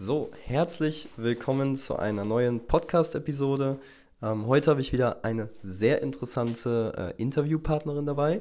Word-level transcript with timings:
So, 0.00 0.30
herzlich 0.44 1.08
willkommen 1.16 1.74
zu 1.74 1.96
einer 1.96 2.24
neuen 2.24 2.60
Podcast-Episode. 2.60 3.80
Ähm, 4.22 4.46
heute 4.46 4.70
habe 4.70 4.80
ich 4.80 4.92
wieder 4.92 5.24
eine 5.24 5.48
sehr 5.64 6.02
interessante 6.02 7.14
äh, 7.18 7.20
Interviewpartnerin 7.20 8.06
dabei. 8.06 8.40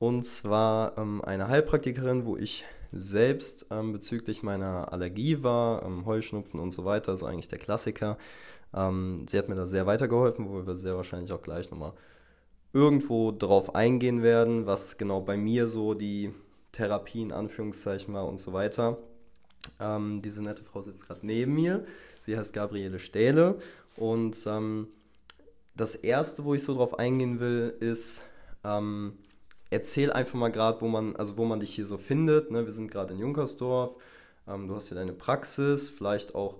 Und 0.00 0.24
zwar 0.24 0.98
ähm, 0.98 1.22
eine 1.24 1.46
Heilpraktikerin, 1.46 2.26
wo 2.26 2.36
ich 2.36 2.64
selbst 2.90 3.66
ähm, 3.70 3.92
bezüglich 3.92 4.42
meiner 4.42 4.92
Allergie 4.92 5.44
war, 5.44 5.84
ähm, 5.84 6.06
Heuschnupfen 6.06 6.58
und 6.58 6.72
so 6.72 6.84
weiter, 6.84 7.12
also 7.12 7.26
eigentlich 7.26 7.46
der 7.46 7.60
Klassiker. 7.60 8.18
Ähm, 8.74 9.28
sie 9.28 9.38
hat 9.38 9.48
mir 9.48 9.54
da 9.54 9.68
sehr 9.68 9.86
weitergeholfen, 9.86 10.48
wo 10.48 10.66
wir 10.66 10.74
sehr 10.74 10.96
wahrscheinlich 10.96 11.30
auch 11.30 11.42
gleich 11.42 11.70
nochmal 11.70 11.92
irgendwo 12.72 13.30
drauf 13.30 13.76
eingehen 13.76 14.24
werden, 14.24 14.66
was 14.66 14.98
genau 14.98 15.20
bei 15.20 15.36
mir 15.36 15.68
so 15.68 15.94
die 15.94 16.34
Therapie 16.72 17.22
in 17.22 17.30
Anführungszeichen 17.30 18.12
war 18.12 18.26
und 18.26 18.40
so 18.40 18.52
weiter. 18.52 18.98
Ähm, 19.80 20.22
diese 20.22 20.42
nette 20.42 20.64
Frau 20.64 20.80
sitzt 20.80 21.06
gerade 21.06 21.26
neben 21.26 21.54
mir. 21.54 21.84
Sie 22.20 22.36
heißt 22.36 22.52
Gabriele 22.52 22.98
Stähle. 22.98 23.58
Und 23.96 24.46
ähm, 24.46 24.88
das 25.74 25.94
Erste, 25.94 26.44
wo 26.44 26.54
ich 26.54 26.62
so 26.62 26.74
drauf 26.74 26.98
eingehen 26.98 27.40
will, 27.40 27.74
ist, 27.80 28.24
ähm, 28.64 29.18
erzähl 29.70 30.12
einfach 30.12 30.38
mal 30.38 30.50
gerade, 30.50 30.80
wo 30.80 30.88
man, 30.88 31.16
also 31.16 31.36
wo 31.36 31.44
man 31.44 31.60
dich 31.60 31.74
hier 31.74 31.86
so 31.86 31.98
findet. 31.98 32.50
Ne? 32.50 32.64
Wir 32.64 32.72
sind 32.72 32.90
gerade 32.90 33.14
in 33.14 33.20
Junkersdorf. 33.20 33.96
Ähm, 34.46 34.68
du 34.68 34.74
hast 34.74 34.88
hier 34.88 34.96
deine 34.96 35.12
Praxis, 35.12 35.88
vielleicht 35.88 36.34
auch, 36.34 36.58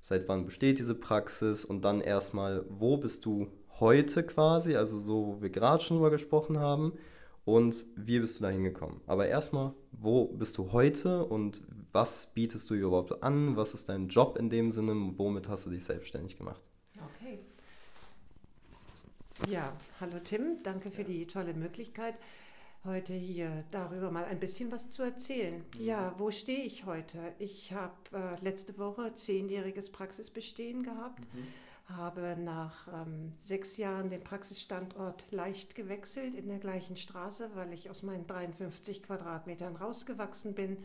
seit 0.00 0.28
wann 0.28 0.44
besteht 0.44 0.78
diese 0.78 0.94
Praxis 0.94 1.64
und 1.64 1.84
dann 1.84 2.00
erstmal, 2.00 2.64
wo 2.68 2.96
bist 2.96 3.24
du 3.24 3.48
heute 3.80 4.22
quasi, 4.24 4.76
also 4.76 4.98
so, 4.98 5.26
wo 5.26 5.42
wir 5.42 5.50
gerade 5.50 5.82
schon 5.82 5.98
drüber 5.98 6.10
gesprochen 6.10 6.58
haben 6.58 6.92
und 7.44 7.86
wie 7.96 8.20
bist 8.20 8.38
du 8.38 8.42
da 8.42 8.50
hingekommen. 8.50 9.00
Aber 9.06 9.26
erstmal, 9.26 9.72
wo 9.92 10.26
bist 10.26 10.58
du 10.58 10.72
heute 10.72 11.24
und 11.24 11.62
was 11.98 12.26
bietest 12.32 12.70
du 12.70 12.74
überhaupt 12.74 13.24
an? 13.24 13.56
Was 13.56 13.74
ist 13.74 13.88
dein 13.88 14.06
Job 14.06 14.38
in 14.38 14.48
dem 14.50 14.70
Sinne? 14.70 14.94
Womit 15.16 15.48
hast 15.48 15.66
du 15.66 15.70
dich 15.70 15.84
selbstständig 15.84 16.38
gemacht? 16.38 16.62
Okay. 17.16 17.40
Ja, 19.48 19.72
hallo 20.00 20.20
Tim, 20.22 20.62
danke 20.62 20.92
für 20.92 21.02
die 21.02 21.26
tolle 21.26 21.54
Möglichkeit, 21.54 22.14
heute 22.84 23.14
hier 23.14 23.64
darüber 23.72 24.12
mal 24.12 24.24
ein 24.26 24.38
bisschen 24.38 24.70
was 24.70 24.90
zu 24.90 25.02
erzählen. 25.02 25.64
Mhm. 25.76 25.84
Ja, 25.84 26.14
wo 26.18 26.30
stehe 26.30 26.62
ich 26.62 26.86
heute? 26.86 27.18
Ich 27.40 27.72
habe 27.72 27.92
äh, 28.12 28.44
letzte 28.44 28.78
Woche 28.78 29.14
zehnjähriges 29.14 29.90
Praxisbestehen 29.90 30.84
gehabt. 30.84 31.22
Mhm 31.34 31.46
habe 31.96 32.36
nach 32.38 32.86
ähm, 32.88 33.32
sechs 33.40 33.78
Jahren 33.78 34.10
den 34.10 34.22
Praxisstandort 34.22 35.24
leicht 35.30 35.74
gewechselt 35.74 36.34
in 36.34 36.48
der 36.48 36.58
gleichen 36.58 36.96
Straße, 36.96 37.50
weil 37.54 37.72
ich 37.72 37.88
aus 37.88 38.02
meinen 38.02 38.26
53 38.26 39.02
Quadratmetern 39.02 39.74
rausgewachsen 39.76 40.54
bin. 40.54 40.76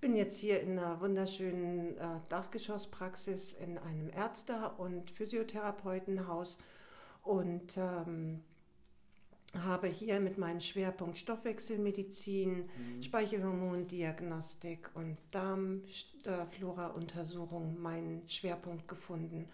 Bin 0.00 0.14
jetzt 0.14 0.36
hier 0.36 0.60
in 0.60 0.78
einer 0.78 1.00
wunderschönen 1.00 1.96
äh, 1.96 2.20
Dachgeschosspraxis 2.28 3.54
in 3.54 3.78
einem 3.78 4.10
Ärzte- 4.10 4.72
und 4.76 5.10
Physiotherapeutenhaus 5.10 6.58
und 7.22 7.76
ähm, 7.76 8.44
habe 9.54 9.88
hier 9.88 10.20
mit 10.20 10.38
meinem 10.38 10.60
Schwerpunkt 10.60 11.18
Stoffwechselmedizin, 11.18 12.66
mhm. 12.66 13.02
Speichelhormondiagnostik 13.02 14.90
und 14.94 15.16
Darmflora-Untersuchung 15.30 17.80
meinen 17.80 18.28
Schwerpunkt 18.28 18.86
gefunden 18.88 19.48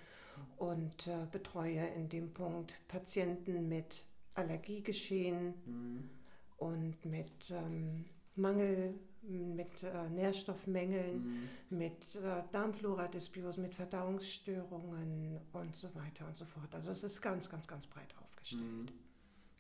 und 0.57 1.07
äh, 1.07 1.27
betreue 1.31 1.87
in 1.97 2.09
dem 2.09 2.33
Punkt 2.33 2.75
Patienten 2.89 3.69
mit 3.69 4.07
Allergiegeschehen 4.35 5.55
mhm. 5.67 6.09
und 6.57 7.05
mit 7.05 7.51
ähm, 7.51 8.07
Mangel, 8.35 8.95
mit 9.23 9.83
äh, 9.83 10.09
Nährstoffmängeln, 10.11 11.25
mhm. 11.25 11.79
mit 11.79 12.17
äh, 12.17 12.43
Darmflora-Dysbiosen, 12.53 13.63
mit 13.63 13.75
Verdauungsstörungen 13.75 15.39
und 15.53 15.77
so 15.77 15.89
weiter 15.95 16.27
und 16.27 16.37
so 16.37 16.45
fort. 16.45 16.75
Also 16.75 16.91
es 16.91 17.05
ist 17.05 17.21
ganz, 17.23 17.49
ganz, 17.49 17.67
ganz 17.67 17.87
breit 17.87 18.15
aufgestellt. 18.21 18.63
Mhm. 18.63 18.87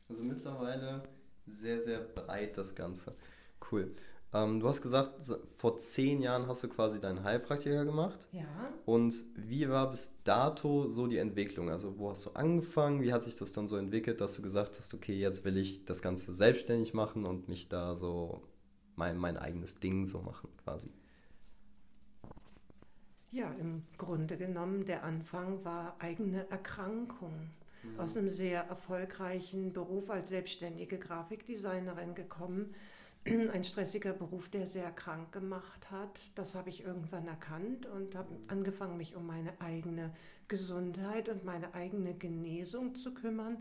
Also 0.08 0.22
mittlerweile 0.24 1.02
sehr, 1.46 1.80
sehr 1.80 2.00
breit 2.00 2.56
das 2.58 2.74
Ganze. 2.74 3.14
Cool. 3.70 3.94
Ähm, 4.34 4.60
du 4.60 4.68
hast 4.68 4.80
gesagt, 4.80 5.12
vor 5.56 5.78
zehn 5.78 6.22
Jahren 6.22 6.46
hast 6.46 6.64
du 6.64 6.68
quasi 6.68 7.00
deinen 7.00 7.22
Heilpraktiker 7.22 7.84
gemacht. 7.84 8.28
Ja. 8.32 8.44
Und 8.86 9.14
wie 9.36 9.68
war 9.68 9.90
bis 9.90 10.22
dato 10.24 10.88
so 10.88 11.06
die 11.06 11.18
Entwicklung? 11.18 11.70
Also 11.70 11.98
wo 11.98 12.10
hast 12.10 12.26
du 12.26 12.30
angefangen? 12.30 13.02
Wie 13.02 13.12
hat 13.12 13.22
sich 13.22 13.36
das 13.36 13.52
dann 13.52 13.68
so 13.68 13.76
entwickelt, 13.76 14.20
dass 14.20 14.34
du 14.34 14.42
gesagt 14.42 14.78
hast, 14.78 14.94
okay, 14.94 15.14
jetzt 15.14 15.44
will 15.44 15.56
ich 15.58 15.84
das 15.84 16.00
Ganze 16.00 16.34
selbstständig 16.34 16.94
machen 16.94 17.26
und 17.26 17.48
mich 17.48 17.68
da 17.68 17.94
so 17.94 18.42
mein, 18.96 19.16
mein 19.16 19.36
eigenes 19.36 19.78
Ding 19.78 20.06
so 20.06 20.20
machen 20.20 20.48
quasi? 20.62 20.90
Ja, 23.30 23.50
im 23.52 23.84
Grunde 23.96 24.36
genommen, 24.36 24.84
der 24.84 25.04
Anfang 25.04 25.64
war 25.64 25.96
eigene 25.98 26.48
Erkrankung. 26.50 27.48
Mhm. 27.82 28.00
Aus 28.00 28.16
einem 28.16 28.28
sehr 28.28 28.64
erfolgreichen 28.64 29.72
Beruf 29.72 30.10
als 30.10 30.28
selbstständige 30.28 30.98
Grafikdesignerin 30.98 32.14
gekommen 32.14 32.74
ein 33.52 33.64
stressiger 33.64 34.12
Beruf, 34.12 34.48
der 34.48 34.66
sehr 34.66 34.90
krank 34.90 35.32
gemacht 35.32 35.90
hat. 35.90 36.20
Das 36.34 36.54
habe 36.54 36.70
ich 36.70 36.84
irgendwann 36.84 37.26
erkannt 37.28 37.86
und 37.86 38.14
habe 38.14 38.28
angefangen, 38.48 38.96
mich 38.96 39.14
um 39.14 39.26
meine 39.26 39.60
eigene 39.60 40.12
Gesundheit 40.48 41.28
und 41.28 41.44
meine 41.44 41.72
eigene 41.74 42.14
Genesung 42.14 42.94
zu 42.96 43.14
kümmern. 43.14 43.58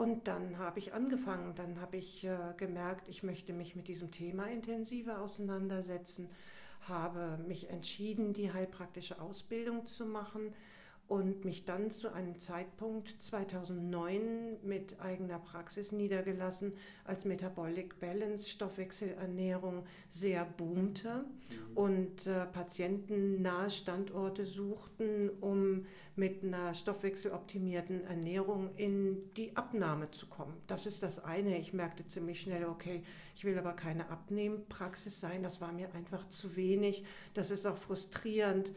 Und 0.00 0.28
dann 0.28 0.56
habe 0.56 0.78
ich 0.78 0.94
angefangen, 0.94 1.52
dann 1.56 1.78
habe 1.78 1.98
ich 1.98 2.24
äh, 2.24 2.34
gemerkt, 2.56 3.06
ich 3.10 3.22
möchte 3.22 3.52
mich 3.52 3.76
mit 3.76 3.86
diesem 3.86 4.10
Thema 4.10 4.46
intensiver 4.46 5.20
auseinandersetzen, 5.20 6.30
habe 6.88 7.36
mich 7.46 7.68
entschieden, 7.68 8.32
die 8.32 8.50
heilpraktische 8.50 9.20
Ausbildung 9.20 9.84
zu 9.84 10.06
machen 10.06 10.54
und 11.10 11.44
mich 11.44 11.64
dann 11.64 11.90
zu 11.90 12.12
einem 12.12 12.38
Zeitpunkt 12.38 13.20
2009 13.20 14.58
mit 14.62 15.00
eigener 15.00 15.40
Praxis 15.40 15.90
niedergelassen, 15.90 16.72
als 17.04 17.24
Metabolic 17.24 17.98
Balance, 17.98 18.48
Stoffwechselernährung 18.48 19.84
sehr 20.08 20.44
boomte 20.44 21.24
mhm. 21.24 21.76
und 21.76 22.26
äh, 22.28 22.46
Patienten 22.46 23.42
nahe 23.42 23.70
Standorte 23.70 24.46
suchten, 24.46 25.30
um 25.40 25.84
mit 26.14 26.44
einer 26.44 26.74
stoffwechseloptimierten 26.74 28.04
Ernährung 28.04 28.70
in 28.76 29.32
die 29.34 29.56
Abnahme 29.56 30.12
zu 30.12 30.28
kommen. 30.28 30.54
Das 30.68 30.86
ist 30.86 31.02
das 31.02 31.24
eine. 31.24 31.58
Ich 31.58 31.72
merkte 31.72 32.06
ziemlich 32.06 32.40
schnell, 32.40 32.66
okay, 32.66 33.02
ich 33.34 33.44
will 33.44 33.58
aber 33.58 33.72
keine 33.72 34.10
Abnehmpraxis 34.10 35.18
sein. 35.18 35.42
Das 35.42 35.60
war 35.60 35.72
mir 35.72 35.92
einfach 35.92 36.28
zu 36.28 36.54
wenig. 36.54 37.02
Das 37.34 37.50
ist 37.50 37.66
auch 37.66 37.78
frustrierend 37.78 38.70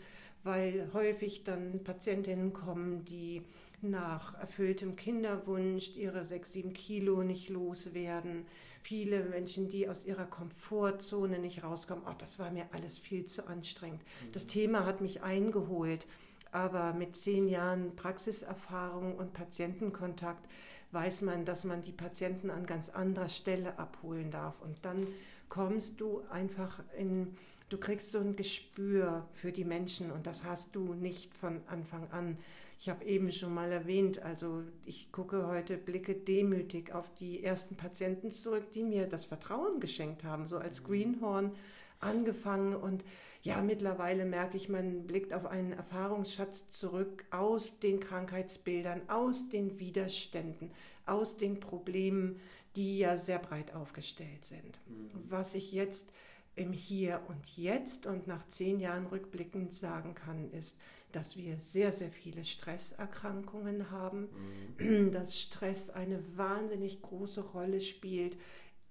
weil 0.43 0.89
häufig 0.93 1.43
dann 1.43 1.83
Patientinnen 1.83 2.53
kommen, 2.53 3.05
die 3.05 3.43
nach 3.81 4.39
erfülltem 4.39 4.95
Kinderwunsch 4.95 5.95
ihre 5.95 6.25
sechs, 6.25 6.53
sieben 6.53 6.73
Kilo 6.73 7.23
nicht 7.23 7.49
loswerden. 7.49 8.45
Viele 8.81 9.23
Menschen, 9.23 9.69
die 9.69 9.87
aus 9.89 10.05
ihrer 10.05 10.25
Komfortzone 10.25 11.39
nicht 11.39 11.63
rauskommen, 11.63 12.03
ach, 12.07 12.15
das 12.15 12.39
war 12.39 12.51
mir 12.51 12.65
alles 12.71 12.97
viel 12.97 13.25
zu 13.25 13.47
anstrengend. 13.47 14.01
Das 14.31 14.47
Thema 14.47 14.85
hat 14.85 15.01
mich 15.01 15.21
eingeholt, 15.21 16.07
aber 16.51 16.93
mit 16.93 17.15
zehn 17.15 17.47
Jahren 17.47 17.95
Praxiserfahrung 17.95 19.15
und 19.15 19.33
Patientenkontakt 19.33 20.47
weiß 20.91 21.21
man, 21.23 21.45
dass 21.45 21.63
man 21.63 21.81
die 21.81 21.91
Patienten 21.91 22.49
an 22.49 22.65
ganz 22.65 22.89
anderer 22.89 23.29
Stelle 23.29 23.79
abholen 23.79 24.31
darf. 24.31 24.61
Und 24.61 24.85
dann 24.85 25.07
kommst 25.49 25.99
du 25.99 26.21
einfach 26.29 26.81
in 26.97 27.35
du 27.73 27.79
kriegst 27.79 28.11
so 28.11 28.19
ein 28.19 28.35
Gespür 28.35 29.25
für 29.33 29.51
die 29.51 29.65
Menschen 29.65 30.11
und 30.11 30.27
das 30.27 30.43
hast 30.43 30.75
du 30.75 30.93
nicht 30.93 31.35
von 31.35 31.59
Anfang 31.65 32.07
an. 32.11 32.37
Ich 32.79 32.87
habe 32.87 33.03
eben 33.05 33.31
schon 33.31 33.51
mal 33.51 33.71
erwähnt, 33.71 34.21
also 34.21 34.61
ich 34.85 35.11
gucke 35.11 35.47
heute, 35.47 35.77
blicke 35.77 36.13
demütig 36.13 36.93
auf 36.93 37.11
die 37.15 37.43
ersten 37.43 37.75
Patienten 37.75 38.31
zurück, 38.31 38.71
die 38.73 38.83
mir 38.83 39.07
das 39.07 39.25
Vertrauen 39.25 39.79
geschenkt 39.79 40.23
haben, 40.23 40.45
so 40.45 40.57
als 40.57 40.83
Greenhorn 40.83 41.51
angefangen 41.99 42.75
und 42.75 43.03
ja, 43.41 43.59
mittlerweile 43.61 44.25
merke 44.25 44.55
ich, 44.55 44.69
man 44.69 45.07
blickt 45.07 45.33
auf 45.33 45.47
einen 45.47 45.71
Erfahrungsschatz 45.71 46.69
zurück 46.69 47.25
aus 47.31 47.79
den 47.79 47.99
Krankheitsbildern, 47.99 49.01
aus 49.09 49.49
den 49.49 49.79
Widerständen, 49.79 50.69
aus 51.07 51.37
den 51.37 51.59
Problemen, 51.59 52.39
die 52.75 52.99
ja 52.99 53.17
sehr 53.17 53.39
breit 53.39 53.73
aufgestellt 53.73 54.45
sind. 54.45 54.79
Mhm. 54.87 55.09
Was 55.29 55.55
ich 55.55 55.71
jetzt 55.71 56.11
im 56.55 56.71
Hier 56.71 57.21
und 57.27 57.45
Jetzt 57.57 58.05
und 58.05 58.27
nach 58.27 58.47
zehn 58.47 58.79
Jahren 58.79 59.07
rückblickend 59.07 59.73
sagen 59.73 60.13
kann, 60.13 60.51
ist, 60.51 60.77
dass 61.11 61.37
wir 61.37 61.57
sehr, 61.57 61.91
sehr 61.91 62.11
viele 62.11 62.43
Stresserkrankungen 62.43 63.91
haben, 63.91 64.29
mhm. 64.77 65.11
dass 65.11 65.39
Stress 65.39 65.89
eine 65.89 66.19
wahnsinnig 66.37 67.01
große 67.01 67.41
Rolle 67.41 67.79
spielt 67.79 68.37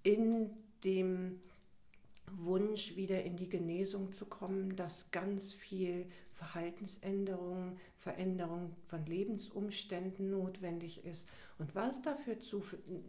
in 0.02 0.50
dem 0.84 1.40
Wunsch, 2.30 2.96
wieder 2.96 3.22
in 3.22 3.36
die 3.36 3.48
Genesung 3.48 4.12
zu 4.12 4.24
kommen, 4.24 4.76
dass 4.76 5.10
ganz 5.10 5.52
viel 5.52 6.06
Verhaltensänderung, 6.42 7.78
Veränderung 7.98 8.74
von 8.88 9.06
Lebensumständen 9.06 10.30
notwendig 10.30 11.04
ist 11.04 11.28
und 11.58 11.72
was 11.74 12.02
dafür 12.02 12.40
zu, 12.40 12.64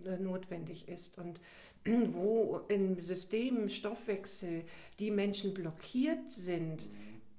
äh, 0.05 0.17
notwendig 0.17 0.87
ist 0.87 1.17
und 1.17 1.39
wo 2.13 2.61
im 2.67 2.99
System 2.99 3.69
Stoffwechsel 3.69 4.63
die 4.99 5.09
Menschen 5.09 5.53
blockiert 5.53 6.31
sind, 6.31 6.87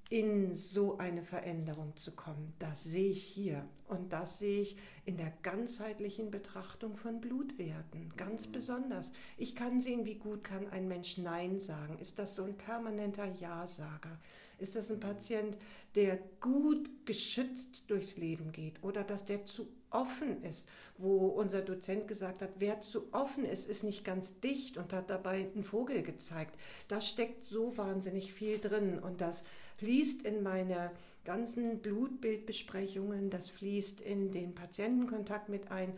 in 0.09 0.55
so 0.55 0.97
eine 0.99 1.23
Veränderung 1.23 1.95
zu 1.95 2.11
kommen. 2.11 2.53
Das 2.59 2.83
sehe 2.83 3.09
ich 3.09 3.23
hier 3.23 3.67
und 3.87 4.13
das 4.13 4.37
sehe 4.37 4.61
ich 4.61 4.77
in 5.05 5.17
der 5.17 5.33
ganzheitlichen 5.41 6.29
Betrachtung 6.29 6.95
von 6.95 7.21
Blutwerten 7.21 8.13
ganz 8.15 8.47
mhm. 8.47 8.51
besonders. 8.51 9.11
Ich 9.37 9.55
kann 9.55 9.81
sehen, 9.81 10.05
wie 10.05 10.15
gut 10.15 10.43
kann 10.43 10.67
ein 10.69 10.87
Mensch 10.87 11.17
Nein 11.17 11.59
sagen. 11.59 11.97
Ist 11.99 12.19
das 12.19 12.35
so 12.35 12.43
ein 12.43 12.55
permanenter 12.55 13.25
Ja-Sager? 13.25 14.19
Ist 14.59 14.75
das 14.75 14.91
ein 14.91 14.99
Patient, 14.99 15.57
der 15.95 16.19
gut 16.39 16.89
geschützt 17.05 17.83
durchs 17.87 18.15
Leben 18.15 18.51
geht 18.51 18.83
oder 18.83 19.03
dass 19.03 19.25
der 19.25 19.45
zu 19.45 19.67
offen 19.89 20.43
ist, 20.43 20.67
wo 20.97 21.27
unser 21.27 21.61
Dozent 21.61 22.07
gesagt 22.07 22.41
hat, 22.41 22.51
wer 22.59 22.81
zu 22.81 23.13
offen 23.13 23.45
ist, 23.45 23.67
ist 23.67 23.83
nicht 23.83 24.03
ganz 24.03 24.39
dicht 24.39 24.77
und 24.77 24.93
hat 24.93 25.09
dabei 25.09 25.49
einen 25.53 25.63
Vogel 25.63 26.03
gezeigt. 26.03 26.59
Da 26.87 27.01
steckt 27.01 27.45
so 27.45 27.77
wahnsinnig 27.77 28.33
viel 28.33 28.59
drin 28.59 28.99
und 28.99 29.21
das 29.21 29.43
fließt 29.77 30.23
in 30.23 30.43
meine 30.43 30.91
ganzen 31.23 31.79
Blutbildbesprechungen, 31.79 33.29
das 33.29 33.49
fließt 33.49 34.01
in 34.01 34.31
den 34.31 34.55
Patientenkontakt 34.55 35.49
mit 35.49 35.71
ein. 35.71 35.93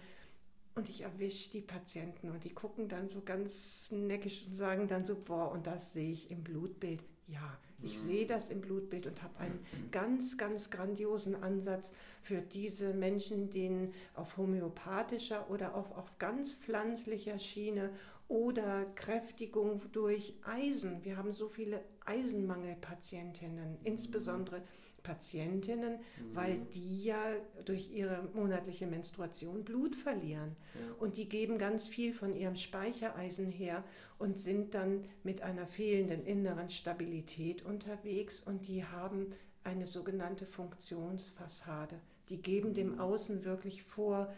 Und 0.76 0.90
ich 0.90 1.02
erwische 1.02 1.52
die 1.52 1.62
Patienten 1.62 2.30
und 2.30 2.44
die 2.44 2.54
gucken 2.54 2.88
dann 2.88 3.10
so 3.10 3.22
ganz 3.22 3.88
neckisch 3.90 4.46
und 4.46 4.54
sagen 4.54 4.88
dann 4.88 5.06
so, 5.06 5.16
boah, 5.16 5.52
und 5.52 5.66
das 5.66 5.94
sehe 5.94 6.12
ich 6.12 6.30
im 6.30 6.44
Blutbild. 6.44 7.02
Ja, 7.28 7.58
ich 7.84 8.00
sehe 8.00 8.26
das 8.26 8.50
im 8.50 8.62
Blutbild 8.62 9.06
und 9.06 9.22
habe 9.22 9.38
einen 9.40 9.60
ganz, 9.92 10.38
ganz 10.38 10.70
grandiosen 10.70 11.36
Ansatz 11.44 11.94
für 12.24 12.42
diese 12.42 12.94
Menschen, 12.94 13.50
denen 13.50 13.94
auf 14.16 14.38
homöopathischer 14.38 15.50
oder 15.50 15.76
auf, 15.76 15.92
auf 15.96 16.18
ganz 16.18 16.54
pflanzlicher 16.54 17.38
Schiene 17.38 17.92
oder 18.28 18.86
Kräftigung 18.96 19.82
durch 19.92 20.34
Eisen. 20.44 21.04
Wir 21.04 21.18
haben 21.18 21.32
so 21.32 21.48
viele 21.48 21.82
Eisenmangelpatientinnen, 22.06 23.78
insbesondere 23.84 24.62
Patientinnen, 25.04 25.94
mhm. 25.94 26.36
weil 26.36 26.58
die 26.74 27.06
ja 27.06 27.22
durch 27.64 27.90
ihre 27.92 28.28
monatliche 28.34 28.88
Menstruation 28.88 29.64
Blut 29.64 29.96
verlieren. 29.96 30.58
Ja. 30.74 30.96
Und 31.00 31.16
die 31.16 31.30
geben 31.30 31.58
ganz 31.58 31.88
viel 31.88 32.14
von 32.14 32.36
ihrem 32.36 32.58
Speichereisen 32.58 33.50
her 33.50 33.86
und 34.20 34.38
sind 34.38 34.74
dann 34.74 35.06
mit 35.24 35.42
einer 35.42 35.66
fehlenden 35.66 36.26
inneren 36.26 36.70
Stabilität 36.70 37.64
unterwegs 37.64 38.42
und 38.42 38.68
die 38.68 38.84
haben 38.84 39.34
eine 39.64 39.88
sogenannte 39.88 40.46
Funktionsfassade. 40.46 42.00
Die 42.28 42.42
geben 42.42 42.74
dem 42.74 42.94
mhm. 42.94 43.00
Außen 43.00 43.46
wirklich 43.46 43.84
vor, 43.84 44.34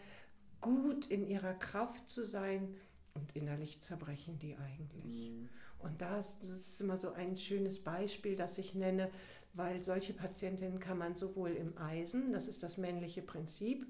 gut 0.60 1.06
in 1.06 1.26
ihrer 1.26 1.54
Kraft 1.54 2.08
zu 2.10 2.24
sein 2.24 2.76
und 3.14 3.34
innerlich 3.34 3.80
zerbrechen 3.82 4.38
die 4.38 4.56
eigentlich. 4.56 5.30
Mhm. 5.30 5.48
Und 5.78 6.00
das, 6.00 6.38
das 6.40 6.50
ist 6.50 6.80
immer 6.80 6.96
so 6.96 7.12
ein 7.12 7.36
schönes 7.36 7.78
Beispiel, 7.82 8.36
das 8.36 8.58
ich 8.58 8.74
nenne, 8.74 9.10
weil 9.54 9.82
solche 9.82 10.12
Patientinnen 10.12 10.78
kann 10.78 10.98
man 10.98 11.14
sowohl 11.14 11.50
im 11.50 11.76
Eisen, 11.78 12.32
das 12.32 12.48
ist 12.48 12.62
das 12.62 12.76
männliche 12.76 13.22
Prinzip, 13.22 13.86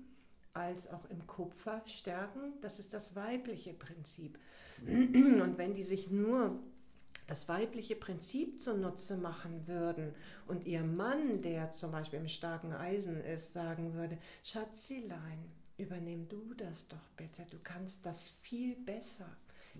als 0.53 0.91
auch 0.91 1.09
im 1.11 1.27
Kupfer 1.27 1.83
stärken, 1.87 2.55
das 2.61 2.79
ist 2.79 2.93
das 2.93 3.15
weibliche 3.15 3.73
Prinzip. 3.73 4.39
Und 4.87 5.59
wenn 5.59 5.75
die 5.75 5.85
sich 5.85 6.11
nur 6.11 6.59
das 7.27 7.49
weibliche 7.49 7.95
Prinzip 7.95 8.61
zunutze 8.61 9.17
machen 9.17 9.69
würden 9.69 10.15
und 10.49 10.67
ihr 10.67 10.83
Mann, 10.83 11.39
der 11.39 11.71
zum 11.71 11.93
Beispiel 11.93 12.19
im 12.19 12.29
starken 12.29 12.73
Eisen 12.73 13.21
ist, 13.21 13.53
sagen 13.53 13.95
würde, 13.95 14.19
Schatzilein, 14.43 15.39
übernimm 15.81 16.29
du 16.29 16.55
das 16.55 16.87
doch 16.89 17.09
bitte, 17.17 17.45
du 17.51 17.59
kannst 17.63 18.05
das 18.05 18.31
viel 18.43 18.77
besser 18.77 19.27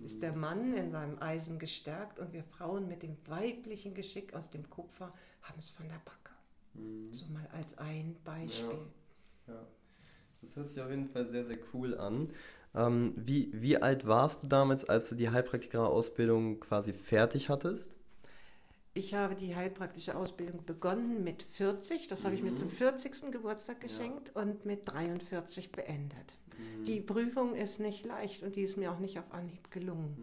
ist 0.03 0.21
der 0.21 0.33
Mann 0.33 0.73
in 0.73 0.91
seinem 0.91 1.21
Eisen 1.21 1.59
gestärkt 1.59 2.19
und 2.19 2.33
wir 2.33 2.43
Frauen 2.43 2.87
mit 2.87 3.03
dem 3.03 3.17
weiblichen 3.27 3.93
Geschick 3.93 4.33
aus 4.33 4.49
dem 4.49 4.69
Kupfer 4.69 5.13
haben 5.41 5.59
es 5.59 5.69
von 5.69 5.87
der 5.87 6.01
Backe. 6.05 6.33
Mhm. 6.73 7.13
So 7.13 7.25
mal 7.27 7.47
als 7.51 7.77
ein 7.77 8.15
Beispiel. 8.23 8.87
Ja. 9.47 9.53
ja. 9.53 9.67
Das 10.41 10.55
hört 10.55 10.69
sich 10.69 10.81
auf 10.81 10.89
jeden 10.89 11.07
Fall 11.07 11.27
sehr, 11.27 11.45
sehr 11.45 11.57
cool 11.73 11.97
an. 11.97 12.29
Ähm, 12.73 13.13
wie, 13.15 13.51
wie 13.53 13.77
alt 13.77 14.07
warst 14.07 14.43
du 14.43 14.47
damals, 14.47 14.85
als 14.85 15.09
du 15.09 15.15
die 15.15 15.29
Heilpraktiker-Ausbildung 15.29 16.61
quasi 16.61 16.93
fertig 16.93 17.49
hattest? 17.49 17.97
Ich 18.93 19.13
habe 19.13 19.35
die 19.35 19.55
heilpraktische 19.55 20.17
Ausbildung 20.17 20.65
begonnen 20.65 21.23
mit 21.23 21.43
40, 21.43 22.07
das 22.07 22.25
habe 22.25 22.35
ich 22.35 22.43
mir 22.43 22.55
zum 22.55 22.69
40. 22.69 23.23
Mhm. 23.23 23.31
Geburtstag 23.31 23.79
geschenkt 23.79 24.31
ja. 24.35 24.41
und 24.41 24.65
mit 24.65 24.87
43 24.87 25.71
beendet. 25.71 26.37
Mhm. 26.57 26.83
Die 26.83 26.99
Prüfung 26.99 27.55
ist 27.55 27.79
nicht 27.79 28.05
leicht 28.05 28.43
und 28.43 28.55
die 28.55 28.63
ist 28.63 28.77
mir 28.77 28.91
auch 28.91 28.99
nicht 28.99 29.17
auf 29.17 29.31
Anhieb 29.31 29.71
gelungen. 29.71 30.17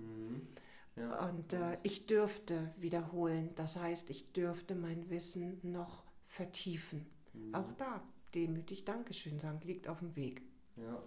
Mhm. 0.96 1.02
Ja. 1.02 1.28
Und 1.28 1.52
äh, 1.54 1.78
ich 1.82 2.06
dürfte 2.06 2.74
wiederholen, 2.76 3.50
das 3.54 3.76
heißt, 3.76 4.10
ich 4.10 4.32
dürfte 4.32 4.74
mein 4.74 5.08
Wissen 5.08 5.60
noch 5.62 6.04
vertiefen. 6.24 7.06
Mhm. 7.32 7.54
Auch 7.54 7.72
da 7.78 8.02
demütig 8.34 8.84
Dankeschön 8.84 9.38
sagen, 9.38 9.60
liegt 9.64 9.88
auf 9.88 10.00
dem 10.00 10.14
Weg. 10.14 10.42
Ja. 10.76 11.02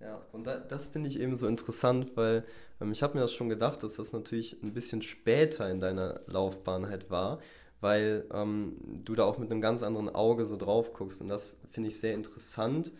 Ja, 0.00 0.22
und 0.32 0.46
da, 0.46 0.58
das 0.58 0.86
finde 0.86 1.08
ich 1.08 1.18
eben 1.18 1.34
so 1.34 1.48
interessant, 1.48 2.16
weil 2.16 2.44
ähm, 2.80 2.92
ich 2.92 3.02
habe 3.02 3.14
mir 3.14 3.20
das 3.20 3.32
schon 3.32 3.48
gedacht, 3.48 3.82
dass 3.82 3.96
das 3.96 4.12
natürlich 4.12 4.62
ein 4.62 4.72
bisschen 4.72 5.02
später 5.02 5.68
in 5.70 5.80
deiner 5.80 6.20
Laufbahn 6.26 6.88
halt 6.88 7.10
war, 7.10 7.40
weil 7.80 8.24
ähm, 8.32 8.76
du 9.04 9.14
da 9.14 9.24
auch 9.24 9.38
mit 9.38 9.50
einem 9.50 9.60
ganz 9.60 9.82
anderen 9.82 10.08
Auge 10.08 10.46
so 10.46 10.56
drauf 10.56 10.92
guckst. 10.92 11.20
Und 11.20 11.28
das 11.28 11.56
finde 11.70 11.88
ich 11.88 11.98
sehr 11.98 12.14
interessant. 12.14 12.92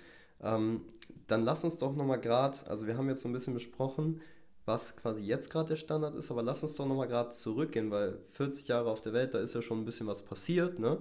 Ähm, 0.43 0.83
dann 1.27 1.45
lass 1.45 1.65
uns 1.65 1.79
doch 1.79 1.95
nochmal 1.95 2.21
gerade, 2.21 2.59
also 2.69 2.87
wir 2.87 2.97
haben 2.97 3.09
jetzt 3.09 3.23
so 3.23 3.29
ein 3.29 3.33
bisschen 3.33 3.55
besprochen, 3.55 4.21
was 4.65 4.97
quasi 4.97 5.23
jetzt 5.23 5.51
gerade 5.51 5.69
der 5.69 5.77
Standard 5.77 6.15
ist, 6.15 6.31
aber 6.31 6.43
lass 6.43 6.63
uns 6.63 6.75
doch 6.75 6.87
nochmal 6.87 7.09
gerade 7.09 7.31
zurückgehen, 7.31 7.91
weil 7.91 8.19
40 8.31 8.69
Jahre 8.69 8.91
auf 8.91 9.01
der 9.01 9.13
Welt, 9.13 9.35
da 9.35 9.39
ist 9.39 9.55
ja 9.55 9.63
schon 9.63 9.81
ein 9.81 9.85
bisschen 9.85 10.07
was 10.07 10.23
passiert, 10.23 10.79
ne? 10.79 10.99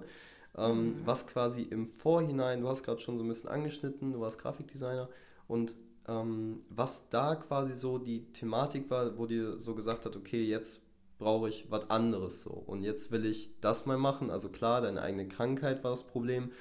Ähm, 0.56 0.86
mhm. 0.86 0.94
Was 1.04 1.26
quasi 1.26 1.62
im 1.62 1.86
Vorhinein, 1.86 2.62
du 2.62 2.68
hast 2.68 2.82
gerade 2.82 3.00
schon 3.00 3.18
so 3.18 3.24
ein 3.24 3.28
bisschen 3.28 3.50
angeschnitten, 3.50 4.12
du 4.12 4.20
warst 4.20 4.38
Grafikdesigner 4.40 5.08
und 5.46 5.74
ähm, 6.08 6.62
was 6.70 7.08
da 7.10 7.36
quasi 7.36 7.74
so 7.74 7.98
die 7.98 8.24
Thematik 8.32 8.90
war, 8.90 9.18
wo 9.18 9.26
dir 9.26 9.58
so 9.60 9.74
gesagt 9.74 10.06
hat, 10.06 10.16
okay, 10.16 10.42
jetzt 10.42 10.82
brauche 11.18 11.48
ich 11.48 11.70
was 11.70 11.90
anderes 11.90 12.42
so 12.42 12.50
und 12.50 12.82
jetzt 12.82 13.10
will 13.10 13.26
ich 13.26 13.60
das 13.60 13.86
mal 13.86 13.98
machen. 13.98 14.30
Also 14.30 14.48
klar, 14.48 14.80
deine 14.80 15.02
eigene 15.02 15.28
Krankheit 15.28 15.84
war 15.84 15.90
das 15.90 16.06
Problem. 16.06 16.52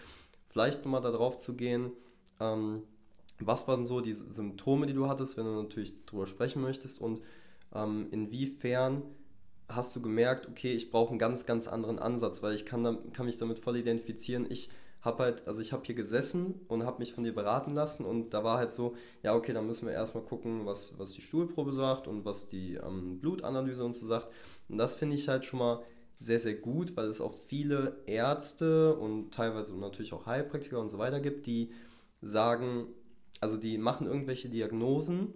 Vielleicht 0.50 0.84
nochmal 0.84 1.02
darauf 1.02 1.38
zu 1.38 1.56
gehen, 1.56 1.92
ähm, 2.40 2.84
was 3.40 3.68
waren 3.68 3.86
so 3.86 4.02
die 4.02 4.14
Symptome, 4.16 4.88
die 4.88 4.94
du 4.94 5.08
hattest, 5.08 5.38
wenn 5.38 5.46
du 5.46 5.62
natürlich 5.62 6.06
drüber 6.06 6.26
sprechen 6.26 6.62
möchtest 6.62 7.00
und 7.02 7.22
ähm, 7.74 8.08
inwiefern 8.12 9.04
hast 9.70 9.96
du 9.96 10.02
gemerkt, 10.02 10.48
okay, 10.48 10.74
ich 10.74 10.90
brauche 10.90 11.10
einen 11.10 11.20
ganz, 11.20 11.46
ganz 11.46 11.68
anderen 11.68 12.00
Ansatz, 12.00 12.42
weil 12.42 12.54
ich 12.54 12.66
kann, 12.66 13.12
kann 13.14 13.26
mich 13.26 13.38
damit 13.38 13.60
voll 13.60 13.78
identifizieren. 13.78 14.48
Ich 14.50 14.70
habe 15.08 15.24
halt, 15.24 15.48
also 15.48 15.62
ich 15.62 15.74
habe 15.74 15.84
hier 15.84 15.96
gesessen 15.96 16.62
und 16.68 16.86
habe 16.86 17.00
mich 17.00 17.14
von 17.14 17.24
dir 17.24 17.34
beraten 17.34 17.74
lassen 17.74 18.06
und 18.06 18.32
da 18.36 18.44
war 18.44 18.60
halt 18.60 18.70
so, 18.70 18.96
ja, 19.24 19.34
okay, 19.34 19.54
dann 19.54 19.66
müssen 19.66 19.88
wir 19.88 19.94
erstmal 19.94 20.24
gucken, 20.24 20.68
was, 20.68 21.00
was 21.00 21.14
die 21.14 21.22
Stuhlprobe 21.22 21.74
sagt 21.74 22.08
und 22.08 22.26
was 22.26 22.48
die 22.48 22.76
ähm, 22.76 23.20
Blutanalyse 23.20 23.84
und 23.84 23.96
so 23.96 24.06
sagt. 24.06 24.28
Und 24.70 24.78
das 24.78 24.94
finde 24.94 25.16
ich 25.16 25.28
halt 25.28 25.46
schon 25.46 25.60
mal 25.60 25.82
sehr, 26.20 26.40
sehr 26.40 26.56
gut, 26.56 26.96
weil 26.96 27.08
es 27.08 27.22
auch 27.22 27.34
viele 27.34 28.02
Ärzte 28.06 28.96
und 28.96 29.34
teilweise 29.34 29.76
natürlich 29.76 30.14
auch 30.14 30.26
Heilpraktiker 30.26 30.80
und 30.80 30.90
so 30.90 30.98
weiter 30.98 31.20
gibt, 31.20 31.46
die 31.46 31.72
sagen, 32.22 32.88
also 33.40 33.58
die 33.58 33.78
machen 33.78 34.08
irgendwelche 34.08 34.50
Diagnosen 34.50 35.34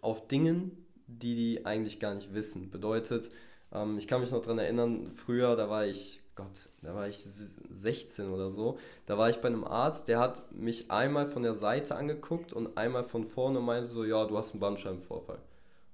auf 0.00 0.26
Dingen, 0.28 0.86
die 1.06 1.34
die 1.34 1.66
eigentlich 1.66 2.00
gar 2.00 2.14
nicht 2.14 2.34
wissen. 2.34 2.70
Bedeutet, 2.70 3.30
ähm, 3.72 3.98
ich 3.98 4.08
kann 4.08 4.20
mich 4.20 4.30
noch 4.30 4.42
daran 4.42 4.58
erinnern, 4.58 5.10
früher, 5.12 5.56
da 5.56 5.68
war 5.68 5.86
ich, 5.86 6.20
Gott, 6.36 6.68
da 6.82 6.94
war 6.94 7.06
ich 7.06 7.18
16 7.18 8.28
oder 8.28 8.50
so, 8.50 8.78
da 9.06 9.16
war 9.16 9.30
ich 9.30 9.36
bei 9.36 9.46
einem 9.46 9.64
Arzt, 9.64 10.08
der 10.08 10.18
hat 10.18 10.50
mich 10.52 10.90
einmal 10.90 11.28
von 11.28 11.44
der 11.44 11.54
Seite 11.54 11.94
angeguckt 11.94 12.52
und 12.52 12.76
einmal 12.76 13.04
von 13.04 13.24
vorne 13.24 13.60
und 13.60 13.64
meinte 13.64 13.88
so, 13.88 14.04
ja, 14.04 14.24
du 14.24 14.36
hast 14.36 14.52
einen 14.52 14.60
Bandscheibenvorfall. 14.60 15.38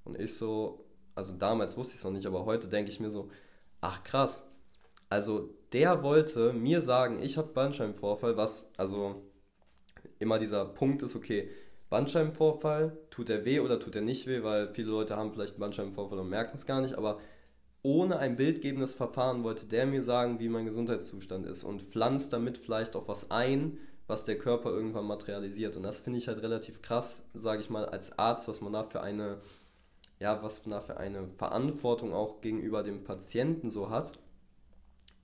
Und 0.05 0.19
ich 0.19 0.35
so, 0.35 0.85
also 1.15 1.35
damals 1.35 1.77
wusste 1.77 1.95
ich 1.95 1.99
es 1.99 2.05
noch 2.05 2.13
nicht, 2.13 2.27
aber 2.27 2.47
heute 2.47 2.69
denke 2.69 2.91
ich 2.91 3.01
mir 3.01 3.11
so, 3.11 3.31
ach 3.83 4.03
krass. 4.03 4.47
Also 5.11 5.51
der 5.73 6.03
wollte 6.03 6.55
mir 6.55 6.81
sagen, 6.81 7.23
ich 7.23 7.37
habe 7.37 7.49
Bandscheibenvorfall, 7.49 8.37
was, 8.37 8.71
also 8.79 9.23
immer 10.19 10.39
dieser 10.39 10.65
Punkt 10.65 11.03
ist, 11.03 11.17
okay, 11.17 11.51
Bandscheibenvorfall, 11.91 12.97
tut 13.11 13.29
er 13.29 13.45
weh 13.45 13.61
oder 13.61 13.79
tut 13.79 13.97
er 13.97 14.03
nicht 14.03 14.27
weh, 14.27 14.43
weil 14.43 14.69
viele 14.69 14.91
Leute 14.91 15.17
haben 15.17 15.33
vielleicht 15.33 15.55
einen 15.55 15.61
Bandscheibenvorfall 15.61 16.21
und 16.21 16.31
merken 16.31 16.53
es 16.55 16.65
gar 16.65 16.81
nicht, 16.81 16.95
aber 16.95 17.21
ohne 17.83 18.19
ein 18.19 18.37
bildgebendes 18.37 18.93
Verfahren 18.93 19.43
wollte 19.43 19.67
der 19.67 19.87
mir 19.87 20.03
sagen, 20.03 20.39
wie 20.39 20.49
mein 20.49 20.67
Gesundheitszustand 20.67 21.47
ist 21.47 21.65
und 21.65 21.83
pflanzt 21.83 22.33
damit 22.33 22.59
vielleicht 22.59 22.97
auch 22.97 23.09
was 23.09 23.31
ein, 23.31 23.79
was 24.07 24.25
der 24.25 24.39
Körper 24.39 24.71
irgendwann 24.71 25.07
materialisiert. 25.07 25.77
Und 25.77 25.85
das 25.85 26.01
finde 26.01 26.19
ich 26.19 26.29
halt 26.29 26.43
relativ 26.43 26.83
krass, 26.83 27.25
sage 27.33 27.61
ich 27.61 27.71
mal, 27.71 27.87
als 27.87 28.19
Arzt, 28.19 28.49
was 28.49 28.61
man 28.61 28.73
da 28.73 28.85
für 28.85 29.01
eine, 29.01 29.41
ja, 30.19 30.43
was 30.43 30.67
man 30.67 30.73
da 30.73 30.81
für 30.81 30.99
eine 30.99 31.29
Verantwortung 31.39 32.13
auch 32.13 32.41
gegenüber 32.41 32.83
dem 32.83 33.05
Patienten 33.05 33.71
so 33.71 33.91
hat, 33.91 34.13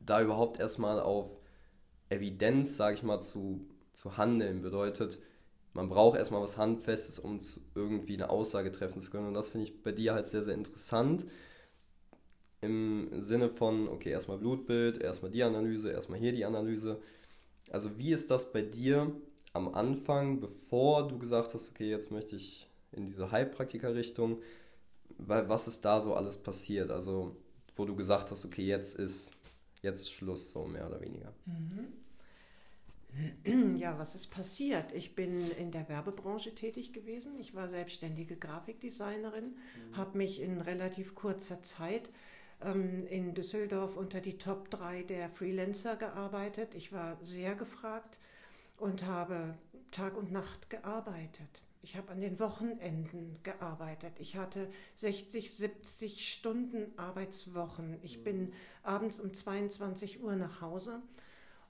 da 0.01 0.23
überhaupt 0.23 0.61
erstmal 0.61 1.01
auf 1.01 1.29
Evidenz, 2.09 2.77
sage 2.77 2.95
ich 2.95 3.03
mal, 3.03 3.21
zu 3.23 3.67
zu 3.97 4.17
handeln. 4.17 4.63
Bedeutet, 4.63 5.19
man 5.73 5.89
braucht 5.89 6.17
erstmal 6.17 6.43
was 6.43 6.57
Handfestes, 6.57 7.19
um 7.19 7.41
irgendwie 7.75 8.15
eine 8.15 8.31
Aussage 8.31 8.71
treffen 8.71 9.01
zu 9.01 9.11
können. 9.11 9.27
Und 9.27 9.35
das 9.35 9.49
finde 9.49 9.67
ich 9.67 9.83
bei 9.83 9.93
dir 9.93 10.15
halt 10.15 10.29
sehr, 10.29 10.45
sehr 10.45 10.55
interessant. 10.55 11.27
Im 12.61 13.21
Sinne 13.21 13.49
von, 13.49 13.89
okay, 13.89 14.11
erstmal 14.11 14.39
Blutbild, 14.39 14.99
erstmal 14.99 15.31
die 15.31 15.43
Analyse, 15.43 15.91
erstmal 15.91 16.19
hier 16.19 16.33
die 16.33 16.45
Analyse. 16.45 17.01
Also 17.71 17.99
wie 17.99 18.13
ist 18.13 18.31
das 18.31 18.53
bei 18.53 18.63
dir 18.63 19.13
am 19.53 19.75
Anfang, 19.75 20.41
bevor 20.41 21.09
du 21.09 21.19
gesagt 21.19 21.55
hast, 21.55 21.71
okay, 21.71 21.89
jetzt 21.91 22.11
möchte 22.11 22.37
ich 22.37 22.69
in 22.93 23.07
diese 23.07 23.31
Heilpraktiker-Richtung, 23.31 24.43
was 25.19 25.67
ist 25.67 25.85
da 25.85 26.01
so 26.01 26.15
alles 26.15 26.37
passiert? 26.37 26.91
Also 26.91 27.37
wo 27.75 27.85
du 27.85 27.95
gesagt 27.95 28.31
hast, 28.31 28.45
okay, 28.45 28.67
jetzt 28.67 28.99
ist, 28.99 29.33
jetzt 29.83 30.03
ist 30.03 30.13
Schluss, 30.13 30.53
so 30.53 30.65
mehr 30.65 30.87
oder 30.87 31.01
weniger. 31.01 31.33
Mhm. 31.47 31.93
Ja, 33.79 33.99
was 33.99 34.15
ist 34.15 34.27
passiert? 34.31 34.93
Ich 34.93 35.15
bin 35.15 35.51
in 35.53 35.71
der 35.71 35.89
Werbebranche 35.89 36.55
tätig 36.55 36.93
gewesen. 36.93 37.39
Ich 37.39 37.55
war 37.55 37.69
selbstständige 37.69 38.37
Grafikdesignerin, 38.37 39.55
mhm. 39.55 39.97
habe 39.97 40.19
mich 40.19 40.41
in 40.41 40.61
relativ 40.61 41.15
kurzer 41.15 41.63
Zeit 41.63 42.11
ähm, 42.63 43.07
in 43.09 43.35
Düsseldorf 43.35 43.97
unter 43.97 44.21
die 44.21 44.39
Top 44.39 44.71
3 44.71 45.03
der 45.03 45.31
Freelancer 45.31 45.97
gearbeitet. 45.97 46.75
Ich 46.75 46.93
war 46.93 47.17
sehr 47.23 47.55
gefragt 47.55 48.19
und 48.79 49.05
habe 49.05 49.55
Tag 49.91 50.17
und 50.17 50.33
Nacht 50.33 50.71
gearbeitet. 50.71 51.63
Ich 51.83 51.97
habe 51.97 52.11
an 52.11 52.21
den 52.21 52.41
Wochenenden 52.41 53.37
gearbeitet. 53.45 54.15
Ich 54.19 54.37
hatte 54.37 54.69
60, 54.97 55.55
70 55.55 56.33
Stunden 56.33 56.93
Arbeitswochen. 56.99 57.99
Ich 58.03 58.25
bin 58.25 58.47
mhm. 58.47 58.53
abends 58.83 59.21
um 59.21 59.33
22 59.33 60.21
Uhr 60.23 60.35
nach 60.35 60.61
Hause 60.61 61.01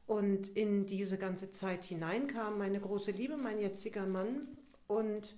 und 0.06 0.48
in 0.48 0.86
diese 0.86 1.18
ganze 1.18 1.50
Zeit 1.50 1.84
hinein 1.84 2.28
kam 2.28 2.58
meine 2.58 2.80
große 2.80 3.10
Liebe, 3.10 3.36
mein 3.36 3.58
jetziger 3.60 4.06
Mann. 4.06 4.48
Und 4.86 5.36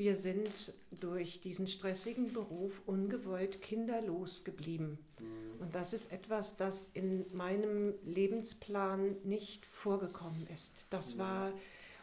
wir 0.00 0.16
sind 0.16 0.72
durch 0.98 1.42
diesen 1.42 1.66
stressigen 1.66 2.32
Beruf 2.32 2.80
ungewollt 2.86 3.60
kinderlos 3.60 4.44
geblieben. 4.44 4.98
Mhm. 5.20 5.60
Und 5.60 5.74
das 5.74 5.92
ist 5.92 6.10
etwas, 6.10 6.56
das 6.56 6.88
in 6.94 7.26
meinem 7.36 7.92
Lebensplan 8.06 9.16
nicht 9.24 9.66
vorgekommen 9.66 10.46
ist. 10.54 10.86
Das 10.88 11.16
mhm. 11.16 11.18
war, 11.18 11.52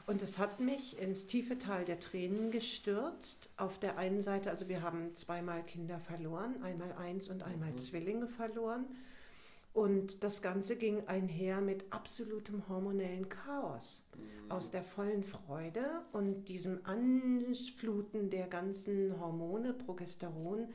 und 0.06 0.22
es 0.22 0.38
hat 0.38 0.60
mich 0.60 1.00
ins 1.00 1.26
tiefe 1.26 1.58
Tal 1.58 1.86
der 1.86 2.00
Tränen 2.00 2.52
gestürzt. 2.52 3.50
Auf 3.58 3.80
der 3.80 3.98
einen 3.98 4.22
Seite, 4.22 4.52
also 4.52 4.70
wir 4.70 4.84
haben 4.84 5.16
zweimal 5.16 5.64
Kinder 5.64 6.00
verloren, 6.00 6.62
einmal 6.62 6.92
eins 6.92 7.30
und 7.30 7.42
einmal 7.42 7.72
mhm. 7.72 7.80
Zwillinge 7.80 8.28
verloren. 8.28 8.86
Und 9.78 10.24
das 10.24 10.42
Ganze 10.42 10.76
ging 10.76 11.06
einher 11.06 11.62
mit 11.62 11.86
absolutem 11.92 12.68
hormonellen 12.68 13.30
Chaos. 13.30 14.02
Mhm. 14.16 14.52
Aus 14.52 14.72
der 14.72 14.82
vollen 14.82 15.22
Freude 15.22 15.86
und 16.14 16.46
diesem 16.46 16.84
Anfluten 16.84 18.32
der 18.32 18.48
ganzen 18.48 19.20
Hormone, 19.20 19.76
Progesteron, 19.76 20.70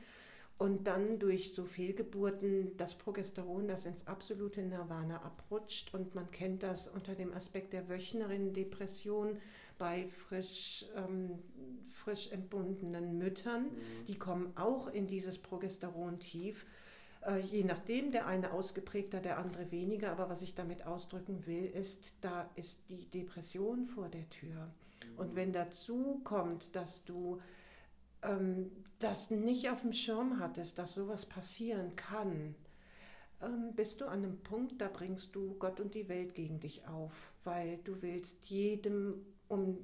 und 0.57 0.87
dann 0.87 1.19
durch 1.19 1.53
so 1.53 1.65
Fehlgeburten 1.65 2.77
das 2.77 2.95
Progesteron, 2.95 3.67
das 3.67 3.83
ins 3.83 4.07
absolute 4.07 4.61
Nirvana 4.61 5.21
abrutscht. 5.21 5.93
Und 5.93 6.15
man 6.15 6.31
kennt 6.31 6.63
das 6.63 6.87
unter 6.87 7.13
dem 7.13 7.33
Aspekt 7.33 7.73
der 7.73 7.89
Wöchnerinnen-Depression 7.89 9.37
bei 9.77 10.07
frisch, 10.07 10.85
ähm, 10.95 11.39
frisch 11.89 12.31
entbundenen 12.31 13.17
Müttern. 13.17 13.63
Mhm. 13.63 14.05
Die 14.07 14.17
kommen 14.17 14.53
auch 14.55 14.87
in 14.87 15.07
dieses 15.07 15.37
Progesteron-Tief. 15.39 16.63
Äh, 16.63 16.82
je 17.39 17.63
nachdem, 17.63 18.11
der 18.11 18.27
eine 18.27 18.51
ausgeprägter, 18.51 19.19
der 19.19 19.37
andere 19.37 19.71
weniger. 19.71 20.11
Aber 20.11 20.29
was 20.29 20.41
ich 20.41 20.55
damit 20.55 20.85
ausdrücken 20.85 21.45
will, 21.45 21.65
ist, 21.65 22.13
da 22.21 22.49
ist 22.55 22.77
die 22.89 23.05
Depression 23.09 23.85
vor 23.85 24.09
der 24.09 24.29
Tür. 24.29 24.69
Und 25.17 25.31
mhm. 25.31 25.35
wenn 25.35 25.53
dazu 25.53 26.21
kommt, 26.23 26.75
dass 26.75 27.03
du 27.05 27.39
ähm, 28.23 28.71
das 28.99 29.31
nicht 29.31 29.69
auf 29.69 29.81
dem 29.81 29.93
Schirm 29.93 30.39
hattest, 30.39 30.77
dass 30.77 30.93
sowas 30.93 31.25
passieren 31.25 31.95
kann, 31.95 32.55
ähm, 33.41 33.73
bist 33.75 34.01
du 34.01 34.05
an 34.05 34.23
einem 34.23 34.37
Punkt, 34.39 34.81
da 34.81 34.87
bringst 34.87 35.35
du 35.35 35.55
Gott 35.59 35.79
und 35.79 35.93
die 35.93 36.09
Welt 36.09 36.35
gegen 36.35 36.59
dich 36.59 36.87
auf, 36.87 37.33
weil 37.43 37.77
du 37.83 38.01
willst 38.01 38.45
jedem 38.45 39.25
um 39.47 39.77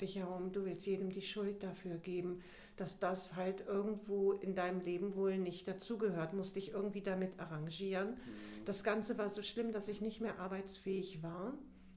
dich 0.00 0.16
herum, 0.16 0.52
du 0.52 0.64
willst 0.64 0.86
jedem 0.86 1.10
die 1.10 1.22
Schuld 1.22 1.62
dafür 1.62 1.96
geben 1.96 2.42
dass 2.80 2.98
das 2.98 3.36
halt 3.36 3.66
irgendwo 3.66 4.32
in 4.32 4.54
deinem 4.54 4.80
Leben 4.80 5.14
wohl 5.14 5.36
nicht 5.36 5.68
dazugehört, 5.68 6.32
musste 6.32 6.58
ich 6.58 6.70
irgendwie 6.70 7.02
damit 7.02 7.38
arrangieren. 7.38 8.12
Mhm. 8.12 8.64
Das 8.64 8.82
Ganze 8.82 9.18
war 9.18 9.28
so 9.28 9.42
schlimm, 9.42 9.72
dass 9.72 9.88
ich 9.88 10.00
nicht 10.00 10.20
mehr 10.20 10.38
arbeitsfähig 10.38 11.22
war. 11.22 11.52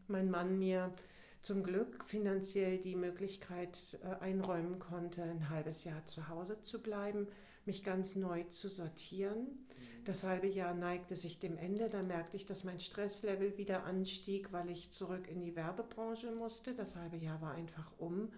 Mein 0.07 0.29
Mann 0.29 0.59
mir 0.59 0.93
zum 1.41 1.63
Glück 1.63 2.03
finanziell 2.05 2.77
die 2.79 2.95
Möglichkeit 2.95 3.97
äh, 4.03 4.21
einräumen 4.21 4.79
konnte, 4.79 5.23
ein 5.23 5.49
halbes 5.49 5.85
Jahr 5.85 6.05
zu 6.05 6.27
Hause 6.27 6.59
zu 6.59 6.81
bleiben, 6.81 7.27
mich 7.65 7.83
ganz 7.83 8.15
neu 8.15 8.43
zu 8.43 8.69
sortieren. 8.69 9.39
Mhm. 9.39 10.03
Das 10.05 10.23
halbe 10.23 10.47
Jahr 10.47 10.73
neigte 10.73 11.15
sich 11.15 11.39
dem 11.39 11.57
Ende. 11.57 11.89
Da 11.89 12.01
merkte 12.01 12.37
ich, 12.37 12.45
dass 12.45 12.63
mein 12.63 12.79
Stresslevel 12.79 13.57
wieder 13.57 13.83
anstieg, 13.85 14.51
weil 14.51 14.69
ich 14.69 14.91
zurück 14.91 15.27
in 15.27 15.41
die 15.41 15.55
Werbebranche 15.55 16.31
musste. 16.31 16.73
Das 16.73 16.95
halbe 16.95 17.17
Jahr 17.17 17.41
war 17.41 17.53
einfach 17.53 17.93
um. 17.97 18.31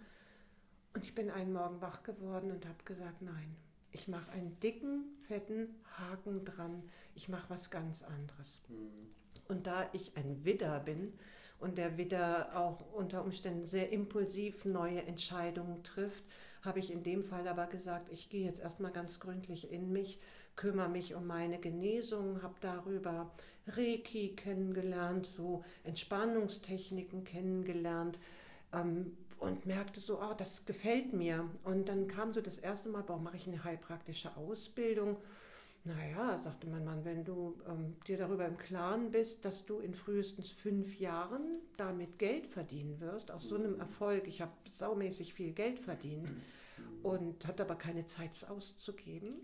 Und 0.94 1.04
ich 1.04 1.16
bin 1.16 1.30
einen 1.30 1.54
Morgen 1.54 1.82
wach 1.82 2.04
geworden 2.04 2.52
und 2.52 2.66
habe 2.66 2.84
gesagt, 2.86 3.22
nein, 3.22 3.56
ich 3.92 4.08
mache 4.08 4.32
einen 4.32 4.60
dicken, 4.60 5.06
fetten 5.28 5.70
Haken 5.98 6.46
dran. 6.46 6.84
Ich 7.16 7.30
mache 7.30 7.50
was 7.50 7.70
ganz 7.70 8.04
anderes. 8.04 8.62
Mhm. 8.70 9.10
Und 9.48 9.68
da 9.68 9.90
ich 9.94 10.16
ein 10.18 10.44
Widder 10.44 10.80
bin 10.80 11.14
und 11.60 11.78
der 11.78 11.98
Widder 11.98 12.58
auch 12.58 12.94
unter 12.94 13.24
Umständen 13.24 13.66
sehr 13.66 13.92
impulsiv 13.92 14.66
neue 14.66 15.02
Entscheidungen 15.04 15.84
trifft, 15.84 16.24
habe 16.66 16.80
ich 16.80 16.92
in 16.92 17.04
dem 17.04 17.24
Fall 17.24 17.48
aber 17.48 17.68
gesagt, 17.68 18.12
ich 18.12 18.30
gehe 18.30 18.46
jetzt 18.46 18.60
erstmal 18.60 18.92
ganz 18.92 19.20
gründlich 19.20 19.72
in 19.72 19.92
mich, 19.92 20.20
kümmere 20.56 20.90
mich 20.90 21.16
um 21.16 21.28
meine 21.28 21.60
Genesung, 21.60 22.42
habe 22.42 22.56
darüber 22.62 23.32
Reiki 23.68 24.36
kennengelernt, 24.36 25.28
so 25.28 25.64
Entspannungstechniken 25.84 27.24
kennengelernt, 27.24 28.20
ähm, 28.74 29.18
und 29.40 29.66
merkte 29.66 30.00
so, 30.00 30.20
oh, 30.22 30.34
das 30.38 30.66
gefällt 30.66 31.14
mir. 31.14 31.50
Und 31.64 31.90
dann 31.90 32.08
kam 32.08 32.34
so 32.34 32.42
das 32.42 32.58
erste 32.58 32.90
Mal, 32.90 33.04
warum 33.08 33.24
mache 33.24 33.38
ich 33.38 33.48
eine 33.48 33.64
heilpraktische 33.64 34.36
Ausbildung? 34.38 35.18
Naja, 35.86 36.40
sagte 36.44 36.68
mein 36.68 36.84
Mann, 36.84 37.06
wenn 37.06 37.24
du 37.24 37.56
ähm, 37.70 37.96
dir 38.08 38.18
darüber 38.18 38.48
im 38.48 38.58
Klaren 38.58 39.12
bist, 39.12 39.46
dass 39.46 39.66
du 39.66 39.80
in 39.80 39.94
frühestens 39.94 40.52
fünf 40.52 41.00
Jahren 41.00 41.60
damit 41.78 42.18
Geld 42.18 42.48
verdienen 42.48 43.00
wirst, 43.00 43.30
aus 43.30 43.44
so 43.44 43.56
einem 43.56 43.80
Erfolg, 43.80 44.28
ich 44.28 44.42
habe 44.42 44.52
saumäßig 44.72 45.36
viel 45.36 45.52
Geld 45.52 45.78
verdient 45.78 46.28
und 47.04 47.46
hatte 47.46 47.64
aber 47.64 47.76
keine 47.76 48.08
Zeit, 48.08 48.32
es 48.32 48.44
auszugeben. 48.44 49.36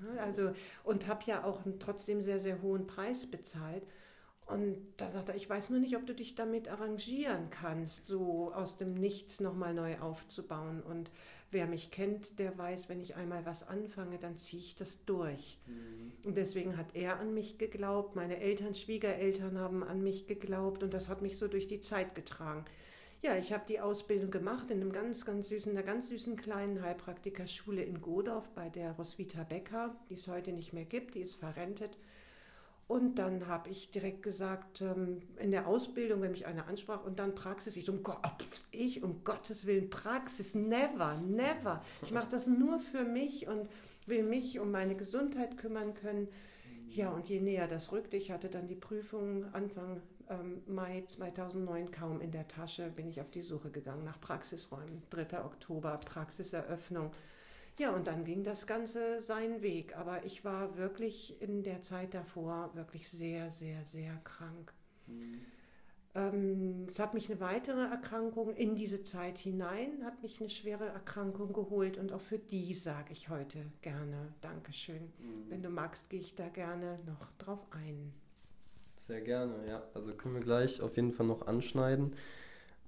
Ne, 0.00 0.20
also, 0.22 0.52
und 0.84 1.08
habe 1.08 1.24
ja 1.26 1.42
auch 1.42 1.66
einen 1.66 1.80
trotzdem 1.80 2.22
sehr, 2.22 2.38
sehr 2.38 2.62
hohen 2.62 2.86
Preis 2.86 3.26
bezahlt. 3.26 3.82
Und 4.48 4.78
da 4.96 5.10
sagt 5.10 5.28
er, 5.28 5.34
ich 5.34 5.48
weiß 5.48 5.68
nur 5.68 5.78
nicht, 5.78 5.94
ob 5.96 6.06
du 6.06 6.14
dich 6.14 6.34
damit 6.34 6.68
arrangieren 6.68 7.50
kannst, 7.50 8.06
so 8.06 8.50
aus 8.54 8.78
dem 8.78 8.94
Nichts 8.94 9.40
nochmal 9.40 9.74
neu 9.74 9.98
aufzubauen. 9.98 10.82
Und 10.82 11.10
wer 11.50 11.66
mich 11.66 11.90
kennt, 11.90 12.38
der 12.38 12.56
weiß, 12.56 12.88
wenn 12.88 12.98
ich 12.98 13.14
einmal 13.14 13.44
was 13.44 13.68
anfange, 13.68 14.18
dann 14.18 14.38
ziehe 14.38 14.62
ich 14.62 14.74
das 14.74 15.04
durch. 15.04 15.58
Mhm. 15.66 16.12
Und 16.24 16.38
deswegen 16.38 16.78
hat 16.78 16.94
er 16.94 17.20
an 17.20 17.34
mich 17.34 17.58
geglaubt, 17.58 18.16
meine 18.16 18.38
Eltern, 18.38 18.74
Schwiegereltern 18.74 19.58
haben 19.58 19.84
an 19.84 20.02
mich 20.02 20.26
geglaubt 20.26 20.82
und 20.82 20.94
das 20.94 21.10
hat 21.10 21.20
mich 21.20 21.36
so 21.36 21.46
durch 21.46 21.68
die 21.68 21.80
Zeit 21.80 22.14
getragen. 22.14 22.64
Ja, 23.20 23.36
ich 23.36 23.52
habe 23.52 23.64
die 23.68 23.80
Ausbildung 23.80 24.30
gemacht 24.30 24.70
in 24.70 24.80
einem 24.80 24.92
ganz, 24.92 25.26
ganz 25.26 25.48
süßen, 25.48 25.72
einer 25.72 25.82
ganz 25.82 26.08
süßen 26.08 26.36
kleinen 26.36 26.80
Heilpraktikerschule 26.80 27.82
in 27.82 28.00
Godorf 28.00 28.48
bei 28.54 28.70
der 28.70 28.92
Roswitha 28.92 29.42
Becker, 29.42 29.94
die 30.08 30.14
es 30.14 30.26
heute 30.26 30.52
nicht 30.52 30.72
mehr 30.72 30.86
gibt, 30.86 31.16
die 31.16 31.20
ist 31.20 31.34
verrentet. 31.34 31.98
Und 32.88 33.18
dann 33.18 33.46
habe 33.46 33.68
ich 33.68 33.90
direkt 33.90 34.22
gesagt, 34.22 34.80
ähm, 34.80 35.20
in 35.38 35.50
der 35.50 35.68
Ausbildung, 35.68 36.22
wenn 36.22 36.30
mich 36.30 36.46
einer 36.46 36.66
ansprach, 36.66 37.04
und 37.04 37.18
dann 37.18 37.34
Praxis, 37.34 37.76
ich 37.76 37.90
um 37.90 38.02
ich 38.70 39.02
um 39.02 39.22
Gottes 39.24 39.66
Willen, 39.66 39.90
Praxis, 39.90 40.54
never, 40.54 41.18
never. 41.18 41.84
Ich 42.02 42.12
mache 42.12 42.30
das 42.30 42.46
nur 42.46 42.80
für 42.80 43.04
mich 43.04 43.46
und 43.46 43.68
will 44.06 44.22
mich 44.22 44.58
um 44.58 44.70
meine 44.70 44.96
Gesundheit 44.96 45.58
kümmern 45.58 45.92
können. 45.92 46.28
Ja, 46.88 47.10
und 47.10 47.28
je 47.28 47.40
näher 47.40 47.68
das 47.68 47.92
rückte, 47.92 48.16
ich 48.16 48.30
hatte 48.30 48.48
dann 48.48 48.66
die 48.66 48.74
Prüfung 48.74 49.44
Anfang 49.52 50.00
ähm, 50.30 50.62
Mai 50.66 51.04
2009 51.06 51.90
kaum 51.90 52.22
in 52.22 52.30
der 52.30 52.48
Tasche, 52.48 52.88
bin 52.88 53.06
ich 53.08 53.20
auf 53.20 53.30
die 53.30 53.42
Suche 53.42 53.70
gegangen 53.70 54.04
nach 54.04 54.18
Praxisräumen. 54.18 55.02
3. 55.10 55.44
Oktober, 55.44 55.98
Praxiseröffnung. 55.98 57.10
Ja, 57.78 57.92
und 57.92 58.08
dann 58.08 58.24
ging 58.24 58.42
das 58.42 58.66
Ganze 58.66 59.20
seinen 59.22 59.62
Weg. 59.62 59.96
Aber 59.96 60.24
ich 60.24 60.44
war 60.44 60.76
wirklich 60.76 61.40
in 61.40 61.62
der 61.62 61.80
Zeit 61.80 62.12
davor 62.12 62.70
wirklich 62.74 63.08
sehr, 63.08 63.50
sehr, 63.50 63.84
sehr 63.84 64.16
krank. 64.24 64.72
Mhm. 65.06 65.40
Ähm, 66.14 66.86
es 66.88 66.98
hat 66.98 67.14
mich 67.14 67.30
eine 67.30 67.38
weitere 67.40 67.82
Erkrankung 67.82 68.54
in 68.54 68.74
diese 68.74 69.02
Zeit 69.02 69.38
hinein, 69.38 70.04
hat 70.04 70.22
mich 70.22 70.40
eine 70.40 70.48
schwere 70.48 70.86
Erkrankung 70.86 71.52
geholt 71.52 71.98
und 71.98 72.12
auch 72.12 72.20
für 72.20 72.38
die 72.38 72.74
sage 72.74 73.12
ich 73.12 73.28
heute 73.28 73.58
gerne 73.82 74.32
Dankeschön. 74.40 75.12
Mhm. 75.18 75.50
Wenn 75.50 75.62
du 75.62 75.68
magst, 75.68 76.08
gehe 76.10 76.20
ich 76.20 76.34
da 76.34 76.48
gerne 76.48 76.98
noch 77.06 77.30
drauf 77.38 77.64
ein. 77.70 78.12
Sehr 78.96 79.20
gerne, 79.20 79.54
ja. 79.68 79.82
Also 79.94 80.12
können 80.14 80.34
wir 80.34 80.40
gleich 80.40 80.80
auf 80.82 80.96
jeden 80.96 81.12
Fall 81.12 81.26
noch 81.26 81.46
anschneiden. 81.46 82.16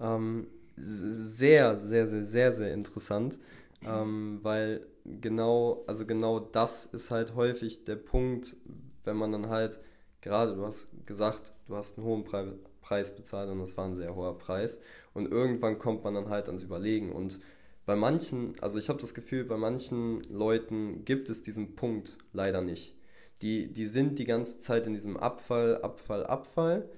Ähm, 0.00 0.49
sehr, 0.76 1.76
sehr, 1.76 2.06
sehr, 2.06 2.23
sehr, 2.23 2.52
sehr 2.52 2.73
interessant. 2.73 3.38
Ähm, 3.85 4.41
weil 4.43 4.87
genau, 5.05 5.85
also 5.87 6.07
genau 6.07 6.39
das 6.41 6.87
ist 6.87 7.11
halt 7.11 7.35
häufig 7.35 7.85
der 7.85 7.97
Punkt, 7.97 8.57
wenn 9.05 9.17
man 9.17 9.33
dann 9.33 9.49
halt, 9.49 9.81
gerade 10.21 10.55
du 10.55 10.67
hast 10.67 10.89
gesagt, 11.07 11.55
du 11.67 11.77
hast 11.77 11.99
einen 11.99 12.07
hohen 12.07 12.25
Pre 12.25 12.59
Preis 12.81 13.15
bezahlt 13.15 13.49
und 13.51 13.61
das 13.61 13.77
war 13.77 13.85
ein 13.85 13.95
sehr 13.95 14.17
hoher 14.17 14.37
Preis. 14.37 14.81
Und 15.15 15.31
irgendwann 15.31 15.79
kommt 15.79 16.03
man 16.03 16.15
dann 16.15 16.29
halt 16.29 16.49
ans 16.49 16.65
Überlegen. 16.65 17.13
Und 17.13 17.39
bei 17.87 17.95
manchen, 17.95 18.55
also 18.61 18.79
ich 18.79 18.89
habe 18.89 19.01
das 19.01 19.15
Gefühl, 19.15 19.45
bei 19.45 19.57
manchen 19.57 20.25
Leuten 20.25 21.05
gibt 21.05 21.29
es 21.31 21.43
diesen 21.43 21.77
Punkt 21.77 22.19
leider 22.33 22.63
nicht. 22.63 22.97
Die, 23.43 23.71
die 23.73 23.87
sind 23.87 24.19
die 24.19 24.25
ganze 24.25 24.61
Zeit 24.61 24.87
in 24.87 24.93
diesem 24.93 25.17
Abfall, 25.17 25.81
Abfall, 25.83 26.27
Abfall 26.27 26.89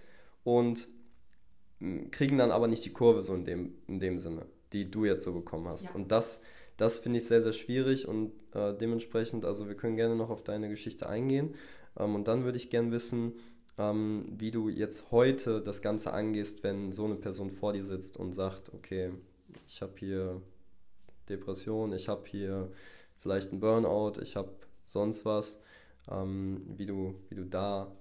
und 0.44 0.88
kriegen 2.10 2.38
dann 2.38 2.50
aber 2.50 2.68
nicht 2.68 2.84
die 2.84 2.92
Kurve 2.92 3.22
so 3.22 3.34
in 3.34 3.44
dem, 3.44 3.74
in 3.86 4.00
dem 4.00 4.18
Sinne, 4.18 4.46
die 4.72 4.90
du 4.90 5.04
jetzt 5.04 5.24
so 5.24 5.32
bekommen 5.32 5.68
hast. 5.68 5.84
Ja. 5.86 5.94
Und 5.94 6.10
das, 6.10 6.42
das 6.76 6.98
finde 6.98 7.18
ich 7.18 7.26
sehr, 7.26 7.42
sehr 7.42 7.52
schwierig 7.52 8.08
und 8.08 8.32
äh, 8.54 8.74
dementsprechend, 8.74 9.44
also 9.44 9.68
wir 9.68 9.76
können 9.76 9.96
gerne 9.96 10.16
noch 10.16 10.30
auf 10.30 10.42
deine 10.42 10.68
Geschichte 10.68 11.08
eingehen. 11.08 11.54
Ähm, 11.98 12.14
und 12.14 12.28
dann 12.28 12.44
würde 12.44 12.56
ich 12.56 12.70
gerne 12.70 12.90
wissen, 12.90 13.34
ähm, 13.78 14.26
wie 14.36 14.50
du 14.50 14.68
jetzt 14.68 15.10
heute 15.10 15.60
das 15.60 15.82
Ganze 15.82 16.12
angehst, 16.12 16.62
wenn 16.62 16.92
so 16.92 17.04
eine 17.04 17.16
Person 17.16 17.50
vor 17.50 17.72
dir 17.72 17.84
sitzt 17.84 18.16
und 18.16 18.32
sagt, 18.32 18.72
okay, 18.74 19.12
ich 19.66 19.82
habe 19.82 19.92
hier 19.98 20.40
Depression, 21.28 21.92
ich 21.92 22.08
habe 22.08 22.26
hier 22.26 22.70
vielleicht 23.20 23.50
einen 23.50 23.60
Burnout, 23.60 24.20
ich 24.20 24.36
habe 24.36 24.52
sonst 24.86 25.24
was, 25.24 25.62
ähm, 26.10 26.62
wie, 26.76 26.86
du, 26.86 27.14
wie 27.28 27.36
du 27.36 27.44
da 27.44 27.92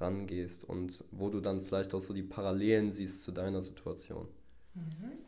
rangehst 0.00 0.64
und 0.64 1.04
wo 1.10 1.30
du 1.30 1.40
dann 1.40 1.62
vielleicht 1.62 1.94
auch 1.94 2.00
so 2.00 2.12
die 2.12 2.22
Parallelen 2.22 2.90
siehst 2.90 3.22
zu 3.22 3.32
deiner 3.32 3.62
Situation. 3.62 4.28
Mhm. 4.74 5.25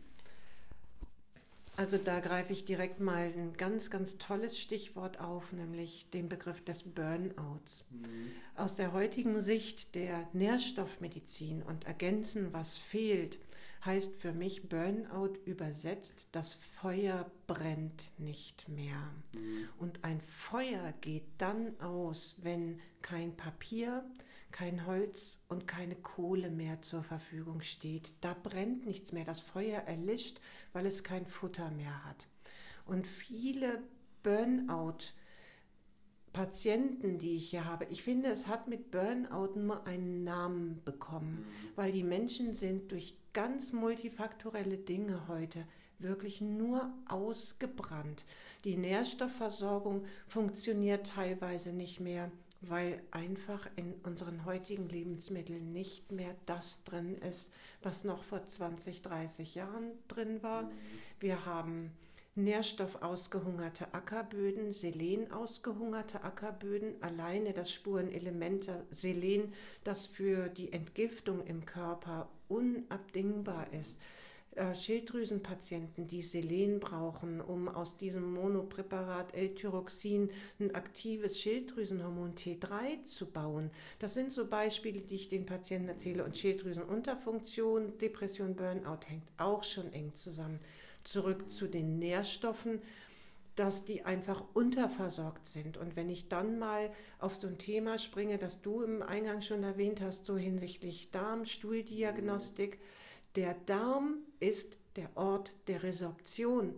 Also 1.79 1.97
da 1.97 2.19
greife 2.19 2.53
ich 2.53 2.65
direkt 2.65 2.99
mal 2.99 3.33
ein 3.37 3.53
ganz, 3.57 3.89
ganz 3.89 4.19
tolles 4.19 4.59
Stichwort 4.59 5.21
auf, 5.21 5.53
nämlich 5.53 6.11
den 6.11 6.29
Begriff 6.29 6.61
des 6.65 6.83
Burnouts. 6.83 7.85
Mhm. 7.91 8.33
Aus 8.57 8.75
der 8.75 8.93
heutigen 8.93 9.41
Sicht 9.41 9.95
der 9.95 10.29
Nährstoffmedizin 10.33 11.63
und 11.63 11.87
ergänzen, 11.87 12.53
was 12.53 12.77
fehlt, 12.77 13.39
heißt 13.85 14.17
für 14.17 14.33
mich 14.33 14.69
Burnout 14.69 15.35
übersetzt, 15.45 16.27
das 16.33 16.57
Feuer 16.57 17.31
brennt 17.47 18.11
nicht 18.19 18.69
mehr. 18.69 19.13
Mhm. 19.37 19.69
Und 19.79 20.03
ein 20.03 20.21
Feuer 20.21 20.93
geht 21.01 21.29
dann 21.39 21.79
aus, 21.81 22.35
wenn 22.43 22.81
kein 23.03 23.37
Papier, 23.37 24.05
kein 24.51 24.87
Holz 24.87 25.39
und 25.49 25.67
keine 25.67 25.95
Kohle 25.95 26.51
mehr 26.51 26.81
zur 26.83 27.03
Verfügung 27.03 27.61
steht. 27.61 28.13
Da 28.21 28.35
brennt 28.35 28.87
nichts 28.87 29.13
mehr. 29.13 29.25
Das 29.25 29.41
Feuer 29.41 29.81
erlischt, 29.83 30.41
weil 30.73 30.87
es 30.87 31.05
kein 31.05 31.27
Futter 31.27 31.71
mehr 31.71 32.05
hat. 32.05 32.27
Und 32.87 33.07
viele 33.07 33.83
Burnout 34.23 35.13
Patienten, 36.33 37.19
die 37.19 37.37
ich 37.37 37.51
hier 37.51 37.65
habe, 37.65 37.87
ich 37.87 38.03
finde, 38.03 38.29
es 38.31 38.47
hat 38.47 38.69
mit 38.69 38.91
Burnout 38.91 39.59
nur 39.59 39.87
einen 39.87 40.25
Namen 40.25 40.81
bekommen, 40.85 41.39
mhm. 41.39 41.77
weil 41.77 41.93
die 41.93 42.05
Menschen 42.05 42.55
sind 42.55 42.93
durch 42.93 43.17
ganz 43.33 43.73
multifaktorelle 43.73 44.79
Dinge 44.79 45.27
heute 45.29 45.65
wirklich 45.99 46.41
nur 46.41 46.93
ausgebrannt. 47.09 48.25
Die 48.65 48.77
Nährstoffversorgung 48.77 50.05
funktioniert 50.27 51.09
teilweise 51.09 51.73
nicht 51.73 51.99
mehr 52.01 52.31
weil 52.61 53.01
einfach 53.11 53.69
in 53.77 53.95
unseren 54.03 54.45
heutigen 54.45 54.89
Lebensmitteln 54.89 55.73
nicht 55.73 56.11
mehr 56.11 56.35
das 56.47 56.83
drin 56.85 57.17
ist, 57.19 57.51
was 57.83 58.05
noch 58.05 58.25
vor 58.25 58.45
20, 58.45 59.03
30 59.03 59.55
Jahren 59.55 59.93
drin 60.09 60.43
war. 60.43 60.63
Mhm. 60.63 60.71
Wir 61.21 61.47
haben 61.47 61.93
nährstoffausgehungerte 62.39 63.93
Ackerböden, 63.93 64.73
Selen 64.73 65.31
ausgehungerte 65.33 66.23
Ackerböden, 66.23 67.03
alleine 67.03 67.53
das 67.53 67.73
Spurenelement 67.73 68.71
Selen, 68.93 69.53
das 69.85 70.07
für 70.07 70.49
die 70.49 70.73
Entgiftung 70.73 71.45
im 71.47 71.65
Körper 71.65 72.29
unabdingbar 72.49 73.73
ist. 73.73 73.99
Äh, 74.59 74.75
Schilddrüsenpatienten, 74.75 76.09
die 76.09 76.23
Selen 76.23 76.81
brauchen, 76.81 77.41
um 77.41 77.69
aus 77.69 77.97
diesem 77.97 78.33
Monopräparat 78.35 79.33
L-Tyroxin 79.33 80.31
ein 80.59 80.75
aktives 80.75 81.41
Schilddrüsenhormon 81.41 82.35
T3 82.35 83.05
zu 83.05 83.27
bauen. 83.27 83.71
Das 84.01 84.15
sind 84.15 84.33
so 84.33 84.45
Beispiele, 84.45 85.01
die 85.01 85.15
ich 85.15 85.29
den 85.29 85.47
Patienten 85.47 85.89
erzähle. 85.89 86.25
Und 86.25 86.37
Schilddrüsenunterfunktion, 86.37 87.99
Depression, 87.99 88.57
Burnout 88.57 89.07
hängt 89.07 89.29
auch 89.37 89.63
schon 89.63 89.93
eng 89.93 90.13
zusammen. 90.15 90.59
Zurück 91.05 91.49
zu 91.51 91.69
den 91.69 92.01
Nährstoffen 92.01 92.83
dass 93.55 93.85
die 93.85 94.05
einfach 94.05 94.45
unterversorgt 94.55 95.49
sind. 95.49 95.79
Und 95.79 95.97
wenn 95.97 96.09
ich 96.11 96.29
dann 96.29 96.61
mal 96.61 96.93
auf 97.19 97.35
so 97.35 97.49
ein 97.49 97.59
Thema 97.59 97.99
springe, 97.99 98.39
das 98.39 98.63
du 98.63 98.83
im 98.83 99.03
Eingang 99.03 99.43
schon 99.43 99.65
erwähnt 99.65 100.01
hast, 100.01 100.27
so 100.27 100.37
hinsichtlich 100.37 101.11
Darm, 101.11 101.45
Stuhldiagnostik, 101.45 102.79
der 103.37 103.55
Darm 103.67 104.19
ist 104.41 104.77
der 104.97 105.11
Ort 105.17 105.53
der 105.67 105.83
Resorption. 105.83 106.75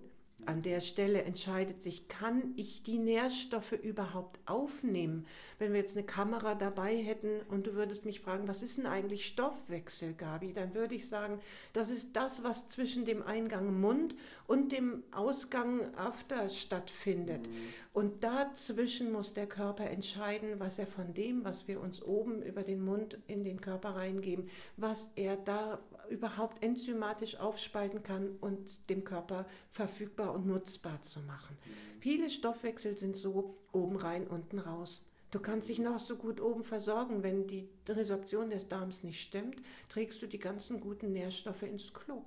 An 0.47 0.63
der 0.63 0.81
Stelle 0.81 1.23
entscheidet 1.23 1.83
sich, 1.83 2.09
kann 2.09 2.55
ich 2.57 2.83
die 2.83 2.99
Nährstoffe 2.99 3.73
überhaupt 3.73 4.41
aufnehmen? 4.47 5.27
Wenn 5.59 5.73
wir 5.73 5.81
jetzt 5.81 5.97
eine 5.97 6.07
Kamera 6.07 6.55
dabei 6.55 6.97
hätten 6.97 7.41
und 7.49 7.67
du 7.67 7.75
würdest 7.75 8.05
mich 8.05 8.21
fragen, 8.21 8.49
was 8.49 8.63
ist 8.63 8.79
denn 8.79 8.87
eigentlich 8.87 9.27
Stoffwechsel, 9.27 10.15
Gabi? 10.15 10.53
Dann 10.53 10.75
würde 10.75 10.95
ich 10.95 11.09
sagen, 11.09 11.41
das 11.73 11.91
ist 11.91 12.17
das, 12.17 12.43
was 12.43 12.69
zwischen 12.69 13.05
dem 13.05 13.23
Eingang 13.23 13.81
Mund 13.81 14.15
und 14.47 14.73
dem 14.73 15.03
Ausgang 15.13 15.95
After 15.95 16.49
stattfindet. 16.49 17.47
Mhm. 17.47 17.55
Und 17.93 18.25
dazwischen 18.25 19.13
muss 19.13 19.35
der 19.35 19.47
Körper 19.47 19.91
entscheiden, 19.91 20.59
was 20.59 20.79
er 20.79 20.87
von 20.87 21.13
dem, 21.13 21.45
was 21.45 21.69
wir 21.69 21.81
uns 21.81 22.03
oben 22.03 22.43
über 22.43 22.63
den 22.63 22.83
Mund 22.83 23.19
in 23.27 23.45
den 23.45 23.61
Körper 23.61 23.91
reingeben, 23.91 24.49
was 24.77 25.11
er 25.17 25.37
da 25.37 25.81
überhaupt 26.11 26.63
enzymatisch 26.63 27.37
aufspalten 27.37 28.03
kann 28.03 28.37
und 28.41 28.89
dem 28.91 29.05
Körper 29.05 29.47
verfügbar 29.71 30.35
und 30.35 30.47
nutzbar 30.47 31.01
zu 31.03 31.21
machen. 31.21 31.57
Mhm. 31.65 32.01
Viele 32.01 32.31
Stoffwechsel 32.31 32.99
sind 32.99 33.17
so 33.17 33.57
oben 33.73 33.97
rein, 33.97 34.27
unten 34.27 34.59
raus. 34.59 35.03
Du 35.31 35.39
kannst 35.39 35.69
dich 35.69 35.79
noch 35.79 36.01
so 36.01 36.17
gut 36.17 36.41
oben 36.41 36.65
versorgen, 36.65 37.23
wenn 37.23 37.47
die 37.47 37.69
Resorption 37.89 38.51
des 38.51 38.69
Darms 38.69 39.05
nicht 39.05 39.21
stimmt, 39.21 39.63
trägst 39.89 40.21
du 40.23 40.27
die 40.27 40.41
ganzen 40.41 40.81
guten 40.81 41.13
Nährstoffe 41.13 41.63
ins 41.63 41.95
Klo. 41.95 42.25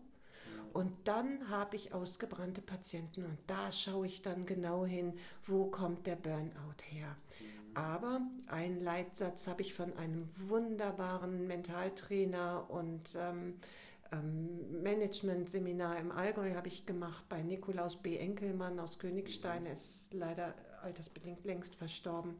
Und 0.71 0.91
dann 1.03 1.49
habe 1.49 1.75
ich 1.75 1.93
ausgebrannte 1.93 2.61
Patienten 2.61 3.25
und 3.25 3.37
da 3.45 3.71
schaue 3.71 4.07
ich 4.07 4.23
dann 4.23 4.47
genau 4.47 4.85
hin, 4.85 5.13
wo 5.45 5.65
kommt 5.65 6.07
der 6.07 6.15
Burnout 6.15 6.81
her. 6.89 7.15
Aber 7.75 8.21
einen 8.47 8.83
Leitsatz 8.83 9.47
habe 9.47 9.61
ich 9.61 9.73
von 9.73 9.95
einem 9.97 10.29
wunderbaren 10.35 11.47
Mentaltrainer 11.47 12.69
und 12.69 13.09
ähm, 13.15 13.55
ähm, 14.11 14.81
Management-Seminar 14.83 15.99
im 15.99 16.11
Allgäu 16.11 16.53
habe 16.55 16.67
ich 16.67 16.85
gemacht 16.85 17.25
bei 17.29 17.41
Nikolaus 17.41 17.95
B. 17.95 18.17
Enkelmann 18.17 18.79
aus 18.79 18.99
Königstein. 18.99 19.65
Er 19.65 19.73
ist 19.73 20.03
leider 20.11 20.53
altersbedingt 20.83 21.45
längst 21.45 21.75
verstorben. 21.75 22.35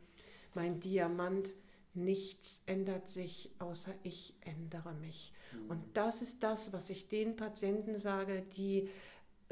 Mein 0.53 0.79
Diamant, 0.79 1.51
nichts 1.95 2.61
ändert 2.65 3.07
sich, 3.07 3.51
außer 3.59 3.93
ich 4.03 4.33
ändere 4.41 4.93
mich. 4.95 5.33
Mhm. 5.53 5.69
Und 5.69 5.97
das 5.97 6.21
ist 6.21 6.43
das, 6.43 6.73
was 6.73 6.89
ich 6.89 7.07
den 7.07 7.35
Patienten 7.35 7.97
sage, 7.97 8.43
die 8.55 8.89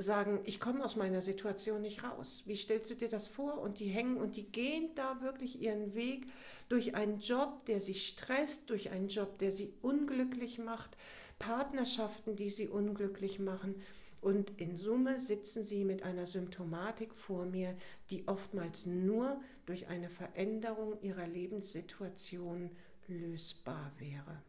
sagen, 0.02 0.40
ich 0.46 0.60
komme 0.60 0.84
aus 0.84 0.96
meiner 0.96 1.22
Situation 1.22 1.82
nicht 1.82 2.04
raus. 2.04 2.44
Wie 2.46 2.56
stellst 2.56 2.90
du 2.90 2.96
dir 2.96 3.10
das 3.10 3.28
vor? 3.28 3.60
Und 3.60 3.80
die 3.80 3.88
hängen 3.88 4.18
und 4.18 4.36
die 4.36 4.52
gehen 4.52 4.90
da 4.96 5.22
wirklich 5.22 5.62
ihren 5.62 5.94
Weg 5.94 6.28
durch 6.70 6.96
einen 6.96 7.20
Job, 7.20 7.66
der 7.66 7.80
sie 7.80 7.94
stresst, 7.94 8.70
durch 8.70 8.92
einen 8.92 9.08
Job, 9.08 9.38
der 9.40 9.52
sie 9.52 9.74
unglücklich 9.82 10.60
macht, 10.60 10.98
Partnerschaften, 11.40 12.36
die 12.36 12.50
sie 12.50 12.68
unglücklich 12.68 13.40
machen. 13.40 13.76
Und 14.22 14.62
in 14.62 14.76
Summe 14.76 15.20
sitzen 15.20 15.64
sie 15.64 15.84
mit 15.84 16.04
einer 16.04 16.28
Symptomatik 16.28 17.14
vor 17.16 17.46
mir, 17.46 17.76
die 18.12 18.28
oftmals 18.28 18.86
nur 18.86 19.42
durch 19.66 19.88
eine 19.88 20.10
Veränderung 20.10 21.02
ihrer 21.02 21.28
Lebenssituation 21.28 22.70
lösbar 23.08 23.92
wäre. 23.98 24.44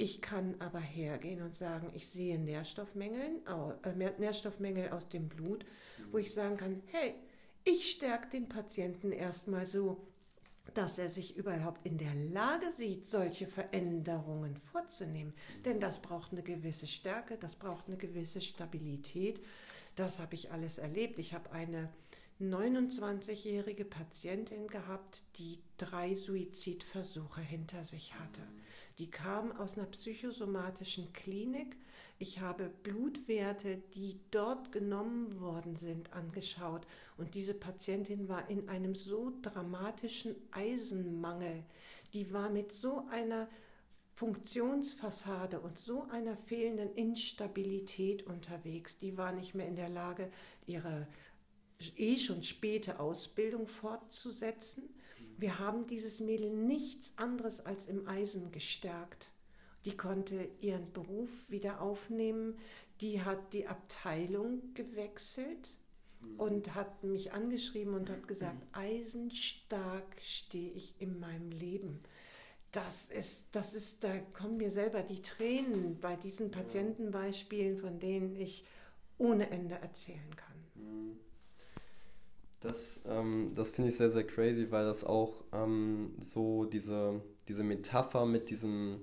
Ich 0.00 0.22
kann 0.22 0.54
aber 0.60 0.78
hergehen 0.78 1.42
und 1.42 1.56
sagen, 1.56 1.90
ich 1.92 2.08
sehe 2.08 2.38
Nährstoffmängel, 2.38 3.42
äh, 3.82 4.10
Nährstoffmängel 4.20 4.90
aus 4.90 5.08
dem 5.08 5.28
Blut, 5.28 5.66
wo 6.12 6.18
ich 6.18 6.32
sagen 6.32 6.56
kann, 6.56 6.80
hey, 6.86 7.14
ich 7.64 7.90
stärke 7.90 8.28
den 8.30 8.48
Patienten 8.48 9.10
erstmal 9.10 9.66
so, 9.66 10.06
dass 10.72 11.00
er 11.00 11.08
sich 11.08 11.36
überhaupt 11.36 11.84
in 11.84 11.98
der 11.98 12.14
Lage 12.14 12.70
sieht, 12.70 13.08
solche 13.08 13.48
Veränderungen 13.48 14.56
vorzunehmen. 14.70 15.34
Denn 15.64 15.80
das 15.80 16.00
braucht 16.00 16.30
eine 16.30 16.44
gewisse 16.44 16.86
Stärke, 16.86 17.36
das 17.36 17.56
braucht 17.56 17.88
eine 17.88 17.96
gewisse 17.96 18.40
Stabilität. 18.40 19.44
Das 19.96 20.20
habe 20.20 20.36
ich 20.36 20.52
alles 20.52 20.78
erlebt. 20.78 21.18
Ich 21.18 21.34
habe 21.34 21.50
eine 21.50 21.88
29-jährige 22.40 23.84
Patientin 23.84 24.68
gehabt, 24.68 25.22
die 25.38 25.58
drei 25.76 26.14
Suizidversuche 26.14 27.40
hinter 27.40 27.84
sich 27.84 28.14
hatte. 28.14 28.42
Die 28.98 29.10
kam 29.10 29.52
aus 29.52 29.76
einer 29.76 29.88
psychosomatischen 29.88 31.12
Klinik. 31.12 31.76
Ich 32.20 32.40
habe 32.40 32.70
Blutwerte, 32.84 33.82
die 33.94 34.20
dort 34.30 34.70
genommen 34.70 35.40
worden 35.40 35.76
sind, 35.76 36.12
angeschaut. 36.12 36.86
Und 37.16 37.34
diese 37.34 37.54
Patientin 37.54 38.28
war 38.28 38.48
in 38.48 38.68
einem 38.68 38.94
so 38.94 39.32
dramatischen 39.42 40.36
Eisenmangel. 40.52 41.64
Die 42.12 42.32
war 42.32 42.50
mit 42.50 42.72
so 42.72 43.04
einer 43.10 43.48
Funktionsfassade 44.14 45.60
und 45.60 45.78
so 45.78 46.02
einer 46.10 46.36
fehlenden 46.36 46.92
Instabilität 46.94 48.26
unterwegs. 48.26 48.96
Die 48.96 49.16
war 49.16 49.30
nicht 49.30 49.54
mehr 49.54 49.68
in 49.68 49.76
der 49.76 49.88
Lage, 49.88 50.32
ihre 50.66 51.06
eh 51.96 52.18
schon 52.18 52.42
späte 52.42 53.00
Ausbildung 53.00 53.66
fortzusetzen. 53.66 54.82
Wir 55.36 55.58
haben 55.58 55.86
dieses 55.86 56.20
Mädel 56.20 56.50
nichts 56.50 57.12
anderes 57.16 57.64
als 57.64 57.86
im 57.86 58.08
Eisen 58.08 58.50
gestärkt. 58.50 59.30
Die 59.84 59.96
konnte 59.96 60.48
ihren 60.60 60.92
Beruf 60.92 61.50
wieder 61.50 61.80
aufnehmen. 61.80 62.58
Die 63.00 63.22
hat 63.22 63.52
die 63.52 63.68
Abteilung 63.68 64.74
gewechselt 64.74 65.74
und 66.36 66.74
hat 66.74 67.04
mich 67.04 67.32
angeschrieben 67.32 67.94
und 67.94 68.10
hat 68.10 68.26
gesagt, 68.26 68.66
eisenstark 68.72 70.20
stehe 70.20 70.72
ich 70.72 70.94
in 70.98 71.20
meinem 71.20 71.52
Leben 71.52 72.02
das 72.72 73.06
ist, 73.06 73.44
das 73.52 73.74
ist, 73.74 74.04
da 74.04 74.18
kommen 74.34 74.58
mir 74.58 74.70
selber 74.70 75.02
die 75.02 75.22
Tränen 75.22 75.98
bei 76.00 76.16
diesen 76.16 76.50
Patientenbeispielen, 76.50 77.78
von 77.78 77.98
denen 77.98 78.36
ich 78.36 78.64
ohne 79.16 79.50
Ende 79.50 79.76
erzählen 79.76 80.36
kann. 80.36 81.18
Das, 82.60 83.04
ähm, 83.08 83.52
das 83.54 83.70
finde 83.70 83.90
ich 83.90 83.96
sehr, 83.96 84.10
sehr 84.10 84.26
crazy, 84.26 84.70
weil 84.70 84.84
das 84.84 85.04
auch 85.04 85.44
ähm, 85.52 86.14
so 86.18 86.64
diese, 86.64 87.20
diese 87.46 87.62
Metapher 87.62 88.26
mit 88.26 88.50
diesem, 88.50 89.00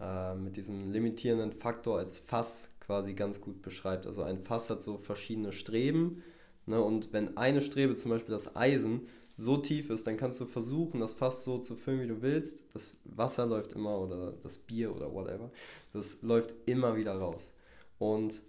äh, 0.00 0.34
mit 0.34 0.56
diesem 0.56 0.92
limitierenden 0.92 1.52
Faktor 1.52 1.98
als 1.98 2.18
Fass 2.18 2.68
quasi 2.80 3.14
ganz 3.14 3.40
gut 3.40 3.62
beschreibt. 3.62 4.06
Also 4.06 4.22
ein 4.22 4.38
Fass 4.38 4.68
hat 4.68 4.82
so 4.82 4.98
verschiedene 4.98 5.52
Streben 5.52 6.22
ne? 6.66 6.82
und 6.82 7.12
wenn 7.12 7.36
eine 7.36 7.62
Strebe, 7.62 7.94
zum 7.94 8.10
Beispiel 8.10 8.32
das 8.32 8.56
Eisen, 8.56 9.06
so 9.36 9.56
tief 9.56 9.88
ist, 9.88 10.06
dann 10.06 10.18
kannst 10.18 10.40
du 10.40 10.44
versuchen, 10.44 11.00
das 11.00 11.14
Fass 11.14 11.44
so 11.44 11.58
zu 11.58 11.74
füllen, 11.74 12.02
wie 12.02 12.08
du 12.08 12.20
willst. 12.20 12.64
Das 12.74 12.96
Wasser 13.04 13.46
läuft 13.46 13.72
immer 13.72 13.98
oder 13.98 14.32
das 14.42 14.58
Bier 14.58 14.94
oder 14.94 15.12
whatever, 15.12 15.50
das 15.94 16.20
läuft 16.22 16.54
immer 16.66 16.96
wieder 16.96 17.14
raus. 17.14 17.54
Und 17.98 18.42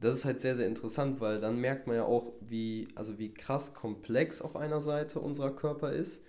das 0.00 0.16
ist 0.16 0.24
halt 0.24 0.40
sehr, 0.40 0.54
sehr 0.54 0.66
interessant, 0.66 1.20
weil 1.20 1.40
dann 1.40 1.60
merkt 1.60 1.86
man 1.86 1.96
ja 1.96 2.04
auch, 2.04 2.32
wie, 2.40 2.88
also 2.94 3.18
wie 3.18 3.34
krass 3.34 3.74
komplex 3.74 4.40
auf 4.40 4.56
einer 4.56 4.80
Seite 4.80 5.18
unser 5.18 5.50
Körper 5.50 5.92
ist 5.92 6.22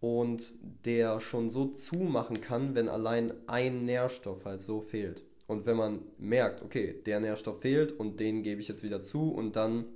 und 0.00 0.54
der 0.84 1.20
schon 1.20 1.48
so 1.48 1.66
zumachen 1.66 2.40
kann, 2.40 2.74
wenn 2.74 2.88
allein 2.88 3.32
ein 3.46 3.84
Nährstoff 3.84 4.44
halt 4.44 4.62
so 4.62 4.80
fehlt. 4.82 5.22
Und 5.46 5.64
wenn 5.64 5.76
man 5.76 6.02
merkt, 6.18 6.62
okay, 6.62 7.00
der 7.06 7.20
Nährstoff 7.20 7.60
fehlt 7.62 7.92
und 7.92 8.20
den 8.20 8.42
gebe 8.42 8.60
ich 8.60 8.68
jetzt 8.68 8.82
wieder 8.82 9.00
zu 9.00 9.30
und 9.30 9.56
dann 9.56 9.86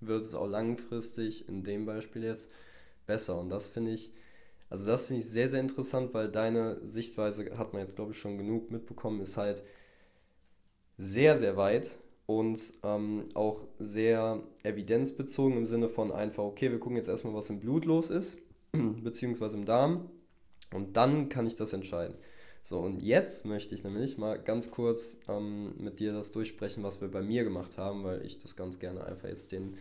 wird 0.00 0.22
es 0.22 0.34
auch 0.34 0.48
langfristig, 0.48 1.48
in 1.48 1.64
dem 1.64 1.84
Beispiel 1.84 2.24
jetzt, 2.24 2.52
besser. 3.06 3.38
Und 3.38 3.50
das 3.50 3.68
finde 3.68 3.92
ich, 3.92 4.12
also 4.70 4.86
das 4.86 5.06
finde 5.06 5.20
ich 5.20 5.28
sehr, 5.28 5.48
sehr 5.48 5.60
interessant, 5.60 6.14
weil 6.14 6.30
deine 6.30 6.78
Sichtweise, 6.86 7.58
hat 7.58 7.72
man 7.72 7.82
jetzt 7.82 7.96
glaube 7.96 8.12
ich 8.12 8.18
schon 8.18 8.38
genug 8.38 8.70
mitbekommen, 8.70 9.20
ist 9.20 9.36
halt 9.36 9.62
sehr, 10.96 11.36
sehr 11.36 11.56
weit 11.56 11.98
und 12.26 12.60
ähm, 12.82 13.24
auch 13.34 13.66
sehr 13.78 14.42
evidenzbezogen 14.62 15.56
im 15.56 15.66
Sinne 15.66 15.88
von 15.88 16.12
einfach, 16.12 16.44
okay, 16.44 16.70
wir 16.70 16.78
gucken 16.78 16.96
jetzt 16.96 17.08
erstmal, 17.08 17.34
was 17.34 17.50
im 17.50 17.60
Blut 17.60 17.84
los 17.84 18.10
ist, 18.10 18.38
beziehungsweise 18.72 19.56
im 19.56 19.64
Darm 19.64 20.10
und 20.72 20.96
dann 20.96 21.28
kann 21.28 21.46
ich 21.46 21.56
das 21.56 21.72
entscheiden. 21.72 22.16
So, 22.64 22.78
und 22.78 23.02
jetzt 23.02 23.44
möchte 23.44 23.74
ich 23.74 23.82
nämlich 23.82 24.18
mal 24.18 24.38
ganz 24.38 24.70
kurz 24.70 25.18
ähm, 25.28 25.74
mit 25.78 25.98
dir 25.98 26.12
das 26.12 26.30
durchsprechen, 26.30 26.84
was 26.84 27.00
wir 27.00 27.10
bei 27.10 27.20
mir 27.20 27.42
gemacht 27.42 27.76
haben, 27.76 28.04
weil 28.04 28.24
ich 28.24 28.38
das 28.38 28.54
ganz 28.54 28.78
gerne 28.78 29.04
einfach 29.04 29.28
jetzt 29.28 29.50
den, 29.50 29.76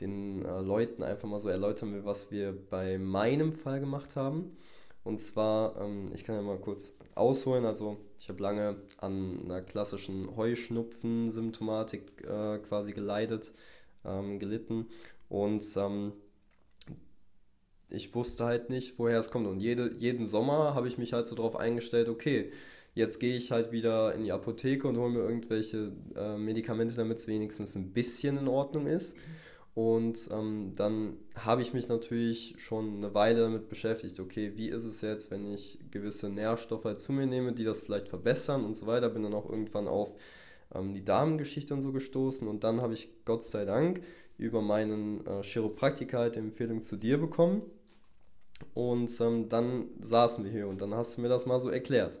den 0.00 0.42
äh, 0.42 0.60
Leuten 0.60 1.02
einfach 1.02 1.28
mal 1.28 1.38
so 1.38 1.50
erläutern 1.50 1.92
will, 1.92 2.06
was 2.06 2.30
wir 2.30 2.56
bei 2.70 2.96
meinem 2.96 3.52
Fall 3.52 3.80
gemacht 3.80 4.16
haben. 4.16 4.56
Und 5.04 5.20
zwar, 5.20 5.78
ähm, 5.78 6.10
ich 6.14 6.24
kann 6.24 6.34
ja 6.34 6.42
mal 6.42 6.58
kurz 6.58 6.94
ausholen, 7.14 7.66
also 7.66 7.98
ich 8.22 8.28
habe 8.28 8.40
lange 8.40 8.76
an 8.98 9.40
einer 9.44 9.62
klassischen 9.62 10.36
Heuschnupfen-Symptomatik 10.36 12.24
äh, 12.24 12.58
quasi 12.58 12.92
geleidet, 12.92 13.52
ähm, 14.04 14.38
gelitten 14.38 14.86
und 15.28 15.64
ähm, 15.76 16.12
ich 17.90 18.14
wusste 18.14 18.44
halt 18.44 18.70
nicht, 18.70 18.96
woher 19.00 19.18
es 19.18 19.32
kommt. 19.32 19.48
Und 19.48 19.60
jede, 19.60 19.92
jeden 19.98 20.28
Sommer 20.28 20.74
habe 20.74 20.86
ich 20.86 20.98
mich 20.98 21.12
halt 21.12 21.26
so 21.26 21.34
darauf 21.34 21.56
eingestellt, 21.56 22.08
okay, 22.08 22.52
jetzt 22.94 23.18
gehe 23.18 23.36
ich 23.36 23.50
halt 23.50 23.72
wieder 23.72 24.14
in 24.14 24.22
die 24.22 24.30
Apotheke 24.30 24.86
und 24.86 24.98
hole 24.98 25.10
mir 25.10 25.20
irgendwelche 25.20 25.90
äh, 26.14 26.38
Medikamente, 26.38 26.94
damit 26.94 27.18
es 27.18 27.26
wenigstens 27.26 27.74
ein 27.74 27.92
bisschen 27.92 28.38
in 28.38 28.46
Ordnung 28.46 28.86
ist. 28.86 29.16
Und 29.74 30.28
ähm, 30.32 30.72
dann 30.76 31.16
habe 31.34 31.62
ich 31.62 31.72
mich 31.72 31.88
natürlich 31.88 32.56
schon 32.58 32.96
eine 32.96 33.14
Weile 33.14 33.40
damit 33.40 33.70
beschäftigt, 33.70 34.20
okay, 34.20 34.52
wie 34.56 34.68
ist 34.68 34.84
es 34.84 35.00
jetzt, 35.00 35.30
wenn 35.30 35.50
ich 35.50 35.78
gewisse 35.90 36.28
Nährstoffe 36.28 36.84
halt 36.84 37.00
zu 37.00 37.12
mir 37.12 37.26
nehme, 37.26 37.52
die 37.52 37.64
das 37.64 37.80
vielleicht 37.80 38.08
verbessern 38.08 38.64
und 38.64 38.74
so 38.74 38.86
weiter. 38.86 39.08
Bin 39.08 39.22
dann 39.22 39.32
auch 39.32 39.48
irgendwann 39.48 39.88
auf 39.88 40.14
ähm, 40.74 40.92
die 40.92 41.04
Damengeschichte 41.04 41.72
und 41.72 41.80
so 41.80 41.92
gestoßen 41.92 42.48
und 42.48 42.64
dann 42.64 42.82
habe 42.82 42.92
ich 42.92 43.08
Gott 43.24 43.44
sei 43.44 43.64
Dank 43.64 44.02
über 44.38 44.60
meinen 44.60 45.26
äh, 45.26 45.42
Chiropraktiker 45.42 46.18
halt 46.18 46.34
die 46.34 46.40
Empfehlung 46.40 46.82
zu 46.82 46.96
dir 46.96 47.18
bekommen 47.18 47.62
und 48.74 49.20
ähm, 49.20 49.48
dann 49.48 49.86
saßen 50.00 50.44
wir 50.44 50.50
hier 50.50 50.68
und 50.68 50.80
dann 50.80 50.94
hast 50.94 51.16
du 51.16 51.22
mir 51.22 51.28
das 51.28 51.46
mal 51.46 51.58
so 51.58 51.70
erklärt. 51.70 52.18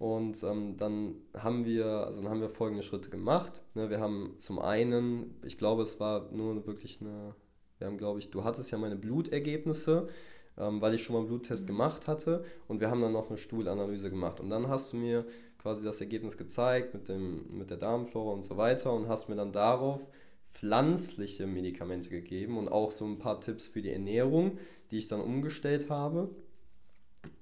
Und 0.00 0.42
ähm, 0.44 0.78
dann 0.78 1.16
haben 1.36 1.66
wir, 1.66 1.84
also 2.06 2.22
dann 2.22 2.30
haben 2.30 2.40
wir 2.40 2.48
folgende 2.48 2.82
Schritte 2.82 3.10
gemacht. 3.10 3.62
Ne, 3.74 3.90
wir 3.90 4.00
haben 4.00 4.34
zum 4.38 4.58
einen, 4.58 5.38
ich 5.44 5.58
glaube, 5.58 5.82
es 5.82 6.00
war 6.00 6.32
nur 6.32 6.66
wirklich 6.66 7.02
eine, 7.02 7.34
wir 7.76 7.86
haben, 7.86 7.98
glaube 7.98 8.18
ich, 8.18 8.30
du 8.30 8.42
hattest 8.42 8.70
ja 8.70 8.78
meine 8.78 8.96
Blutergebnisse, 8.96 10.08
ähm, 10.56 10.80
weil 10.80 10.94
ich 10.94 11.02
schon 11.02 11.12
mal 11.12 11.18
einen 11.18 11.28
Bluttest 11.28 11.64
mhm. 11.64 11.66
gemacht 11.66 12.08
hatte 12.08 12.46
und 12.66 12.80
wir 12.80 12.90
haben 12.90 13.02
dann 13.02 13.12
noch 13.12 13.28
eine 13.28 13.36
Stuhlanalyse 13.36 14.08
gemacht. 14.08 14.40
Und 14.40 14.48
dann 14.48 14.68
hast 14.68 14.94
du 14.94 14.96
mir 14.96 15.26
quasi 15.58 15.84
das 15.84 16.00
Ergebnis 16.00 16.38
gezeigt 16.38 16.94
mit, 16.94 17.10
dem, 17.10 17.58
mit 17.58 17.68
der 17.68 17.76
Darmflora 17.76 18.32
und 18.32 18.42
so 18.42 18.56
weiter 18.56 18.94
und 18.94 19.06
hast 19.06 19.28
mir 19.28 19.36
dann 19.36 19.52
darauf 19.52 20.08
pflanzliche 20.54 21.46
Medikamente 21.46 22.08
gegeben 22.08 22.56
und 22.56 22.68
auch 22.68 22.92
so 22.92 23.04
ein 23.04 23.18
paar 23.18 23.42
Tipps 23.42 23.66
für 23.66 23.82
die 23.82 23.92
Ernährung, 23.92 24.56
die 24.92 24.96
ich 24.96 25.08
dann 25.08 25.20
umgestellt 25.20 25.90
habe. 25.90 26.30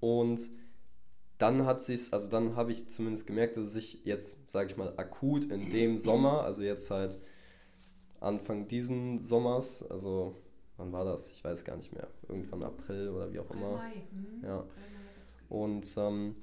Und 0.00 0.50
dann 1.38 1.66
hat 1.66 1.82
sich 1.82 2.12
also 2.12 2.28
dann 2.28 2.56
habe 2.56 2.72
ich 2.72 2.88
zumindest 2.90 3.26
gemerkt, 3.26 3.56
dass 3.56 3.68
es 3.68 3.72
sich 3.72 4.04
jetzt, 4.04 4.50
sage 4.50 4.70
ich 4.70 4.76
mal, 4.76 4.92
akut 4.96 5.44
in 5.46 5.70
dem 5.70 5.98
Sommer, 5.98 6.42
also 6.42 6.62
jetzt 6.62 6.90
halt 6.90 7.18
Anfang 8.20 8.66
diesen 8.66 9.18
Sommers, 9.18 9.88
also 9.88 10.34
wann 10.76 10.92
war 10.92 11.04
das? 11.04 11.30
Ich 11.30 11.44
weiß 11.44 11.64
gar 11.64 11.76
nicht 11.76 11.92
mehr. 11.92 12.08
Irgendwann 12.28 12.64
April 12.64 13.10
oder 13.10 13.32
wie 13.32 13.38
auch 13.38 13.50
immer. 13.50 13.72
Mai. 13.72 14.02
Mhm. 14.10 14.44
Ja. 14.44 14.64
Und 15.48 15.86
ähm, 15.96 16.36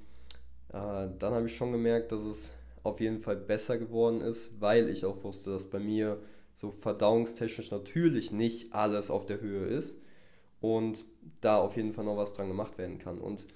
äh, 0.70 1.08
dann 1.18 1.34
habe 1.34 1.46
ich 1.46 1.56
schon 1.56 1.72
gemerkt, 1.72 2.12
dass 2.12 2.22
es 2.22 2.52
auf 2.82 3.00
jeden 3.00 3.20
Fall 3.20 3.36
besser 3.36 3.78
geworden 3.78 4.20
ist, 4.20 4.60
weil 4.60 4.88
ich 4.88 5.04
auch 5.04 5.22
wusste, 5.24 5.50
dass 5.50 5.68
bei 5.68 5.78
mir 5.78 6.18
so 6.54 6.70
verdauungstechnisch 6.70 7.70
natürlich 7.70 8.32
nicht 8.32 8.72
alles 8.72 9.10
auf 9.10 9.26
der 9.26 9.40
Höhe 9.40 9.66
ist 9.66 10.00
und 10.60 11.04
da 11.40 11.58
auf 11.58 11.76
jeden 11.76 11.92
Fall 11.92 12.04
noch 12.04 12.16
was 12.16 12.32
dran 12.32 12.48
gemacht 12.48 12.78
werden 12.78 12.98
kann. 12.98 13.18
Und 13.18 13.46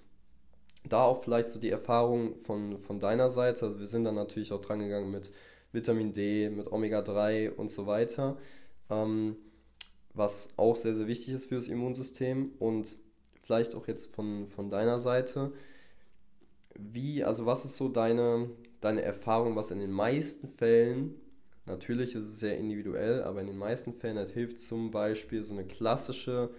da 0.88 1.02
auch 1.02 1.22
vielleicht 1.22 1.48
so 1.48 1.60
die 1.60 1.70
Erfahrung 1.70 2.36
von, 2.36 2.78
von 2.78 3.00
deiner 3.00 3.30
Seite, 3.30 3.66
also 3.66 3.78
wir 3.78 3.86
sind 3.86 4.04
dann 4.04 4.14
natürlich 4.14 4.52
auch 4.52 4.60
dran 4.60 4.80
gegangen 4.80 5.10
mit 5.10 5.30
Vitamin 5.72 6.12
D, 6.12 6.50
mit 6.50 6.72
Omega-3 6.72 7.50
und 7.50 7.70
so 7.70 7.86
weiter, 7.86 8.36
ähm, 8.88 9.36
was 10.14 10.50
auch 10.56 10.74
sehr, 10.76 10.94
sehr 10.94 11.06
wichtig 11.06 11.34
ist 11.34 11.46
für 11.46 11.54
das 11.54 11.68
Immunsystem. 11.68 12.52
Und 12.58 12.96
vielleicht 13.42 13.74
auch 13.74 13.86
jetzt 13.86 14.14
von, 14.14 14.46
von 14.48 14.70
deiner 14.70 14.98
Seite, 14.98 15.52
wie, 16.74 17.22
also 17.22 17.46
was 17.46 17.64
ist 17.64 17.76
so 17.76 17.88
deine, 17.88 18.50
deine 18.80 19.02
Erfahrung, 19.02 19.54
was 19.54 19.70
in 19.70 19.78
den 19.78 19.92
meisten 19.92 20.48
Fällen 20.48 21.20
Natürlich 21.70 22.14
ist 22.16 22.24
es 22.24 22.40
sehr 22.40 22.58
individuell, 22.58 23.22
aber 23.22 23.40
in 23.40 23.46
den 23.46 23.58
meisten 23.58 23.92
Fällen 23.92 24.18
halt 24.18 24.30
hilft 24.30 24.60
zum 24.60 24.90
Beispiel 24.90 25.44
so 25.44 25.54
eine 25.54 25.64
klassische 25.64 26.50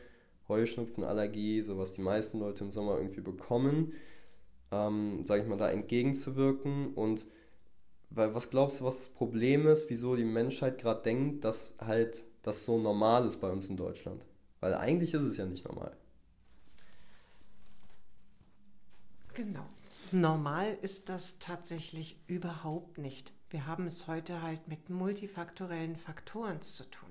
Heuschnupfenallergie, 0.47 1.61
so 1.61 1.77
was 1.77 1.93
die 1.93 2.01
meisten 2.01 2.39
Leute 2.39 2.63
im 2.63 2.71
Sommer 2.71 2.97
irgendwie 2.97 3.21
bekommen, 3.21 3.93
ähm, 4.71 5.25
sage 5.25 5.43
ich 5.43 5.47
mal, 5.47 5.57
da 5.57 5.69
entgegenzuwirken. 5.69 6.93
Und 6.93 7.27
weil, 8.09 8.33
was 8.33 8.49
glaubst 8.49 8.79
du, 8.79 8.85
was 8.85 8.97
das 8.97 9.09
Problem 9.09 9.67
ist, 9.67 9.89
wieso 9.89 10.15
die 10.15 10.25
Menschheit 10.25 10.79
gerade 10.79 11.01
denkt, 11.01 11.43
dass 11.43 11.75
halt 11.79 12.25
das 12.43 12.65
so 12.65 12.79
normal 12.79 13.25
ist 13.25 13.37
bei 13.37 13.49
uns 13.49 13.67
in 13.67 13.77
Deutschland? 13.77 14.25
Weil 14.59 14.73
eigentlich 14.73 15.13
ist 15.13 15.23
es 15.23 15.37
ja 15.37 15.45
nicht 15.45 15.67
normal. 15.67 15.95
Genau. 19.33 19.65
Normal 20.11 20.77
ist 20.81 21.07
das 21.07 21.39
tatsächlich 21.39 22.17
überhaupt 22.27 22.97
nicht. 22.97 23.31
Wir 23.49 23.65
haben 23.65 23.87
es 23.87 24.07
heute 24.07 24.41
halt 24.41 24.67
mit 24.67 24.89
multifaktorellen 24.89 25.95
Faktoren 25.95 26.61
zu 26.61 26.83
tun. 26.83 27.09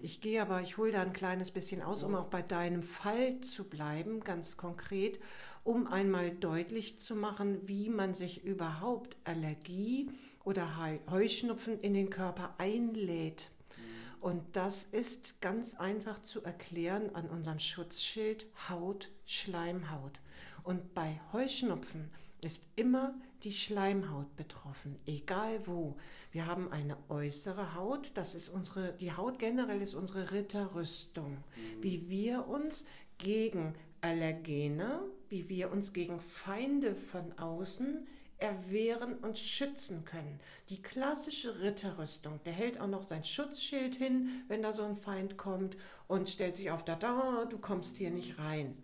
Ich 0.00 0.20
gehe 0.20 0.42
aber, 0.42 0.60
ich 0.62 0.76
hole 0.76 0.90
da 0.90 1.02
ein 1.02 1.12
kleines 1.12 1.50
bisschen 1.50 1.82
aus, 1.82 2.02
um 2.02 2.14
auch 2.14 2.26
bei 2.26 2.42
deinem 2.42 2.82
Fall 2.82 3.40
zu 3.40 3.64
bleiben, 3.64 4.20
ganz 4.20 4.56
konkret, 4.56 5.20
um 5.64 5.86
einmal 5.86 6.30
deutlich 6.30 6.98
zu 6.98 7.14
machen, 7.14 7.66
wie 7.68 7.88
man 7.88 8.14
sich 8.14 8.44
überhaupt 8.44 9.16
Allergie 9.24 10.10
oder 10.44 10.68
Heuschnupfen 11.10 11.78
in 11.80 11.94
den 11.94 12.10
Körper 12.10 12.54
einlädt. 12.58 13.50
Und 14.20 14.42
das 14.52 14.84
ist 14.84 15.40
ganz 15.40 15.74
einfach 15.74 16.22
zu 16.22 16.42
erklären 16.42 17.14
an 17.14 17.28
unserem 17.28 17.58
Schutzschild 17.58 18.46
Haut, 18.68 19.10
Schleimhaut. 19.26 20.20
Und 20.62 20.94
bei 20.94 21.20
Heuschnupfen 21.32 22.08
ist 22.44 22.62
immer 22.76 23.14
die 23.42 23.52
Schleimhaut 23.52 24.36
betroffen, 24.36 24.96
egal 25.06 25.66
wo. 25.66 25.96
Wir 26.30 26.46
haben 26.46 26.70
eine 26.70 26.96
äußere 27.08 27.74
Haut, 27.74 28.12
das 28.14 28.34
ist 28.34 28.48
unsere, 28.48 28.92
die 28.94 29.12
Haut 29.12 29.38
generell 29.38 29.82
ist 29.82 29.94
unsere 29.94 30.30
Ritterrüstung, 30.30 31.38
wie 31.80 32.08
wir 32.08 32.46
uns 32.46 32.86
gegen 33.18 33.74
Allergene, 34.00 35.00
wie 35.32 35.48
wir 35.48 35.72
uns 35.72 35.94
gegen 35.94 36.20
Feinde 36.20 36.94
von 36.94 37.36
außen 37.38 38.06
erwehren 38.36 39.14
und 39.22 39.38
schützen 39.38 40.04
können. 40.04 40.38
Die 40.68 40.82
klassische 40.82 41.60
Ritterrüstung, 41.60 42.38
der 42.44 42.52
hält 42.52 42.78
auch 42.78 42.86
noch 42.86 43.02
sein 43.02 43.24
Schutzschild 43.24 43.96
hin, 43.96 44.42
wenn 44.48 44.62
da 44.62 44.74
so 44.74 44.82
ein 44.82 44.96
Feind 44.96 45.38
kommt 45.38 45.78
und 46.06 46.28
stellt 46.28 46.56
sich 46.56 46.70
auf 46.70 46.84
da, 46.84 46.96
da, 46.96 47.46
du 47.46 47.56
kommst 47.56 47.96
hier 47.96 48.10
nicht 48.10 48.38
rein. 48.38 48.76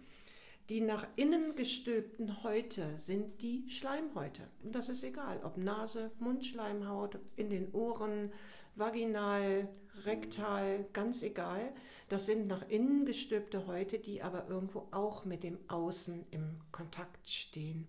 Die 0.70 0.80
nach 0.80 1.06
innen 1.16 1.54
gestülpten 1.54 2.42
Häute 2.42 2.94
sind 2.98 3.42
die 3.42 3.68
Schleimhäute. 3.68 4.42
Und 4.62 4.74
das 4.74 4.88
ist 4.88 5.02
egal, 5.02 5.40
ob 5.44 5.58
Nase, 5.58 6.11
Mundschleimhaut, 6.18 7.18
in 7.37 7.50
den 7.50 7.72
Ohren, 7.72 8.32
vaginal, 8.78 9.68
rektal, 10.04 10.86
ganz 10.92 11.22
egal. 11.22 11.72
Das 12.08 12.26
sind 12.26 12.46
nach 12.46 12.68
innen 12.68 13.04
gestülpte 13.04 13.66
Häute, 13.66 13.98
die 13.98 14.22
aber 14.22 14.48
irgendwo 14.48 14.86
auch 14.90 15.24
mit 15.24 15.42
dem 15.42 15.58
Außen 15.68 16.24
im 16.30 16.60
Kontakt 16.72 17.28
stehen. 17.28 17.88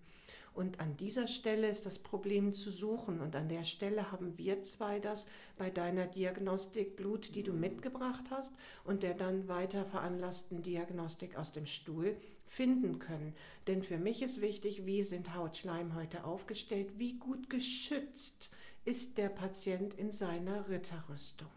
Und 0.52 0.80
an 0.80 0.96
dieser 0.96 1.28
Stelle 1.28 1.68
ist 1.68 1.86
das 1.86 1.98
Problem 1.98 2.52
zu 2.52 2.70
suchen. 2.70 3.20
Und 3.20 3.36
an 3.36 3.48
der 3.48 3.64
Stelle 3.64 4.10
haben 4.10 4.36
wir 4.36 4.62
zwei 4.62 4.98
das 4.98 5.26
bei 5.56 5.70
deiner 5.70 6.06
Diagnostik 6.06 6.96
Blut, 6.96 7.34
die 7.34 7.44
du 7.44 7.52
mitgebracht 7.52 8.24
hast 8.30 8.52
und 8.84 9.02
der 9.02 9.14
dann 9.14 9.48
weiter 9.48 9.84
veranlassten 9.84 10.62
Diagnostik 10.62 11.36
aus 11.36 11.52
dem 11.52 11.66
Stuhl 11.66 12.16
finden 12.46 12.98
können. 12.98 13.34
Denn 13.68 13.82
für 13.82 13.98
mich 13.98 14.22
ist 14.22 14.40
wichtig, 14.40 14.84
wie 14.86 15.04
sind 15.04 15.34
Hautschleimhäute 15.34 16.24
aufgestellt, 16.24 16.98
wie 16.98 17.14
gut 17.14 17.48
geschützt 17.48 18.50
ist 18.84 19.18
der 19.18 19.28
Patient 19.28 19.94
in 19.94 20.10
seiner 20.10 20.68
Ritterrüstung. 20.68 21.48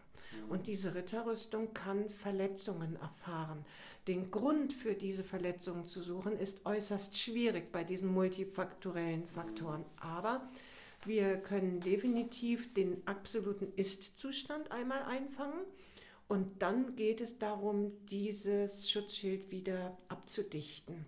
Und 0.48 0.66
diese 0.66 0.94
Ritterrüstung 0.94 1.72
kann 1.72 2.08
Verletzungen 2.08 2.96
erfahren. 2.96 3.64
Den 4.06 4.30
Grund 4.30 4.72
für 4.72 4.94
diese 4.94 5.24
Verletzungen 5.24 5.86
zu 5.86 6.02
suchen, 6.02 6.38
ist 6.38 6.66
äußerst 6.66 7.16
schwierig 7.16 7.72
bei 7.72 7.84
diesen 7.84 8.12
multifaktorellen 8.12 9.26
Faktoren. 9.26 9.84
Aber 9.96 10.46
wir 11.04 11.36
können 11.36 11.80
definitiv 11.80 12.74
den 12.74 13.06
absoluten 13.06 13.72
Ist-Zustand 13.76 14.70
einmal 14.70 15.02
einfangen. 15.02 15.60
Und 16.28 16.62
dann 16.62 16.96
geht 16.96 17.20
es 17.20 17.38
darum, 17.38 17.92
dieses 18.06 18.90
Schutzschild 18.90 19.50
wieder 19.50 19.96
abzudichten. 20.08 21.06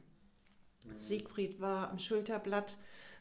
Mhm. 0.84 0.98
Siegfried 0.98 1.60
war 1.60 1.90
am 1.90 1.98
Schulterblatt 1.98 2.76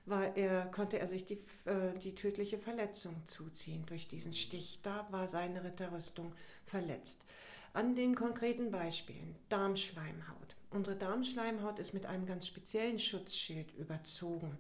war 0.06 0.36
er, 0.38 0.66
konnte 0.68 1.00
er 1.00 1.08
sich 1.08 1.26
die, 1.26 1.40
äh, 1.66 1.98
die 2.04 2.16
tödliche 2.16 2.58
Verletzung 2.58 3.16
zuziehen 3.26 3.86
durch 3.86 4.08
diesen 4.08 4.34
Stich. 4.34 4.80
Da 4.84 5.08
war 5.12 5.28
seine 5.28 5.64
Ritterrüstung 5.64 6.34
verletzt. 6.66 7.26
An 7.74 7.96
den 7.96 8.16
konkreten 8.16 8.72
Beispielen 8.72 9.36
Darmschleimhaut. 9.50 10.56
Unsere 10.70 10.96
Darmschleimhaut 10.96 11.80
ist 11.80 11.94
mit 11.94 12.06
einem 12.06 12.26
ganz 12.26 12.48
speziellen 12.48 13.00
Schutzschild 13.00 13.74
überzogen. 13.76 14.58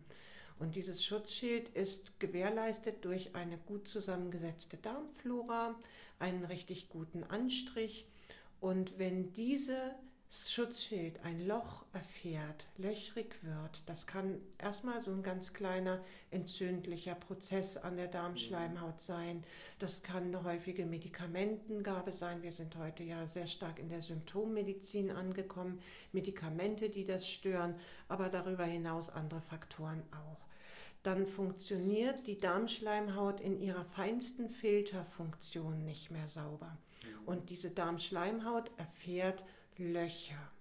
Und 0.59 0.75
dieses 0.75 1.03
Schutzschild 1.03 1.69
ist 1.69 2.19
gewährleistet 2.19 3.03
durch 3.03 3.35
eine 3.35 3.57
gut 3.57 3.87
zusammengesetzte 3.87 4.77
Darmflora, 4.77 5.75
einen 6.19 6.45
richtig 6.45 6.89
guten 6.89 7.23
Anstrich. 7.23 8.07
Und 8.61 8.97
wenn 8.97 9.33
diese 9.33 9.95
Schutzschild 10.29 11.23
ein 11.23 11.45
Loch 11.47 11.85
erfährt, 11.93 12.67
löchrig 12.77 13.37
wird, 13.43 13.83
das 13.85 14.05
kann 14.05 14.41
erstmal 14.57 15.01
so 15.01 15.11
ein 15.11 15.23
ganz 15.23 15.53
kleiner 15.53 16.03
entzündlicher 16.31 17.15
Prozess 17.15 17.77
an 17.77 17.95
der 17.95 18.07
Darmschleimhaut 18.07 18.99
sein. 18.99 19.43
Das 19.79 20.03
kann 20.03 20.25
eine 20.25 20.43
häufige 20.43 20.85
Medikamentengabe 20.85 22.11
sein. 22.11 22.41
Wir 22.41 22.51
sind 22.51 22.75
heute 22.75 23.03
ja 23.03 23.27
sehr 23.27 23.47
stark 23.47 23.79
in 23.79 23.89
der 23.89 24.01
Symptommedizin 24.01 25.11
angekommen. 25.11 25.79
Medikamente, 26.11 26.89
die 26.89 27.05
das 27.05 27.27
stören, 27.27 27.75
aber 28.07 28.29
darüber 28.29 28.65
hinaus 28.65 29.09
andere 29.09 29.41
Faktoren 29.41 30.03
auch. 30.11 30.45
Dann 31.03 31.27
funktioniert 31.27 32.25
die 32.25 32.37
Darmschleimhaut 32.37 33.39
in 33.39 33.59
ihrer 33.59 33.85
feinsten 33.85 34.49
Filterfunktion 34.49 35.85
nicht 35.85 36.09
mehr 36.09 36.27
sauber. 36.27 36.77
Und 37.25 37.49
diese 37.49 37.69
Darmschleimhaut 37.69 38.71
erfährt 38.77 39.45
Löcher. 39.77 40.51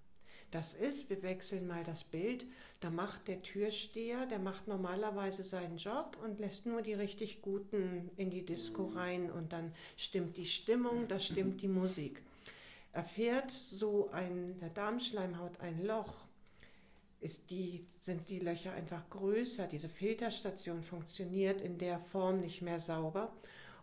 Das 0.55 0.73
ist, 0.73 1.11
wir 1.11 1.21
wechseln 1.25 1.67
mal 1.67 1.83
das 1.83 2.05
Bild, 2.05 2.47
da 2.79 2.89
macht 2.89 3.27
der 3.27 3.43
Türsteher, 3.43 4.25
der 4.27 4.39
macht 4.39 4.69
normalerweise 4.69 5.43
seinen 5.43 5.79
Job 5.79 6.17
und 6.23 6.39
lässt 6.39 6.65
nur 6.65 6.81
die 6.81 6.95
richtig 6.95 7.43
Guten 7.43 8.09
in 8.17 8.31
die 8.31 8.45
Disco 8.45 8.85
rein 8.85 9.33
und 9.33 9.53
dann 9.53 9.75
stimmt 9.97 10.37
die 10.37 10.47
Stimmung, 10.47 11.09
da 11.09 11.19
stimmt 11.19 11.61
die 11.61 11.67
Musik. 11.67 12.23
Erfährt 12.93 13.51
so 13.51 14.11
ein, 14.13 14.57
der 14.61 14.69
Darmschleimhaut 14.69 15.59
ein 15.59 15.85
Loch, 15.85 16.15
die, 17.51 17.85
sind 18.03 18.29
die 18.29 18.39
Löcher 18.39 18.73
einfach 18.75 19.11
größer, 19.11 19.67
diese 19.67 19.89
Filterstation 19.89 20.85
funktioniert 20.85 21.61
in 21.63 21.79
der 21.79 21.99
Form 21.99 22.41
nicht 22.41 22.63
mehr 22.63 22.79
sauber 22.79 23.33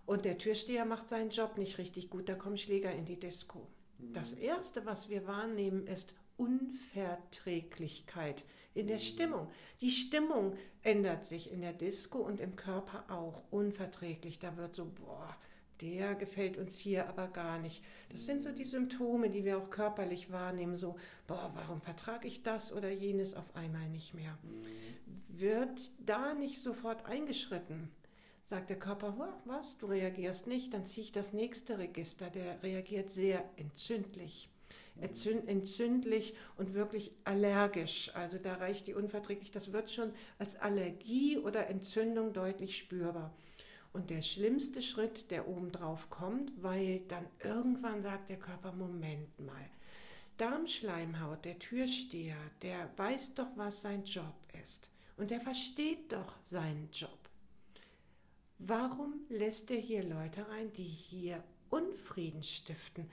und 0.05 0.23
der 0.23 0.37
Türsteher 0.37 0.85
macht 0.85 1.09
seinen 1.09 1.31
Job 1.31 1.57
nicht 1.57 1.77
richtig 1.77 2.09
gut, 2.09 2.29
da 2.29 2.35
kommen 2.35 2.57
Schläger 2.57 2.93
in 2.93 3.03
die 3.03 3.19
Disco. 3.19 3.67
Das 4.13 4.33
Erste, 4.33 4.85
was 4.85 5.09
wir 5.09 5.25
wahrnehmen, 5.27 5.87
ist 5.87 6.13
Unverträglichkeit 6.37 8.43
in 8.73 8.87
der 8.87 8.99
Stimmung. 8.99 9.49
Die 9.79 9.91
Stimmung 9.91 10.55
ändert 10.81 11.25
sich 11.25 11.51
in 11.51 11.61
der 11.61 11.73
Disco 11.73 12.19
und 12.19 12.39
im 12.39 12.55
Körper 12.55 13.05
auch 13.09 13.43
unverträglich. 13.51 14.39
Da 14.39 14.57
wird 14.57 14.75
so, 14.75 14.85
boah, 14.85 15.35
der 15.81 16.15
gefällt 16.15 16.57
uns 16.57 16.77
hier 16.77 17.09
aber 17.09 17.27
gar 17.27 17.59
nicht. 17.59 17.83
Das 18.09 18.25
sind 18.25 18.43
so 18.43 18.51
die 18.51 18.65
Symptome, 18.65 19.29
die 19.29 19.43
wir 19.43 19.57
auch 19.57 19.69
körperlich 19.69 20.31
wahrnehmen. 20.31 20.77
So, 20.77 20.95
boah, 21.27 21.51
warum 21.55 21.81
vertrage 21.81 22.27
ich 22.27 22.43
das 22.43 22.73
oder 22.73 22.91
jenes 22.91 23.33
auf 23.33 23.55
einmal 23.55 23.89
nicht 23.89 24.13
mehr? 24.13 24.37
Wird 25.27 25.91
da 26.05 26.33
nicht 26.33 26.61
sofort 26.61 27.05
eingeschritten? 27.05 27.89
Sagt 28.51 28.69
der 28.69 28.79
Körper, 28.79 29.15
was, 29.45 29.77
du 29.77 29.85
reagierst 29.85 30.45
nicht, 30.45 30.73
dann 30.73 30.85
ziehe 30.85 31.05
ich 31.05 31.13
das 31.13 31.31
nächste 31.31 31.77
Register, 31.77 32.29
der 32.29 32.61
reagiert 32.61 33.09
sehr 33.09 33.49
entzündlich. 33.55 34.49
Entzündlich 34.99 36.35
und 36.57 36.73
wirklich 36.73 37.13
allergisch. 37.23 38.11
Also 38.13 38.37
da 38.37 38.55
reicht 38.55 38.87
die 38.87 38.93
unverträglich, 38.93 39.51
das 39.51 39.71
wird 39.71 39.89
schon 39.89 40.11
als 40.37 40.57
Allergie 40.57 41.37
oder 41.37 41.67
Entzündung 41.67 42.33
deutlich 42.33 42.77
spürbar. 42.77 43.33
Und 43.93 44.09
der 44.09 44.21
schlimmste 44.21 44.81
Schritt, 44.81 45.31
der 45.31 45.47
obendrauf 45.47 46.09
kommt, 46.09 46.51
weil 46.61 47.03
dann 47.07 47.25
irgendwann 47.41 48.03
sagt 48.03 48.29
der 48.29 48.39
Körper, 48.39 48.73
Moment 48.73 49.39
mal, 49.39 49.69
Darmschleimhaut, 50.37 51.45
der 51.45 51.57
Türsteher, 51.57 52.35
der 52.61 52.89
weiß 52.97 53.33
doch, 53.35 53.47
was 53.55 53.81
sein 53.81 54.03
Job 54.03 54.35
ist. 54.61 54.89
Und 55.15 55.31
der 55.31 55.39
versteht 55.39 56.11
doch 56.11 56.35
seinen 56.43 56.89
Job. 56.91 57.20
Warum 58.67 59.21
lässt 59.29 59.71
er 59.71 59.77
hier 59.77 60.03
Leute 60.03 60.47
rein, 60.49 60.71
die 60.73 60.83
hier 60.83 61.43
Unfrieden 61.71 62.43
stiften? 62.43 63.09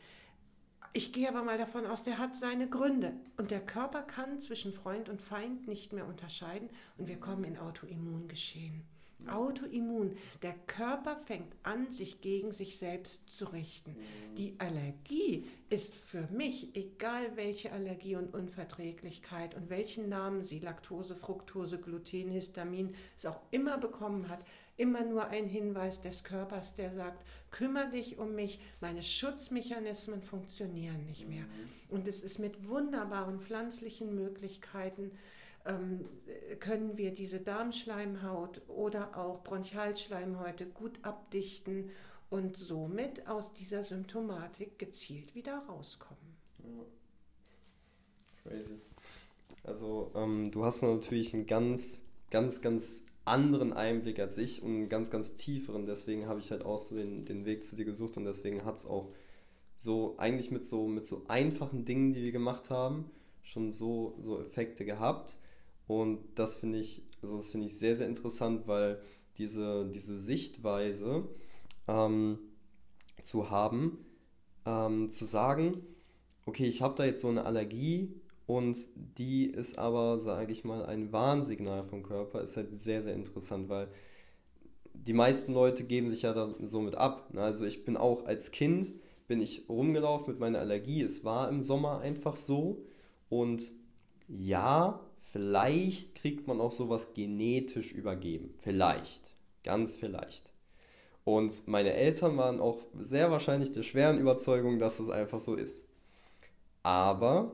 Ich 0.92 1.10
gehe 1.10 1.26
aber 1.26 1.42
mal 1.42 1.56
davon 1.56 1.86
aus, 1.86 2.02
der 2.02 2.18
hat 2.18 2.36
seine 2.36 2.68
Gründe. 2.68 3.14
Und 3.38 3.50
der 3.50 3.64
Körper 3.64 4.02
kann 4.02 4.42
zwischen 4.42 4.74
Freund 4.74 5.08
und 5.08 5.22
Feind 5.22 5.66
nicht 5.66 5.94
mehr 5.94 6.06
unterscheiden 6.06 6.68
und 6.98 7.08
wir 7.08 7.18
kommen 7.18 7.44
in 7.44 7.56
Autoimmungeschehen. 7.56 8.82
Autoimmun. 9.26 10.16
Der 10.42 10.54
Körper 10.66 11.16
fängt 11.24 11.54
an, 11.62 11.90
sich 11.90 12.20
gegen 12.20 12.52
sich 12.52 12.78
selbst 12.78 13.28
zu 13.28 13.46
richten. 13.46 13.96
Die 14.36 14.54
Allergie 14.58 15.46
ist 15.70 15.94
für 15.94 16.28
mich, 16.30 16.76
egal 16.76 17.36
welche 17.36 17.72
Allergie 17.72 18.16
und 18.16 18.32
Unverträglichkeit 18.32 19.54
und 19.54 19.70
welchen 19.70 20.08
Namen 20.08 20.44
sie, 20.44 20.60
Laktose, 20.60 21.16
Fructose, 21.16 21.78
Gluten, 21.78 22.30
Histamin, 22.30 22.94
es 23.16 23.26
auch 23.26 23.40
immer 23.50 23.78
bekommen 23.78 24.28
hat, 24.28 24.44
immer 24.78 25.04
nur 25.04 25.26
ein 25.28 25.46
Hinweis 25.46 26.00
des 26.00 26.24
Körpers, 26.24 26.74
der 26.74 26.92
sagt, 26.92 27.22
kümmere 27.50 27.90
dich 27.90 28.18
um 28.18 28.34
mich, 28.34 28.60
meine 28.80 29.02
Schutzmechanismen 29.02 30.22
funktionieren 30.22 31.04
nicht 31.04 31.28
mehr. 31.28 31.44
Und 31.90 32.08
es 32.08 32.22
ist 32.22 32.38
mit 32.38 32.68
wunderbaren 32.68 33.40
pflanzlichen 33.40 34.14
Möglichkeiten, 34.14 35.10
ähm, 35.66 36.08
können 36.60 36.96
wir 36.96 37.12
diese 37.12 37.40
Darmschleimhaut 37.40 38.62
oder 38.68 39.16
auch 39.16 39.42
Bronchialschleimhäute 39.42 40.66
gut 40.66 40.98
abdichten 41.02 41.90
und 42.30 42.56
somit 42.56 43.26
aus 43.26 43.52
dieser 43.52 43.82
Symptomatik 43.82 44.78
gezielt 44.78 45.34
wieder 45.34 45.58
rauskommen. 45.68 46.36
Crazy. 48.42 48.78
Also 49.64 50.12
ähm, 50.14 50.50
du 50.50 50.64
hast 50.64 50.82
natürlich 50.82 51.34
einen 51.34 51.46
ganz, 51.46 52.02
ganz, 52.30 52.60
ganz 52.60 53.07
anderen 53.28 53.72
Einblick 53.72 54.18
als 54.18 54.36
ich 54.38 54.62
und 54.62 54.70
einen 54.70 54.88
ganz, 54.88 55.10
ganz 55.10 55.36
tieferen. 55.36 55.86
Deswegen 55.86 56.26
habe 56.26 56.40
ich 56.40 56.50
halt 56.50 56.64
auch 56.64 56.78
so 56.78 56.96
den, 56.96 57.24
den 57.24 57.44
Weg 57.44 57.64
zu 57.64 57.76
dir 57.76 57.84
gesucht 57.84 58.16
und 58.16 58.24
deswegen 58.24 58.64
hat 58.64 58.76
es 58.76 58.86
auch 58.86 59.12
so 59.76 60.16
eigentlich 60.18 60.50
mit 60.50 60.66
so, 60.66 60.86
mit 60.86 61.06
so 61.06 61.22
einfachen 61.28 61.84
Dingen, 61.84 62.12
die 62.12 62.22
wir 62.22 62.32
gemacht 62.32 62.70
haben, 62.70 63.10
schon 63.42 63.72
so, 63.72 64.16
so 64.18 64.40
Effekte 64.40 64.84
gehabt. 64.84 65.38
Und 65.86 66.18
das 66.34 66.56
finde 66.56 66.78
ich, 66.78 67.06
also 67.22 67.36
das 67.36 67.48
finde 67.48 67.66
ich 67.66 67.78
sehr, 67.78 67.96
sehr 67.96 68.08
interessant, 68.08 68.66
weil 68.66 69.00
diese, 69.38 69.88
diese 69.88 70.18
Sichtweise 70.18 71.28
ähm, 71.86 72.38
zu 73.22 73.50
haben, 73.50 74.04
ähm, 74.66 75.10
zu 75.10 75.24
sagen, 75.24 75.82
okay, 76.44 76.66
ich 76.66 76.82
habe 76.82 76.96
da 76.96 77.04
jetzt 77.04 77.20
so 77.20 77.28
eine 77.28 77.44
Allergie 77.44 78.20
und 78.48 78.78
die 78.96 79.44
ist 79.44 79.78
aber, 79.78 80.18
sage 80.18 80.52
ich 80.52 80.64
mal, 80.64 80.86
ein 80.86 81.12
Warnsignal 81.12 81.82
vom 81.82 82.02
Körper, 82.02 82.40
ist 82.40 82.56
halt 82.56 82.74
sehr, 82.74 83.02
sehr 83.02 83.12
interessant, 83.12 83.68
weil 83.68 83.88
die 84.94 85.12
meisten 85.12 85.52
Leute 85.52 85.84
geben 85.84 86.08
sich 86.08 86.22
ja 86.22 86.32
da 86.32 86.54
so 86.62 86.80
mit 86.80 86.94
ab. 86.94 87.34
Ne? 87.34 87.42
Also 87.42 87.66
ich 87.66 87.84
bin 87.84 87.98
auch 87.98 88.24
als 88.24 88.50
Kind, 88.50 88.94
bin 89.26 89.42
ich 89.42 89.68
rumgelaufen 89.68 90.32
mit 90.32 90.40
meiner 90.40 90.60
Allergie, 90.60 91.02
es 91.02 91.24
war 91.24 91.50
im 91.50 91.62
Sommer 91.62 92.00
einfach 92.00 92.36
so 92.36 92.86
und 93.28 93.70
ja, 94.28 94.98
vielleicht 95.30 96.14
kriegt 96.14 96.46
man 96.46 96.62
auch 96.62 96.72
sowas 96.72 97.12
genetisch 97.12 97.92
übergeben. 97.92 98.48
Vielleicht. 98.62 99.30
Ganz 99.62 99.94
vielleicht. 99.94 100.50
Und 101.24 101.68
meine 101.68 101.92
Eltern 101.92 102.38
waren 102.38 102.60
auch 102.60 102.78
sehr 102.98 103.30
wahrscheinlich 103.30 103.72
der 103.72 103.82
schweren 103.82 104.18
Überzeugung, 104.18 104.78
dass 104.78 105.00
es 105.00 105.10
einfach 105.10 105.38
so 105.38 105.54
ist. 105.54 105.84
Aber 106.82 107.52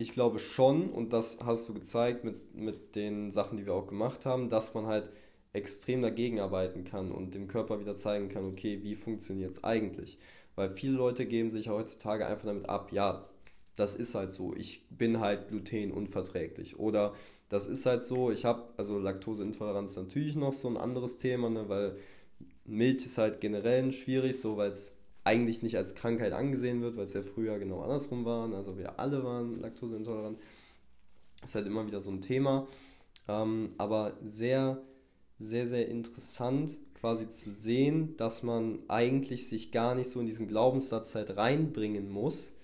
ich 0.00 0.12
glaube 0.12 0.38
schon, 0.38 0.88
und 0.88 1.12
das 1.12 1.40
hast 1.44 1.68
du 1.68 1.74
gezeigt 1.74 2.24
mit, 2.24 2.54
mit 2.54 2.96
den 2.96 3.30
Sachen, 3.30 3.58
die 3.58 3.66
wir 3.66 3.74
auch 3.74 3.86
gemacht 3.86 4.24
haben, 4.24 4.48
dass 4.48 4.72
man 4.72 4.86
halt 4.86 5.10
extrem 5.52 6.00
dagegen 6.00 6.40
arbeiten 6.40 6.84
kann 6.84 7.12
und 7.12 7.34
dem 7.34 7.48
Körper 7.48 7.80
wieder 7.80 7.98
zeigen 7.98 8.30
kann, 8.30 8.46
okay, 8.46 8.82
wie 8.82 8.94
funktioniert 8.94 9.52
es 9.52 9.62
eigentlich? 9.62 10.18
Weil 10.56 10.70
viele 10.70 10.94
Leute 10.94 11.26
geben 11.26 11.50
sich 11.50 11.68
heutzutage 11.68 12.26
einfach 12.26 12.46
damit 12.46 12.66
ab, 12.66 12.92
ja, 12.92 13.28
das 13.76 13.94
ist 13.94 14.14
halt 14.14 14.32
so, 14.32 14.54
ich 14.56 14.86
bin 14.88 15.20
halt 15.20 15.48
glutenunverträglich. 15.48 16.78
Oder 16.78 17.12
das 17.50 17.66
ist 17.66 17.84
halt 17.84 18.02
so, 18.02 18.30
ich 18.30 18.46
habe, 18.46 18.62
also 18.78 18.98
Laktoseintoleranz 18.98 19.96
natürlich 19.96 20.34
noch 20.34 20.54
so 20.54 20.68
ein 20.68 20.78
anderes 20.78 21.18
Thema, 21.18 21.50
ne, 21.50 21.68
weil 21.68 21.96
Milch 22.64 23.04
ist 23.04 23.18
halt 23.18 23.42
generell 23.42 23.92
schwierig, 23.92 24.40
so 24.40 24.56
weil 24.56 24.70
es 24.70 24.96
eigentlich 25.24 25.62
nicht 25.62 25.76
als 25.76 25.94
Krankheit 25.94 26.32
angesehen 26.32 26.80
wird, 26.82 26.96
weil 26.96 27.06
es 27.06 27.14
ja 27.14 27.22
früher 27.22 27.58
genau 27.58 27.80
andersrum 27.80 28.24
war. 28.24 28.52
Also 28.54 28.78
wir 28.78 28.98
alle 28.98 29.22
waren 29.24 29.60
laktoseintolerant. 29.60 30.38
Das 31.40 31.50
ist 31.50 31.54
halt 31.54 31.66
immer 31.66 31.86
wieder 31.86 32.00
so 32.00 32.10
ein 32.10 32.20
Thema. 32.20 32.66
Ähm, 33.28 33.72
aber 33.78 34.16
sehr, 34.24 34.80
sehr, 35.38 35.66
sehr 35.66 35.88
interessant 35.88 36.78
quasi 37.00 37.28
zu 37.28 37.50
sehen, 37.50 38.16
dass 38.16 38.42
man 38.42 38.80
eigentlich 38.88 39.48
sich 39.48 39.72
gar 39.72 39.94
nicht 39.94 40.10
so 40.10 40.20
in 40.20 40.26
diesen 40.26 40.48
Glaubenssatz 40.48 41.14
halt 41.14 41.36
reinbringen 41.36 42.10
muss, 42.10 42.56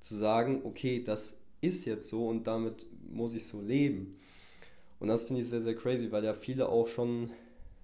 zu 0.00 0.14
sagen, 0.14 0.62
okay, 0.64 1.02
das 1.02 1.38
ist 1.60 1.84
jetzt 1.84 2.08
so 2.08 2.28
und 2.28 2.46
damit 2.46 2.86
muss 3.08 3.34
ich 3.34 3.46
so 3.46 3.60
leben. 3.60 4.18
Und 4.98 5.08
das 5.08 5.24
finde 5.24 5.42
ich 5.42 5.48
sehr, 5.48 5.60
sehr 5.60 5.76
crazy, 5.76 6.10
weil 6.10 6.24
ja 6.24 6.34
viele 6.34 6.68
auch 6.68 6.88
schon 6.88 7.30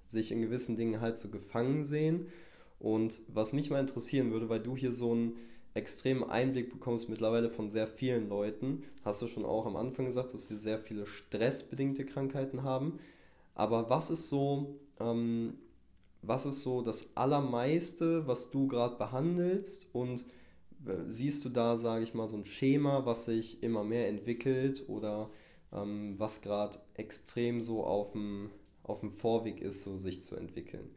sich 0.08 0.32
in 0.32 0.42
gewissen 0.42 0.76
Dingen 0.76 1.00
halt 1.00 1.18
so 1.18 1.28
gefangen 1.28 1.84
sehen. 1.84 2.26
Und 2.82 3.22
was 3.28 3.52
mich 3.52 3.70
mal 3.70 3.78
interessieren 3.78 4.32
würde, 4.32 4.48
weil 4.48 4.58
du 4.58 4.76
hier 4.76 4.92
so 4.92 5.12
einen 5.12 5.36
extremen 5.72 6.24
Einblick 6.24 6.68
bekommst 6.68 7.08
mittlerweile 7.08 7.48
von 7.48 7.70
sehr 7.70 7.86
vielen 7.86 8.28
Leuten, 8.28 8.82
hast 9.04 9.22
du 9.22 9.28
schon 9.28 9.44
auch 9.44 9.66
am 9.66 9.76
Anfang 9.76 10.06
gesagt, 10.06 10.34
dass 10.34 10.50
wir 10.50 10.56
sehr 10.56 10.80
viele 10.80 11.06
stressbedingte 11.06 12.04
Krankheiten 12.04 12.64
haben. 12.64 12.98
Aber 13.54 13.88
was 13.88 14.10
ist 14.10 14.28
so, 14.28 14.80
ähm, 14.98 15.54
was 16.22 16.44
ist 16.44 16.62
so 16.62 16.82
das 16.82 17.16
Allermeiste, 17.16 18.26
was 18.26 18.50
du 18.50 18.66
gerade 18.66 18.96
behandelst 18.96 19.86
und 19.92 20.26
siehst 21.06 21.44
du 21.44 21.50
da, 21.50 21.76
sage 21.76 22.02
ich 22.02 22.14
mal, 22.14 22.26
so 22.26 22.36
ein 22.36 22.44
Schema, 22.44 23.06
was 23.06 23.26
sich 23.26 23.62
immer 23.62 23.84
mehr 23.84 24.08
entwickelt 24.08 24.88
oder 24.88 25.30
ähm, 25.72 26.16
was 26.18 26.42
gerade 26.42 26.80
extrem 26.94 27.62
so 27.62 27.84
auf 27.84 28.10
dem, 28.10 28.50
auf 28.82 28.98
dem 29.00 29.12
Vorweg 29.12 29.60
ist, 29.60 29.84
so 29.84 29.96
sich 29.96 30.20
zu 30.20 30.34
entwickeln? 30.34 30.90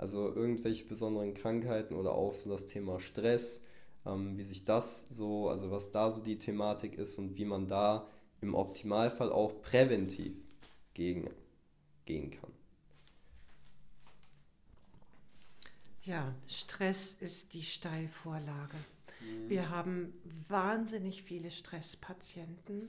Also 0.00 0.34
irgendwelche 0.34 0.86
besonderen 0.86 1.34
Krankheiten 1.34 1.94
oder 1.94 2.12
auch 2.12 2.32
so 2.32 2.48
das 2.48 2.64
Thema 2.64 3.00
Stress, 3.00 3.62
ähm, 4.06 4.38
wie 4.38 4.42
sich 4.42 4.64
das 4.64 5.06
so, 5.10 5.50
also 5.50 5.70
was 5.70 5.92
da 5.92 6.08
so 6.08 6.22
die 6.22 6.38
Thematik 6.38 6.94
ist 6.96 7.18
und 7.18 7.36
wie 7.36 7.44
man 7.44 7.68
da 7.68 8.08
im 8.40 8.54
Optimalfall 8.54 9.30
auch 9.30 9.60
präventiv 9.60 10.38
gegen 10.94 11.28
gehen 12.06 12.30
kann. 12.30 12.50
Ja, 16.04 16.34
Stress 16.48 17.14
ist 17.20 17.52
die 17.52 17.62
Steilvorlage. 17.62 18.78
Wir 19.48 19.68
haben 19.68 20.14
wahnsinnig 20.48 21.24
viele 21.24 21.50
Stresspatienten. 21.50 22.88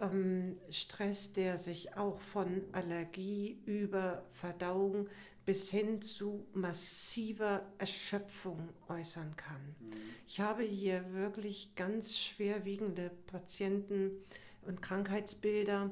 Ähm, 0.00 0.56
Stress, 0.70 1.34
der 1.34 1.58
sich 1.58 1.94
auch 1.94 2.18
von 2.18 2.62
Allergie 2.72 3.60
über 3.66 4.24
Verdauung 4.30 5.08
bis 5.44 5.70
hin 5.70 6.02
zu 6.02 6.46
massiver 6.54 7.62
Erschöpfung 7.78 8.68
äußern 8.88 9.36
kann. 9.36 9.74
Mhm. 9.80 9.92
Ich 10.26 10.40
habe 10.40 10.62
hier 10.62 11.12
wirklich 11.12 11.74
ganz 11.74 12.18
schwerwiegende 12.18 13.10
Patienten 13.26 14.12
und 14.66 14.82
Krankheitsbilder. 14.82 15.90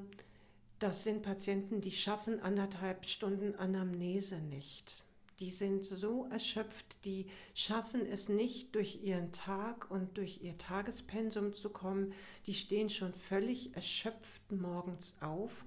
Das 0.78 1.04
sind 1.04 1.22
Patienten, 1.22 1.80
die 1.80 1.92
schaffen 1.92 2.40
anderthalb 2.40 3.08
Stunden 3.08 3.54
Anamnese 3.54 4.36
nicht 4.36 5.04
die 5.40 5.50
sind 5.50 5.86
so 5.86 6.26
erschöpft, 6.30 7.02
die 7.04 7.26
schaffen 7.54 8.04
es 8.06 8.28
nicht, 8.28 8.74
durch 8.74 9.02
ihren 9.02 9.32
Tag 9.32 9.90
und 9.90 10.18
durch 10.18 10.42
ihr 10.42 10.56
Tagespensum 10.58 11.54
zu 11.54 11.70
kommen. 11.70 12.12
Die 12.46 12.52
stehen 12.52 12.90
schon 12.90 13.14
völlig 13.14 13.74
erschöpft 13.74 14.52
morgens 14.52 15.16
auf. 15.22 15.64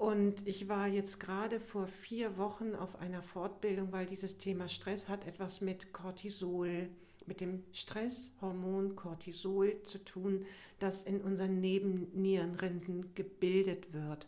Und 0.00 0.46
ich 0.46 0.66
war 0.66 0.88
jetzt 0.88 1.20
gerade 1.20 1.60
vor 1.60 1.86
vier 1.86 2.36
Wochen 2.38 2.74
auf 2.74 2.98
einer 3.00 3.22
Fortbildung, 3.22 3.92
weil 3.92 4.06
dieses 4.06 4.38
Thema 4.38 4.66
Stress 4.66 5.10
hat 5.10 5.26
etwas 5.26 5.60
mit 5.60 5.92
Cortisol, 5.92 6.88
mit 7.26 7.42
dem 7.42 7.62
Stresshormon 7.72 8.96
Cortisol 8.96 9.82
zu 9.82 10.02
tun, 10.02 10.46
das 10.78 11.02
in 11.02 11.20
unseren 11.20 11.60
Nebennierenrinden 11.60 13.14
gebildet 13.14 13.92
wird. 13.92 14.26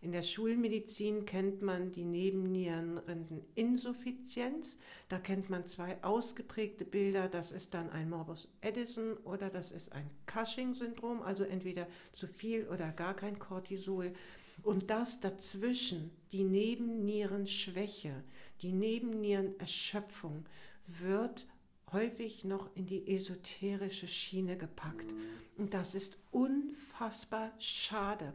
In 0.00 0.12
der 0.12 0.22
Schulmedizin 0.22 1.26
kennt 1.26 1.60
man 1.60 1.92
die 1.92 2.04
Nebennierenrindeninsuffizienz. 2.04 4.78
Da 5.10 5.18
kennt 5.18 5.50
man 5.50 5.66
zwei 5.66 6.02
ausgeprägte 6.02 6.86
Bilder. 6.86 7.28
Das 7.28 7.52
ist 7.52 7.74
dann 7.74 7.90
ein 7.90 8.08
Morbus 8.08 8.48
Addison 8.64 9.18
oder 9.24 9.50
das 9.50 9.72
ist 9.72 9.92
ein 9.92 10.08
Cushing-Syndrom, 10.26 11.20
also 11.20 11.44
entweder 11.44 11.86
zu 12.14 12.26
viel 12.26 12.66
oder 12.66 12.92
gar 12.92 13.14
kein 13.14 13.38
Cortisol. 13.38 14.14
Und 14.62 14.90
das 14.90 15.20
dazwischen, 15.20 16.10
die 16.30 16.44
Nebennierenschwäche, 16.44 18.22
die 18.60 18.72
Nebennierenerschöpfung, 18.72 20.46
wird 20.86 21.46
häufig 21.92 22.44
noch 22.44 22.74
in 22.74 22.86
die 22.86 23.06
esoterische 23.12 24.08
Schiene 24.08 24.56
gepackt. 24.56 25.12
Und 25.56 25.74
das 25.74 25.94
ist 25.94 26.16
unfassbar 26.30 27.52
schade. 27.58 28.32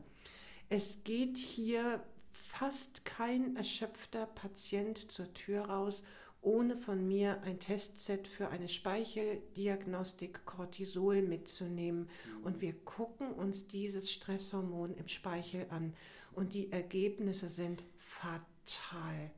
Es 0.69 1.03
geht 1.03 1.37
hier 1.37 2.03
fast 2.31 3.05
kein 3.05 3.55
erschöpfter 3.55 4.27
Patient 4.27 5.11
zur 5.11 5.33
Tür 5.33 5.65
raus, 5.65 6.03
ohne 6.41 6.76
von 6.76 7.08
mir 7.08 7.41
ein 7.43 7.60
Testset 7.60 8.28
für 8.28 8.50
eine 8.50 8.67
Speicheldiagnostik 8.67 10.45
Cortisol 10.45 11.21
mitzunehmen. 11.21 12.10
Und 12.43 12.62
wir 12.62 12.73
gucken 12.86 13.32
uns 13.32 13.67
dieses 13.67 14.12
Stresshormon 14.12 14.95
im 14.95 15.08
Speichel 15.08 15.67
an. 15.69 15.93
Und 16.34 16.54
die 16.54 16.71
Ergebnisse 16.71 17.47
sind 17.47 17.84
fatal. 17.97 19.32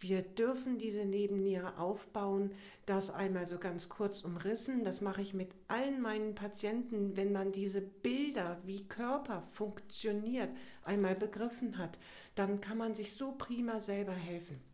Wir 0.00 0.22
dürfen 0.22 0.78
diese 0.78 1.04
Nebenniere 1.04 1.76
aufbauen. 1.78 2.52
Das 2.86 3.10
einmal 3.10 3.48
so 3.48 3.58
ganz 3.58 3.88
kurz 3.88 4.22
umrissen. 4.22 4.84
Das 4.84 5.00
mache 5.00 5.22
ich 5.22 5.34
mit 5.34 5.50
allen 5.66 6.00
meinen 6.00 6.36
Patienten, 6.36 7.16
wenn 7.16 7.32
man 7.32 7.50
diese 7.50 7.80
Bilder, 7.80 8.60
wie 8.64 8.86
Körper 8.86 9.42
funktioniert, 9.42 10.50
einmal 10.84 11.16
begriffen 11.16 11.78
hat. 11.78 11.98
Dann 12.36 12.60
kann 12.60 12.78
man 12.78 12.94
sich 12.94 13.12
so 13.12 13.32
prima 13.36 13.80
selber 13.80 14.12
helfen. 14.12 14.67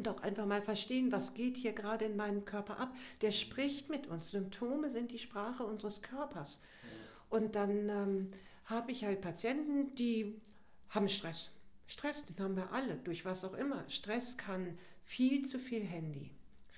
Und 0.00 0.08
auch 0.08 0.22
einfach 0.22 0.46
mal 0.46 0.62
verstehen, 0.62 1.12
was 1.12 1.34
geht 1.34 1.58
hier 1.58 1.74
gerade 1.74 2.06
in 2.06 2.16
meinem 2.16 2.46
Körper 2.46 2.80
ab. 2.80 2.96
Der 3.20 3.32
spricht 3.32 3.90
mit 3.90 4.06
uns. 4.06 4.30
Symptome 4.30 4.88
sind 4.88 5.10
die 5.12 5.18
Sprache 5.18 5.62
unseres 5.62 6.00
Körpers. 6.00 6.62
Und 7.28 7.54
dann 7.54 7.90
ähm, 7.90 8.30
habe 8.64 8.92
ich 8.92 9.04
halt 9.04 9.20
Patienten, 9.20 9.94
die 9.96 10.40
haben 10.88 11.10
Stress 11.10 11.50
Stress, 11.86 12.16
den 12.24 12.42
haben 12.42 12.56
wir 12.56 12.72
alle, 12.72 12.96
durch 12.96 13.24
was 13.24 13.44
auch 13.44 13.54
immer. 13.54 13.84
Stress 13.88 14.36
kann 14.36 14.78
viel 15.02 15.44
zu 15.44 15.58
viel 15.58 15.82
Handy, 15.82 16.30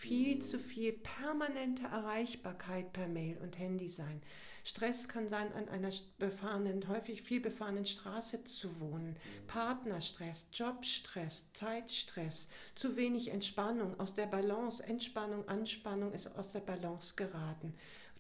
viel 0.03 0.41
zu 0.41 0.59
viel 0.59 0.93
permanente 0.95 1.85
Erreichbarkeit 1.85 2.93
per 2.93 3.07
Mail 3.07 3.39
und 3.41 3.57
Handy 3.57 3.89
sein. 3.89 4.21
Stress 4.65 5.09
kann 5.09 5.29
sein, 5.29 5.53
an 5.53 5.69
einer 5.69 5.91
befahrenen, 6.19 6.89
häufig 6.89 7.23
viel 7.23 7.41
befahrenen 7.41 7.87
Straße 7.87 8.43
zu 8.43 8.81
wohnen. 8.81 9.15
Partnerstress, 9.47 10.47
Jobstress, 10.53 11.53
Zeitstress, 11.53 12.49
zu 12.75 12.97
wenig 12.97 13.29
Entspannung, 13.29 13.99
aus 14.01 14.13
der 14.13 14.27
Balance, 14.27 14.83
Entspannung, 14.83 15.47
Anspannung 15.47 16.13
ist 16.13 16.27
aus 16.37 16.51
der 16.51 16.61
Balance 16.61 17.15
geraten. 17.15 17.73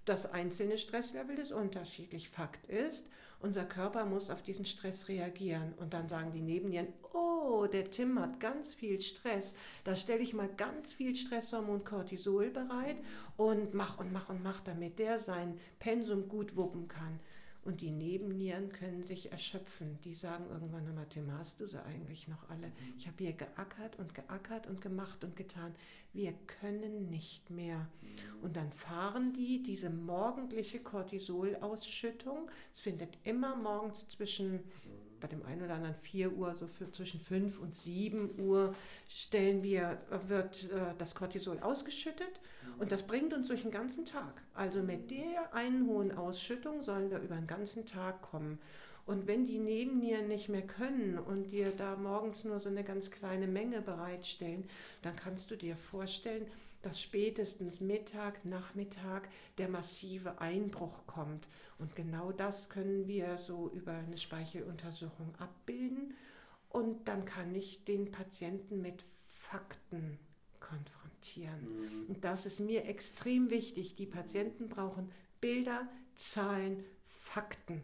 Das 0.04 0.26
einzelne 0.26 0.78
Stresslevel 0.78 1.38
ist 1.38 1.52
unterschiedlich. 1.52 2.28
Fakt 2.28 2.66
ist, 2.66 3.04
unser 3.38 3.64
Körper 3.64 4.04
muss 4.04 4.30
auf 4.30 4.42
diesen 4.42 4.64
Stress 4.64 5.06
reagieren. 5.08 5.74
Und 5.78 5.94
dann 5.94 6.08
sagen 6.08 6.32
die 6.32 6.40
Nebennieren, 6.40 6.88
oh, 7.12 7.66
der 7.66 7.90
Tim 7.90 8.18
hat 8.18 8.40
ganz 8.40 8.74
viel 8.74 9.00
Stress. 9.00 9.54
Da 9.84 9.94
stelle 9.94 10.22
ich 10.22 10.34
mal 10.34 10.48
ganz 10.56 10.92
viel 10.92 11.14
Stresshormon 11.14 11.84
Cortisol 11.84 12.50
bereit 12.50 12.96
und 13.36 13.74
mach 13.74 13.98
und 13.98 14.12
mach 14.12 14.28
und 14.28 14.42
mach, 14.42 14.60
damit 14.60 14.98
der 14.98 15.20
sein 15.20 15.58
Pensum 15.78 16.28
gut 16.28 16.56
wuppen 16.56 16.88
kann. 16.88 17.20
Und 17.64 17.80
die 17.80 17.92
Nebennieren 17.92 18.70
können 18.70 19.04
sich 19.04 19.30
erschöpfen. 19.30 19.98
Die 20.02 20.14
sagen 20.14 20.46
irgendwann 20.50 20.86
einmal, 20.88 21.06
Tim, 21.08 21.30
hast 21.32 21.60
du 21.60 21.66
sie 21.66 21.80
eigentlich 21.84 22.26
noch 22.26 22.48
alle? 22.50 22.72
Ich 22.98 23.06
habe 23.06 23.18
hier 23.18 23.32
geackert 23.32 23.98
und 23.98 24.14
geackert 24.14 24.66
und 24.66 24.80
gemacht 24.80 25.22
und 25.22 25.36
getan. 25.36 25.72
Wir 26.12 26.32
können 26.60 27.08
nicht 27.08 27.50
mehr. 27.50 27.88
Und 28.42 28.56
dann 28.56 28.72
fahren 28.72 29.32
die 29.32 29.62
diese 29.62 29.90
morgendliche 29.90 30.80
Cortisolausschüttung. 30.80 32.50
Es 32.72 32.80
findet 32.80 33.16
immer 33.22 33.54
morgens 33.54 34.08
zwischen 34.08 34.58
bei 35.22 35.28
dem 35.28 35.44
einen 35.46 35.62
oder 35.62 35.74
anderen 35.74 35.94
4 35.94 36.32
Uhr, 36.32 36.54
so 36.54 36.66
für 36.66 36.90
zwischen 36.90 37.20
5 37.20 37.60
und 37.60 37.74
7 37.74 38.40
Uhr 38.40 38.74
stellen 39.08 39.62
wir, 39.62 39.98
wird 40.26 40.64
äh, 40.64 40.94
das 40.98 41.14
Cortisol 41.14 41.60
ausgeschüttet 41.60 42.40
und 42.78 42.92
das 42.92 43.04
bringt 43.04 43.32
uns 43.32 43.48
durch 43.48 43.62
den 43.62 43.70
ganzen 43.70 44.04
Tag. 44.04 44.42
Also 44.54 44.82
mit 44.82 45.10
der 45.10 45.54
einen 45.54 45.86
hohen 45.86 46.12
Ausschüttung 46.12 46.82
sollen 46.82 47.10
wir 47.10 47.20
über 47.20 47.36
den 47.36 47.46
ganzen 47.46 47.86
Tag 47.86 48.20
kommen. 48.22 48.58
Und 49.06 49.26
wenn 49.26 49.46
die 49.46 49.58
Nebennieren 49.58 50.28
nicht 50.28 50.48
mehr 50.48 50.62
können 50.62 51.18
und 51.18 51.50
dir 51.50 51.72
da 51.76 51.96
morgens 51.96 52.44
nur 52.44 52.60
so 52.60 52.68
eine 52.68 52.84
ganz 52.84 53.10
kleine 53.10 53.46
Menge 53.46 53.80
bereitstellen, 53.80 54.64
dann 55.02 55.16
kannst 55.16 55.50
du 55.50 55.56
dir 55.56 55.76
vorstellen, 55.76 56.46
dass 56.82 57.00
spätestens 57.00 57.80
Mittag, 57.80 58.44
Nachmittag 58.44 59.28
der 59.58 59.68
massive 59.68 60.40
Einbruch 60.40 61.06
kommt. 61.06 61.48
Und 61.78 61.96
genau 61.96 62.32
das 62.32 62.68
können 62.68 63.06
wir 63.06 63.38
so 63.38 63.70
über 63.70 63.92
eine 63.92 64.18
Speicheluntersuchung 64.18 65.34
abbilden. 65.38 66.14
Und 66.68 67.08
dann 67.08 67.24
kann 67.24 67.54
ich 67.54 67.84
den 67.84 68.10
Patienten 68.10 68.80
mit 68.80 69.04
Fakten 69.26 70.18
konfrontieren. 70.60 71.60
Mhm. 71.60 72.06
Und 72.08 72.24
das 72.24 72.46
ist 72.46 72.60
mir 72.60 72.86
extrem 72.86 73.50
wichtig. 73.50 73.94
Die 73.96 74.06
Patienten 74.06 74.68
brauchen 74.68 75.10
Bilder, 75.40 75.88
Zahlen, 76.14 76.84
Fakten. 77.08 77.82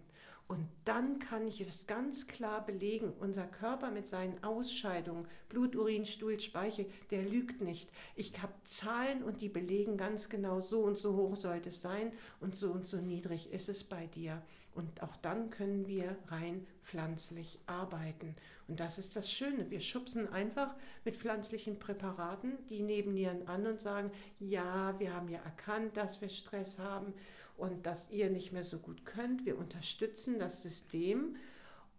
Und 0.49 0.67
dann 0.87 1.19
kann 1.19 1.47
ich 1.47 1.61
es 1.61 1.87
ganz 1.87 2.27
klar 2.27 2.65
belegen, 2.65 3.13
unser 3.21 3.47
Körper 3.47 3.91
mit 3.91 4.09
seinen 4.09 4.43
Ausscheidungen, 4.43 5.29
Blut, 5.51 5.77
Urin, 5.77 6.07
Stuhl, 6.07 6.41
Speichel, 6.41 6.87
der 7.11 7.23
lügt 7.23 7.61
nicht. 7.61 7.91
Ich 8.17 8.41
habe 8.41 8.55
Zahlen 8.65 9.23
und 9.23 9.43
die 9.43 9.51
belegen 9.51 9.99
ganz 9.99 10.31
genau, 10.31 10.63
so 10.63 10.81
und 10.81 10.97
so 10.97 11.15
hoch 11.17 11.37
sollte 11.37 11.69
es 11.69 11.83
sein 11.83 12.13
und 12.41 12.57
so 12.57 12.71
und 12.71 12.87
so 12.87 12.97
niedrig 12.97 13.53
ist 13.53 13.69
es 13.69 13.85
bei 13.85 14.07
dir. 14.07 14.43
Und 14.75 15.03
auch 15.03 15.17
dann 15.17 15.51
können 15.51 15.87
wir 15.87 16.17
rein 16.29 16.67
pflanzlich 16.85 17.59
arbeiten. 17.67 18.35
Und 18.69 18.81
das 18.81 18.97
ist 18.97 19.17
das 19.17 19.31
Schöne. 19.31 19.71
Wir 19.71 19.81
schubsen 19.81 20.33
einfach 20.33 20.75
mit 21.05 21.17
pflanzlichen 21.17 21.79
Präparaten 21.79 22.57
die 22.71 22.83
Nebennieren 22.83 23.49
an 23.49 23.67
und 23.67 23.81
sagen, 23.81 24.13
ja, 24.39 24.99
wir 24.99 25.13
haben 25.13 25.29
ja 25.29 25.41
erkannt, 25.41 25.97
dass 25.97 26.21
wir 26.21 26.29
Stress 26.29 26.79
haben 26.79 27.13
und 27.59 27.85
dass 27.85 28.09
ihr 28.11 28.31
nicht 28.31 28.53
mehr 28.53 28.65
so 28.65 28.79
gut 28.79 29.05
könnt. 29.05 29.45
Wir 29.45 29.59
unterstützen 29.59 30.39
das 30.39 30.63
System 30.63 31.37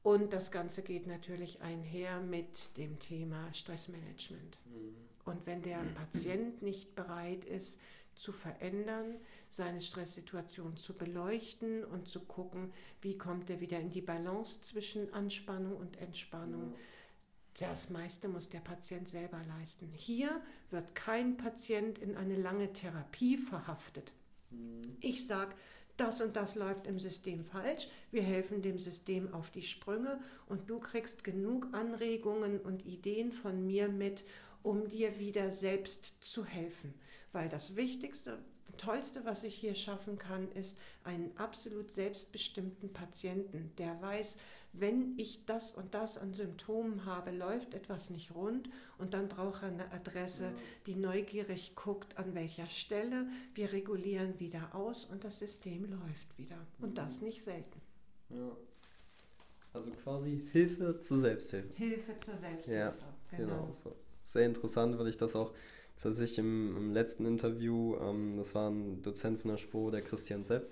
und 0.02 0.34
das 0.34 0.52
Ganze 0.52 0.82
geht 0.82 1.06
natürlich 1.06 1.62
einher 1.62 2.22
mit 2.22 2.78
dem 2.78 2.98
Thema 3.00 3.54
Stressmanagement. 3.54 4.58
Mhm. 4.66 4.96
Und 5.26 5.46
wenn 5.46 5.62
der 5.62 5.80
Patient 5.96 6.62
nicht 6.62 6.96
bereit 6.96 7.46
ist, 7.46 7.78
zu 8.16 8.34
verändern, 8.34 9.16
seine 9.48 9.80
Stresssituation 9.80 10.76
zu 10.76 10.94
beleuchten 10.94 11.86
und 11.86 12.08
zu 12.08 12.20
gucken, 12.20 12.74
wie 13.02 13.18
kommt 13.18 13.50
er 13.50 13.62
wieder 13.62 13.80
in 13.80 13.92
die 13.92 14.02
Balance 14.02 14.60
zwischen 14.62 15.14
Anspannung 15.14 15.78
und 15.78 15.98
Entspannung. 15.98 16.76
Das 17.60 17.90
meiste 17.90 18.28
muss 18.28 18.50
der 18.50 18.60
Patient 18.60 19.08
selber 19.08 19.40
leisten. 19.58 19.90
Hier 19.94 20.42
wird 20.70 20.96
kein 20.96 21.38
Patient 21.38 21.98
in 21.98 22.16
eine 22.18 22.36
lange 22.36 22.74
Therapie 22.74 23.38
verhaftet. 23.38 24.12
Ich 25.00 25.26
sage, 25.26 25.56
das 25.98 26.22
und 26.22 26.36
das 26.36 26.56
läuft 26.56 26.88
im 26.88 27.00
System 27.00 27.44
falsch. 27.44 27.90
Wir 28.12 28.24
helfen 28.24 28.62
dem 28.62 28.80
System 28.80 29.34
auf 29.34 29.50
die 29.52 29.62
Sprünge 29.62 30.20
und 30.48 30.70
du 30.70 30.80
kriegst 30.80 31.24
genug 31.24 31.68
Anregungen 31.74 32.60
und 32.60 32.86
Ideen 32.86 33.32
von 33.32 33.66
mir 33.66 33.90
mit, 33.90 34.24
um 34.64 34.88
dir 34.88 35.20
wieder 35.20 35.52
selbst 35.52 36.16
zu 36.22 36.46
helfen. 36.46 36.94
Weil 37.34 37.50
das 37.50 37.76
Wichtigste, 37.76 38.40
Tollste, 38.78 39.26
was 39.26 39.44
ich 39.44 39.56
hier 39.56 39.76
schaffen 39.76 40.18
kann, 40.18 40.50
ist 40.54 40.78
einen 41.04 41.36
absolut 41.38 41.94
selbstbestimmten 41.94 42.94
Patienten, 42.94 43.72
der 43.78 44.02
weiß, 44.02 44.38
wenn 44.74 45.18
ich 45.18 45.46
das 45.46 45.72
und 45.72 45.94
das 45.94 46.18
an 46.18 46.34
Symptomen 46.34 47.06
habe, 47.06 47.32
läuft 47.32 47.74
etwas 47.74 48.10
nicht 48.10 48.34
rund 48.36 48.70
und 48.98 49.14
dann 49.14 49.28
braucht 49.28 49.64
er 49.64 49.70
eine 49.70 49.92
Adresse, 49.92 50.46
ja. 50.46 50.54
die 50.86 50.96
neugierig 50.96 51.76
guckt, 51.76 52.18
an 52.18 52.36
welcher 52.36 52.68
Stelle. 52.68 53.28
Wir 53.56 53.72
regulieren 53.72 54.40
wieder 54.40 54.76
aus 54.76 55.06
und 55.06 55.24
das 55.24 55.40
System 55.40 55.90
läuft 55.90 56.38
wieder. 56.38 56.58
Und 56.80 56.98
das 56.98 57.22
nicht 57.22 57.44
selten. 57.44 57.82
Ja. 58.30 58.56
Also 59.74 59.92
quasi 59.92 60.48
Hilfe 60.52 61.00
zur 61.02 61.18
Selbsthilfe. 61.18 61.74
Hilfe 61.76 62.18
zur 62.18 62.38
Selbsthilfe. 62.38 62.80
Ja, 62.80 62.94
genau. 63.32 63.64
genau 63.64 63.74
so. 63.74 63.96
Sehr 64.24 64.46
interessant, 64.46 64.98
weil 64.98 65.08
ich 65.08 65.18
das 65.18 65.36
auch 65.36 65.54
tatsächlich 66.02 66.40
im, 66.40 66.76
im 66.78 66.92
letzten 66.92 67.26
Interview, 67.26 67.96
ähm, 67.98 68.38
das 68.38 68.56
war 68.56 68.70
ein 68.70 69.02
Dozent 69.02 69.40
von 69.42 69.50
der 69.50 69.58
SPO, 69.58 69.92
der 69.92 70.02
Christian 70.02 70.44
Sepp, 70.44 70.72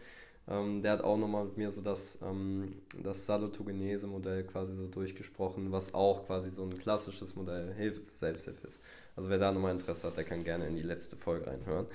ähm, 0.49 0.81
der 0.81 0.93
hat 0.93 1.01
auch 1.01 1.17
nochmal 1.17 1.45
mit 1.45 1.57
mir 1.57 1.71
so 1.71 1.81
das, 1.81 2.19
ähm, 2.21 2.73
das 3.03 3.25
Salutogenese-Modell 3.25 4.45
quasi 4.45 4.75
so 4.75 4.87
durchgesprochen, 4.87 5.71
was 5.71 5.93
auch 5.93 6.25
quasi 6.25 6.51
so 6.51 6.63
ein 6.63 6.77
klassisches 6.77 7.35
Modell 7.35 7.73
Hilfe 7.73 8.01
zur 8.01 8.13
Selbsthilfe 8.13 8.67
ist. 8.67 8.81
Also 9.15 9.29
wer 9.29 9.39
da 9.39 9.51
nochmal 9.51 9.73
Interesse 9.73 10.07
hat, 10.07 10.15
der 10.15 10.23
kann 10.23 10.43
gerne 10.43 10.67
in 10.67 10.75
die 10.75 10.83
letzte 10.83 11.17
Folge 11.17 11.47
reinhören. 11.47 11.87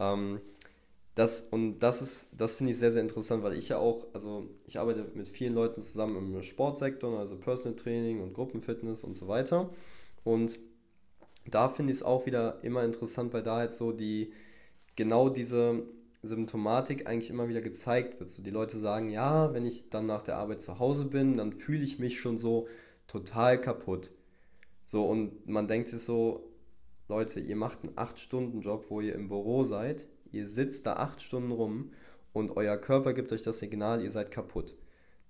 Ähm, 0.00 0.40
das, 1.14 1.42
und 1.50 1.80
das 1.80 2.02
ist, 2.02 2.30
das 2.36 2.54
finde 2.54 2.72
ich 2.72 2.78
sehr, 2.78 2.90
sehr 2.90 3.02
interessant, 3.02 3.44
weil 3.44 3.56
ich 3.56 3.68
ja 3.68 3.78
auch, 3.78 4.06
also 4.14 4.48
ich 4.66 4.78
arbeite 4.78 5.06
mit 5.14 5.28
vielen 5.28 5.54
Leuten 5.54 5.80
zusammen 5.80 6.16
im 6.34 6.42
Sportsektor, 6.42 7.18
also 7.18 7.36
Personal 7.36 7.76
Training 7.76 8.22
und 8.22 8.32
Gruppenfitness 8.32 9.04
und 9.04 9.16
so 9.16 9.28
weiter. 9.28 9.70
Und 10.24 10.58
da 11.46 11.68
finde 11.68 11.92
ich 11.92 11.98
es 11.98 12.02
auch 12.02 12.26
wieder 12.26 12.58
immer 12.64 12.82
interessant, 12.82 13.32
weil 13.32 13.42
da 13.42 13.56
halt 13.56 13.74
so 13.74 13.92
die, 13.92 14.32
genau 14.96 15.28
diese 15.28 15.82
Symptomatik 16.22 17.06
eigentlich 17.06 17.30
immer 17.30 17.48
wieder 17.48 17.60
gezeigt 17.60 18.20
wird. 18.20 18.30
So 18.30 18.42
die 18.42 18.50
Leute 18.50 18.78
sagen, 18.78 19.10
ja, 19.10 19.52
wenn 19.52 19.66
ich 19.66 19.90
dann 19.90 20.06
nach 20.06 20.22
der 20.22 20.36
Arbeit 20.36 20.62
zu 20.62 20.78
Hause 20.78 21.06
bin, 21.06 21.36
dann 21.36 21.52
fühle 21.52 21.82
ich 21.82 21.98
mich 21.98 22.20
schon 22.20 22.38
so 22.38 22.68
total 23.08 23.60
kaputt. 23.60 24.10
So, 24.86 25.04
und 25.04 25.48
man 25.48 25.68
denkt 25.68 25.88
sich 25.88 26.02
so, 26.02 26.48
Leute, 27.08 27.40
ihr 27.40 27.56
macht 27.56 27.80
einen 27.82 27.96
8-Stunden-Job, 27.96 28.86
wo 28.88 29.00
ihr 29.00 29.14
im 29.14 29.28
Büro 29.28 29.64
seid, 29.64 30.06
ihr 30.30 30.46
sitzt 30.46 30.86
da 30.86 30.94
8 30.94 31.20
Stunden 31.20 31.50
rum 31.50 31.92
und 32.32 32.56
euer 32.56 32.76
Körper 32.76 33.12
gibt 33.12 33.32
euch 33.32 33.42
das 33.42 33.58
Signal, 33.58 34.02
ihr 34.02 34.12
seid 34.12 34.30
kaputt. 34.30 34.74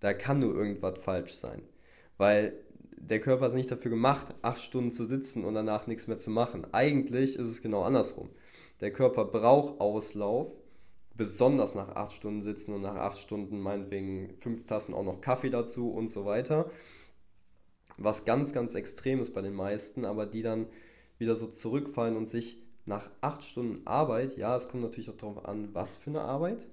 Da 0.01 0.13
kann 0.15 0.41
nur 0.41 0.55
irgendwas 0.55 0.99
falsch 0.99 1.33
sein. 1.33 1.63
Weil 2.19 2.53
der 2.97 3.21
Körper 3.21 3.47
ist 3.47 3.55
nicht 3.55 3.71
dafür 3.71 3.91
gemacht, 3.91 4.35
8 4.43 4.61
Stunden 4.61 4.91
zu 4.91 5.07
sitzen 5.07 5.45
und 5.45 5.55
danach 5.55 5.87
nichts 5.87 6.07
mehr 6.07 6.19
zu 6.19 6.31
machen. 6.31 6.67
Eigentlich 6.73 7.37
ist 7.37 7.49
es 7.49 7.63
genau 7.63 7.83
andersrum. 7.83 8.29
Der 8.81 8.93
Körper 8.93 9.25
braucht 9.25 9.81
Auslauf, 9.81 10.49
besonders 11.15 11.75
nach 11.75 11.91
acht 11.91 12.13
Stunden 12.13 12.43
sitzen 12.43 12.75
und 12.75 12.83
nach 12.83 12.97
acht 12.97 13.19
Stunden 13.19 13.61
meinetwegen 13.61 14.35
fünf 14.39 14.67
Tassen 14.67 14.95
auch 14.95 15.05
noch 15.05 15.21
Kaffee 15.21 15.51
dazu 15.51 15.91
und 15.91 16.11
so 16.11 16.25
weiter. 16.25 16.71
Was 17.99 18.25
ganz, 18.25 18.53
ganz 18.53 18.75
extrem 18.75 19.21
ist 19.21 19.35
bei 19.35 19.43
den 19.43 19.55
meisten, 19.55 20.07
aber 20.07 20.27
die 20.27 20.43
dann 20.43 20.67
wieder 21.19 21.37
so 21.37 21.47
zurückfallen 21.47 22.17
und 22.17 22.29
sich 22.29 22.63
nach 22.85 23.11
acht 23.21 23.45
Stunden 23.45 23.87
Arbeit, 23.87 24.37
ja, 24.37 24.57
es 24.57 24.69
kommt 24.69 24.83
natürlich 24.83 25.11
auch 25.11 25.17
darauf 25.17 25.45
an, 25.45 25.69
was 25.73 25.97
für 25.97 26.11
eine 26.11 26.23
Arbeit, 26.23 26.69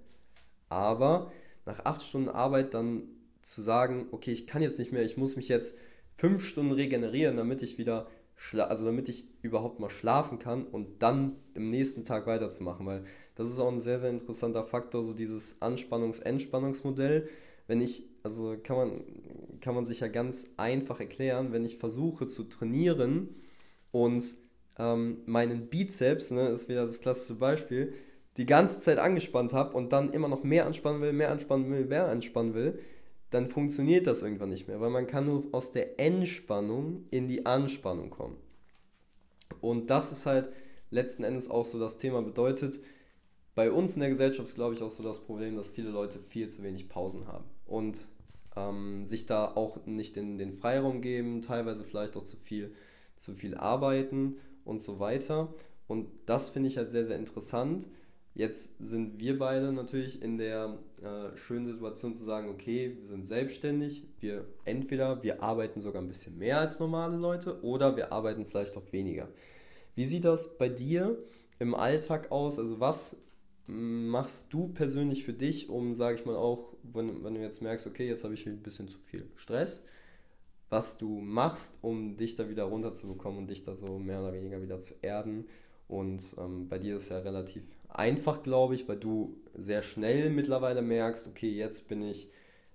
aber 0.69 1.31
nach 1.65 1.85
acht 1.85 2.01
Stunden 2.01 2.29
Arbeit 2.29 2.73
dann 2.73 3.03
zu 3.41 3.61
sagen, 3.61 4.07
okay, 4.11 4.31
ich 4.31 4.47
kann 4.47 4.61
jetzt 4.61 4.79
nicht 4.79 4.91
mehr, 4.91 5.03
ich 5.03 5.17
muss 5.17 5.35
mich 5.35 5.49
jetzt 5.49 5.77
fünf 6.15 6.45
Stunden 6.45 6.71
regenerieren, 6.71 7.37
damit 7.37 7.61
ich 7.61 7.77
wieder 7.77 8.07
also 8.53 8.85
damit 8.85 9.09
ich 9.09 9.27
überhaupt 9.41 9.79
mal 9.79 9.89
schlafen 9.89 10.39
kann 10.39 10.65
und 10.65 11.01
dann 11.01 11.35
im 11.55 11.69
nächsten 11.69 12.05
Tag 12.05 12.25
weiterzumachen, 12.25 12.85
weil 12.85 13.03
das 13.35 13.49
ist 13.49 13.59
auch 13.59 13.71
ein 13.71 13.79
sehr, 13.79 13.99
sehr 13.99 14.09
interessanter 14.09 14.63
Faktor, 14.63 15.03
so 15.03 15.13
dieses 15.13 15.61
Anspannungs-Entspannungsmodell. 15.61 17.29
wenn 17.67 17.81
ich, 17.81 18.03
also 18.23 18.57
kann 18.63 18.77
man, 18.77 19.01
kann 19.61 19.75
man 19.75 19.85
sich 19.85 19.99
ja 19.99 20.07
ganz 20.07 20.51
einfach 20.57 20.99
erklären, 20.99 21.53
wenn 21.53 21.65
ich 21.65 21.77
versuche 21.77 22.27
zu 22.27 22.45
trainieren 22.45 23.35
und 23.91 24.25
ähm, 24.79 25.17
meinen 25.25 25.67
Bizeps, 25.67 26.31
ne, 26.31 26.47
ist 26.47 26.67
wieder 26.69 26.85
das 26.85 27.01
klassische 27.01 27.37
Beispiel, 27.37 27.93
die 28.37 28.45
ganze 28.45 28.79
Zeit 28.79 28.97
angespannt 28.97 29.53
habe 29.53 29.75
und 29.75 29.91
dann 29.91 30.13
immer 30.13 30.29
noch 30.29 30.43
mehr 30.43 30.65
anspannen 30.65 31.01
will, 31.01 31.13
mehr 31.13 31.29
anspannen 31.29 31.69
will, 31.69 31.85
mehr 31.85 32.07
anspannen 32.07 32.53
will, 32.53 32.79
dann 33.29 33.47
funktioniert 33.47 34.07
das 34.07 34.21
irgendwann 34.21 34.49
nicht 34.49 34.67
mehr, 34.67 34.79
weil 34.79 34.89
man 34.89 35.07
kann 35.07 35.25
nur 35.25 35.45
aus 35.51 35.71
der 35.71 35.99
Entspannung 35.99 37.05
in 37.11 37.27
die 37.27 37.45
Anspannung 37.45 38.09
kommen. 38.09 38.37
Und 39.61 39.89
das 39.89 40.11
ist 40.11 40.25
halt 40.25 40.49
letzten 40.89 41.23
Endes 41.23 41.49
auch 41.49 41.65
so 41.65 41.79
das 41.79 41.97
Thema 41.97 42.21
bedeutet, 42.21 42.79
bei 43.55 43.71
uns 43.71 43.95
in 43.95 43.99
der 43.99 44.09
Gesellschaft 44.09 44.47
ist, 44.47 44.55
glaube 44.55 44.75
ich, 44.75 44.81
auch 44.81 44.89
so 44.89 45.03
das 45.03 45.19
Problem, 45.19 45.55
dass 45.57 45.71
viele 45.71 45.89
Leute 45.89 46.19
viel 46.19 46.49
zu 46.49 46.63
wenig 46.63 46.87
Pausen 46.87 47.27
haben 47.27 47.45
und 47.65 48.07
ähm, 48.55 49.05
sich 49.05 49.25
da 49.25 49.45
auch 49.45 49.85
nicht 49.85 50.17
in 50.17 50.37
den 50.37 50.53
Freiraum 50.53 51.01
geben, 51.01 51.41
teilweise 51.41 51.83
vielleicht 51.83 52.15
auch 52.15 52.23
zu 52.23 52.37
viel, 52.37 52.73
zu 53.17 53.33
viel 53.33 53.55
arbeiten 53.55 54.37
und 54.63 54.81
so 54.81 54.99
weiter. 54.99 55.53
Und 55.87 56.07
das 56.25 56.49
finde 56.49 56.69
ich 56.69 56.77
halt 56.77 56.89
sehr, 56.89 57.05
sehr 57.05 57.17
interessant. 57.17 57.87
Jetzt 58.35 58.75
sind 58.79 59.19
wir 59.19 59.37
beide 59.37 59.73
natürlich 59.73 60.21
in 60.21 60.37
der 60.37 60.77
äh, 61.01 61.35
schönen 61.35 61.65
Situation 61.65 62.15
zu 62.15 62.23
sagen, 62.23 62.47
okay, 62.49 62.95
wir 62.99 63.07
sind 63.07 63.27
selbstständig, 63.27 64.07
wir 64.19 64.45
entweder 64.65 65.23
wir 65.23 65.43
arbeiten 65.43 65.81
sogar 65.81 66.01
ein 66.01 66.07
bisschen 66.07 66.37
mehr 66.37 66.59
als 66.59 66.79
normale 66.79 67.17
Leute 67.17 67.61
oder 67.63 67.97
wir 67.97 68.11
arbeiten 68.13 68.45
vielleicht 68.45 68.77
auch 68.77 68.91
weniger. 68.91 69.27
Wie 69.95 70.05
sieht 70.05 70.23
das 70.23 70.57
bei 70.57 70.69
dir 70.69 71.17
im 71.57 71.75
Alltag 71.75 72.31
aus? 72.31 72.59
Also 72.59 72.79
was 72.79 73.21
machst 73.69 74.51
du 74.53 74.69
persönlich 74.69 75.23
für 75.23 75.33
dich, 75.33 75.69
um, 75.69 75.93
sage 75.93 76.15
ich 76.15 76.25
mal, 76.25 76.35
auch, 76.35 76.73
wenn, 76.81 77.23
wenn 77.23 77.35
du 77.35 77.41
jetzt 77.41 77.61
merkst, 77.61 77.85
okay, 77.85 78.07
jetzt 78.07 78.23
habe 78.23 78.33
ich 78.33 78.47
ein 78.47 78.63
bisschen 78.63 78.87
zu 78.87 78.97
viel 78.97 79.29
Stress, 79.35 79.83
was 80.69 80.97
du 80.97 81.19
machst, 81.19 81.77
um 81.81 82.17
dich 82.17 82.35
da 82.35 82.49
wieder 82.49 82.63
runterzubekommen 82.63 83.39
und 83.39 83.49
dich 83.49 83.63
da 83.63 83.75
so 83.75 83.99
mehr 83.99 84.21
oder 84.21 84.33
weniger 84.33 84.61
wieder 84.61 84.79
zu 84.79 84.95
erden. 85.01 85.45
Und 85.89 86.35
ähm, 86.37 86.69
bei 86.69 86.77
dir 86.77 86.95
ist 86.95 87.03
es 87.03 87.09
ja 87.09 87.19
relativ 87.19 87.63
einfach, 87.89 88.43
glaube 88.43 88.75
ich, 88.75 88.87
weil 88.87 88.97
du 88.97 89.35
sehr 89.55 89.81
schnell 89.81 90.29
mittlerweile 90.29 90.83
merkst, 90.83 91.27
okay, 91.27 91.49
jetzt 91.49 91.89
bin 91.89 92.03
ich 92.03 92.29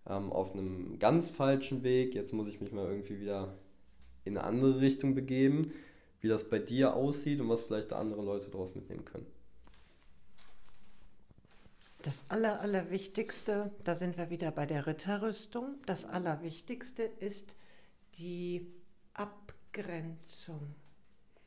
ähm, 0.07 0.33
auf 0.33 0.53
einem 0.53 0.99
ganz 0.99 1.31
falschen 1.31 1.85
Weg, 1.85 2.15
jetzt 2.15 2.33
muss 2.33 2.49
ich 2.49 2.61
mich 2.61 2.73
mal 2.73 2.87
irgendwie 2.91 3.21
wieder 3.21 3.55
in 4.25 4.37
eine 4.37 4.47
andere 4.47 4.81
Richtung 4.81 5.15
begeben, 5.15 5.73
wie 6.21 6.29
das 6.29 6.51
bei 6.51 6.59
dir 6.59 6.97
aussieht 6.97 7.41
und 7.41 7.49
was 7.49 7.63
vielleicht 7.63 7.93
andere 7.93 8.23
Leute 8.23 8.51
daraus 8.51 8.75
mitnehmen 8.75 9.05
können. 9.05 9.27
Das 12.03 12.25
Aller, 12.29 12.61
Allerwichtigste, 12.61 13.71
da 13.85 13.95
sind 13.95 14.19
wir 14.19 14.29
wieder 14.29 14.51
bei 14.51 14.67
der 14.67 14.89
Ritterrüstung, 14.89 15.77
das 15.87 16.05
Allerwichtigste 16.05 17.05
ist 17.05 17.55
die 18.19 18.67
Abgrenzung. 19.15 20.75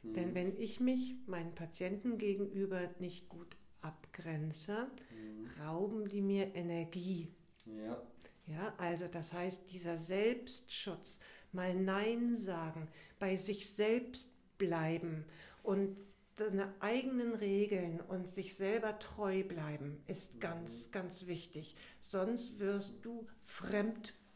Mhm. 0.09 0.13
Denn 0.13 0.35
wenn 0.35 0.57
ich 0.57 0.79
mich 0.79 1.15
meinen 1.25 1.53
Patienten 1.55 2.17
gegenüber 2.17 2.89
nicht 2.99 3.29
gut 3.29 3.55
abgrenze, 3.81 4.87
mhm. 5.11 5.61
rauben 5.63 6.07
die 6.07 6.21
mir 6.21 6.55
Energie. 6.55 7.29
Ja. 7.65 8.01
Ja, 8.47 8.73
also 8.77 9.07
das 9.07 9.33
heißt, 9.33 9.69
dieser 9.71 9.97
Selbstschutz, 9.97 11.19
mal 11.51 11.75
Nein 11.75 12.33
sagen, 12.33 12.87
bei 13.19 13.35
sich 13.35 13.69
selbst 13.69 14.31
bleiben 14.57 15.25
und 15.63 15.97
seine 16.37 16.73
eigenen 16.79 17.33
Regeln 17.33 17.99
und 17.99 18.29
sich 18.29 18.55
selber 18.55 18.99
treu 18.99 19.43
bleiben, 19.43 20.01
ist 20.07 20.35
mhm. 20.35 20.39
ganz, 20.39 20.91
ganz 20.91 21.25
wichtig. 21.25 21.75
Sonst 21.99 22.59
wirst 22.59 22.93
du 23.01 23.27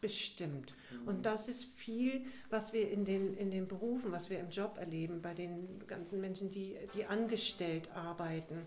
fremdbestimmt. 0.02 0.76
Mhm. 0.91 1.08
Und 1.08 1.26
das 1.26 1.47
ist 1.47 1.66
viel, 1.66 2.26
was 2.49 2.74
wir 2.74 2.89
in 2.91 3.06
den, 3.06 3.36
in 3.36 3.52
den 3.52 3.68
Berufen, 3.68 4.12
was 4.12 4.30
wir 4.30 4.39
im 4.39 4.49
Job 4.49 4.78
erleben, 4.78 5.22
bei 5.22 5.34
den 5.34 5.80
ganzen 5.88 6.20
Menschen, 6.20 6.49
die, 6.49 6.78
die 6.95 7.06
angestellt 7.06 7.89
arbeiten, 7.95 8.66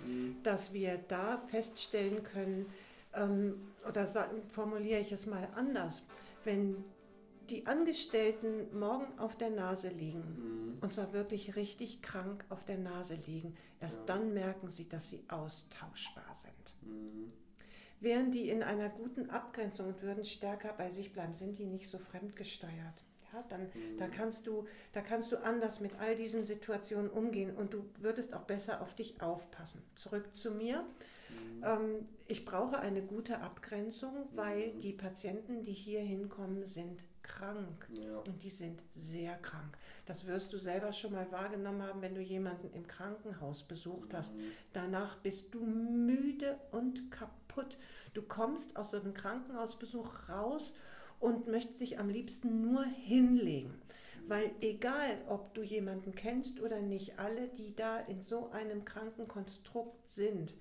mhm. 0.00 0.36
dass 0.42 0.72
wir 0.72 0.98
da 1.08 1.38
feststellen 1.46 2.22
können, 2.22 2.66
ähm, 3.14 3.54
oder 3.88 4.06
formuliere 4.48 5.00
ich 5.00 5.12
es 5.12 5.26
mal 5.26 5.48
anders, 5.54 6.02
wenn 6.44 6.82
die 7.50 7.66
Angestellten 7.66 8.78
morgen 8.78 9.18
auf 9.18 9.36
der 9.36 9.50
Nase 9.50 9.88
liegen, 9.88 10.20
mhm. 10.20 10.78
und 10.80 10.92
zwar 10.92 11.12
wirklich 11.12 11.56
richtig 11.56 12.00
krank 12.00 12.44
auf 12.48 12.64
der 12.64 12.78
Nase 12.78 13.14
liegen, 13.26 13.54
erst 13.80 13.98
ja. 13.98 14.04
dann 14.06 14.32
merken 14.32 14.70
sie, 14.70 14.88
dass 14.88 15.10
sie 15.10 15.22
austauschbar 15.28 16.34
sind. 16.34 17.41
Wären 18.02 18.32
die 18.32 18.50
in 18.50 18.64
einer 18.64 18.88
guten 18.88 19.30
Abgrenzung 19.30 19.86
und 19.86 20.02
würden 20.02 20.24
stärker 20.24 20.72
bei 20.72 20.90
sich 20.90 21.12
bleiben, 21.12 21.34
sind 21.34 21.58
die 21.58 21.66
nicht 21.66 21.88
so 21.88 21.98
fremdgesteuert. 21.98 23.04
Ja, 23.32 23.44
dann 23.48 23.62
mhm. 23.62 23.96
da 23.96 24.08
kannst 24.08 24.46
du, 24.46 24.66
da 24.92 25.00
kannst 25.00 25.30
du 25.30 25.36
anders 25.42 25.80
mit 25.80 25.98
all 26.00 26.16
diesen 26.16 26.44
Situationen 26.44 27.10
umgehen 27.10 27.54
und 27.54 27.72
du 27.72 27.84
würdest 27.98 28.34
auch 28.34 28.42
besser 28.42 28.82
auf 28.82 28.94
dich 28.94 29.22
aufpassen. 29.22 29.82
Zurück 29.94 30.34
zu 30.34 30.50
mir. 30.50 30.82
Mhm. 31.30 31.64
Ähm, 31.64 32.08
ich 32.26 32.44
brauche 32.44 32.80
eine 32.80 33.02
gute 33.02 33.40
Abgrenzung, 33.40 34.28
weil 34.34 34.72
mhm. 34.74 34.80
die 34.80 34.92
Patienten, 34.92 35.62
die 35.62 35.72
hier 35.72 36.00
hinkommen, 36.00 36.66
sind 36.66 37.04
krank. 37.22 37.88
Ja. 37.92 38.18
Und 38.18 38.42
die 38.42 38.50
sind 38.50 38.82
sehr 38.94 39.36
krank. 39.36 39.78
Das 40.06 40.26
wirst 40.26 40.52
du 40.52 40.58
selber 40.58 40.92
schon 40.92 41.12
mal 41.12 41.30
wahrgenommen 41.30 41.82
haben, 41.82 42.02
wenn 42.02 42.14
du 42.14 42.20
jemanden 42.20 42.70
im 42.72 42.86
Krankenhaus 42.86 43.62
besucht 43.62 44.12
hast. 44.12 44.34
Mhm. 44.34 44.40
Danach 44.72 45.16
bist 45.18 45.54
du 45.54 45.64
müde 45.64 46.58
und 46.72 47.10
kaputt. 47.10 47.41
Du 48.14 48.22
kommst 48.22 48.76
aus 48.76 48.90
so 48.90 48.98
einem 48.98 49.14
Krankenhausbesuch 49.14 50.28
raus 50.28 50.72
und 51.20 51.46
möchtest 51.46 51.80
dich 51.80 51.98
am 51.98 52.08
liebsten 52.08 52.60
nur 52.60 52.84
hinlegen. 52.84 53.80
Weil 54.28 54.50
egal, 54.60 55.18
ob 55.28 55.54
du 55.54 55.62
jemanden 55.62 56.14
kennst 56.14 56.60
oder 56.60 56.80
nicht, 56.80 57.18
alle, 57.18 57.48
die 57.48 57.74
da 57.74 57.98
in 57.98 58.22
so 58.22 58.50
einem 58.50 58.84
kranken 58.84 59.26
Konstrukt 59.26 60.10
sind, 60.10 60.54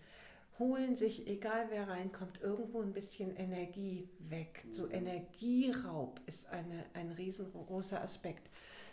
holen 0.57 0.95
sich, 0.95 1.27
egal 1.27 1.67
wer 1.69 1.87
reinkommt, 1.87 2.41
irgendwo 2.41 2.81
ein 2.81 2.93
bisschen 2.93 3.35
Energie 3.35 4.09
weg. 4.19 4.65
So 4.69 4.85
mhm. 4.85 4.91
Energieraub 4.91 6.21
ist 6.25 6.47
eine, 6.49 6.85
ein 6.93 7.11
riesengroßer 7.11 8.01
Aspekt. 8.01 8.49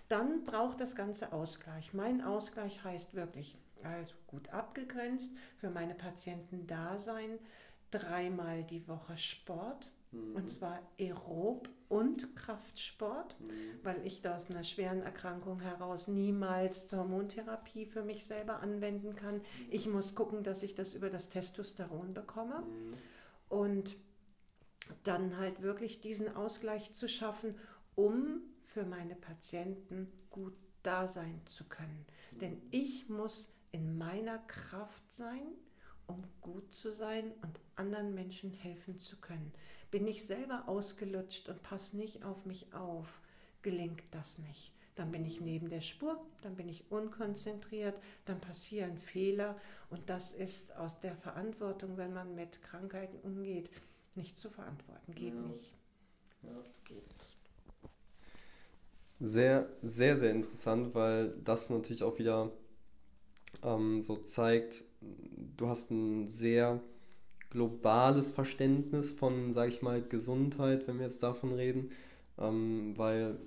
Dann 0.08 0.44
braucht 0.44 0.80
das 0.80 0.96
Ganze 0.96 1.32
Ausgleich. 1.32 1.92
Mein 1.92 2.22
Ausgleich 2.22 2.82
heißt 2.82 3.14
wirklich, 3.14 3.58
also 3.82 4.14
gut 4.26 4.48
abgegrenzt, 4.48 5.32
für 5.58 5.70
meine 5.70 5.94
Patienten 5.94 6.66
da 6.66 6.98
sein, 6.98 7.38
dreimal 7.90 8.64
die 8.64 8.86
Woche 8.88 9.16
Sport, 9.16 9.92
Mhm. 10.12 10.36
Und 10.36 10.50
zwar 10.50 10.80
Aerob 10.98 11.68
und 11.88 12.34
Kraftsport, 12.36 13.38
mhm. 13.40 13.52
weil 13.82 14.06
ich 14.06 14.20
da 14.20 14.36
aus 14.36 14.50
einer 14.50 14.64
schweren 14.64 15.02
Erkrankung 15.02 15.60
heraus 15.60 16.08
niemals 16.08 16.90
Hormontherapie 16.92 17.86
für 17.86 18.02
mich 18.02 18.24
selber 18.24 18.60
anwenden 18.60 19.14
kann. 19.16 19.36
Mhm. 19.36 19.42
Ich 19.70 19.86
muss 19.86 20.14
gucken, 20.14 20.42
dass 20.42 20.62
ich 20.62 20.74
das 20.74 20.94
über 20.94 21.10
das 21.10 21.28
Testosteron 21.28 22.14
bekomme. 22.14 22.62
Und 23.48 23.96
dann 25.04 25.36
halt 25.36 25.62
wirklich 25.62 26.00
diesen 26.00 26.34
Ausgleich 26.34 26.92
zu 26.92 27.08
schaffen, 27.08 27.54
um 27.94 28.40
für 28.62 28.84
meine 28.84 29.14
Patienten 29.14 30.10
gut 30.30 30.54
da 30.82 31.08
sein 31.08 31.40
zu 31.46 31.64
können. 31.64 32.06
Denn 32.40 32.60
ich 32.70 33.08
muss 33.08 33.50
in 33.70 33.98
meiner 33.98 34.38
Kraft 34.38 35.12
sein, 35.12 35.46
um 36.08 36.24
gut 36.40 36.74
zu 36.74 36.90
sein 36.90 37.32
und 37.42 37.60
anderen 37.76 38.14
Menschen 38.14 38.50
helfen 38.50 38.98
zu 38.98 39.16
können. 39.18 39.52
Bin 39.90 40.06
ich 40.06 40.24
selber 40.24 40.64
ausgelutscht 40.66 41.48
und 41.48 41.62
passe 41.62 41.96
nicht 41.96 42.24
auf 42.24 42.44
mich 42.44 42.74
auf, 42.74 43.20
gelingt 43.62 44.02
das 44.10 44.38
nicht. 44.38 44.72
Dann 44.96 45.12
bin 45.12 45.24
ich 45.24 45.40
neben 45.40 45.68
der 45.68 45.80
Spur, 45.80 46.20
dann 46.42 46.56
bin 46.56 46.68
ich 46.68 46.90
unkonzentriert, 46.90 47.94
dann 48.24 48.40
passieren 48.40 48.98
Fehler 48.98 49.56
und 49.90 50.10
das 50.10 50.32
ist 50.32 50.74
aus 50.74 50.98
der 50.98 51.14
Verantwortung, 51.14 51.96
wenn 51.96 52.12
man 52.12 52.34
mit 52.34 52.60
Krankheiten 52.62 53.16
umgeht, 53.22 53.70
nicht 54.16 54.38
zu 54.38 54.50
verantworten. 54.50 55.14
Geht 55.14 55.34
ja. 55.34 55.40
nicht. 55.40 55.72
Ja. 56.42 56.50
Geht 56.84 57.06
nicht. 57.06 57.38
Sehr, 59.20 59.68
sehr, 59.82 60.16
sehr 60.16 60.30
interessant, 60.30 60.94
weil 60.94 61.30
das 61.44 61.70
natürlich 61.70 62.02
auch 62.02 62.18
wieder 62.18 62.50
ähm, 63.62 64.02
so 64.02 64.16
zeigt, 64.16 64.84
du 65.56 65.68
hast 65.68 65.90
ein 65.90 66.26
sehr 66.26 66.80
globales 67.50 68.30
Verständnis 68.30 69.12
von, 69.12 69.52
sage 69.52 69.70
ich 69.70 69.82
mal, 69.82 70.02
Gesundheit, 70.02 70.86
wenn 70.86 70.98
wir 70.98 71.04
jetzt 71.04 71.22
davon 71.22 71.52
reden, 71.52 71.90
ähm, 72.38 72.92
weil 72.96 73.38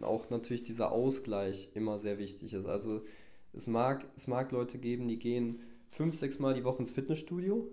auch 0.00 0.30
natürlich 0.30 0.62
dieser 0.62 0.92
Ausgleich 0.92 1.70
immer 1.74 1.98
sehr 1.98 2.18
wichtig 2.18 2.54
ist. 2.54 2.66
Also 2.66 3.02
es 3.52 3.66
mag, 3.66 4.06
es 4.16 4.26
mag 4.26 4.50
Leute 4.52 4.78
geben, 4.78 5.08
die 5.08 5.18
gehen 5.18 5.60
fünf, 5.90 6.14
sechs 6.14 6.38
Mal 6.38 6.54
die 6.54 6.64
Woche 6.64 6.78
ins 6.78 6.90
Fitnessstudio 6.92 7.68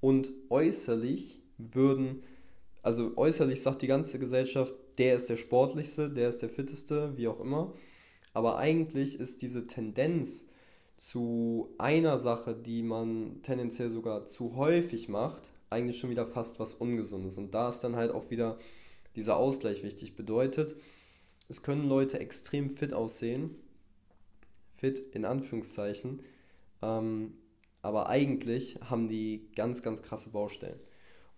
und 0.00 0.32
äußerlich 0.50 1.40
würden, 1.58 2.22
also 2.82 3.12
äußerlich 3.16 3.62
sagt 3.62 3.82
die 3.82 3.86
ganze 3.86 4.18
Gesellschaft, 4.18 4.74
der 4.98 5.16
ist 5.16 5.28
der 5.28 5.36
sportlichste, 5.36 6.10
der 6.10 6.28
ist 6.28 6.42
der 6.42 6.48
fitteste, 6.48 7.16
wie 7.16 7.28
auch 7.28 7.40
immer. 7.40 7.72
Aber 8.34 8.58
eigentlich 8.58 9.18
ist 9.18 9.42
diese 9.42 9.66
Tendenz, 9.66 10.48
zu 10.96 11.74
einer 11.78 12.18
Sache, 12.18 12.54
die 12.54 12.82
man 12.82 13.40
tendenziell 13.42 13.90
sogar 13.90 14.26
zu 14.26 14.56
häufig 14.56 15.08
macht, 15.08 15.52
eigentlich 15.70 15.98
schon 15.98 16.10
wieder 16.10 16.26
fast 16.26 16.60
was 16.60 16.74
Ungesundes. 16.74 17.38
Und 17.38 17.52
da 17.52 17.68
ist 17.68 17.80
dann 17.80 17.96
halt 17.96 18.12
auch 18.12 18.30
wieder 18.30 18.58
dieser 19.16 19.36
Ausgleich 19.36 19.82
wichtig. 19.82 20.16
Bedeutet, 20.16 20.76
es 21.48 21.62
können 21.62 21.88
Leute 21.88 22.18
extrem 22.18 22.70
fit 22.70 22.92
aussehen, 22.94 23.56
fit 24.76 24.98
in 24.98 25.24
Anführungszeichen, 25.24 26.20
ähm, 26.82 27.34
aber 27.82 28.08
eigentlich 28.08 28.78
haben 28.88 29.08
die 29.08 29.48
ganz, 29.56 29.82
ganz 29.82 30.02
krasse 30.02 30.30
Baustellen. 30.30 30.78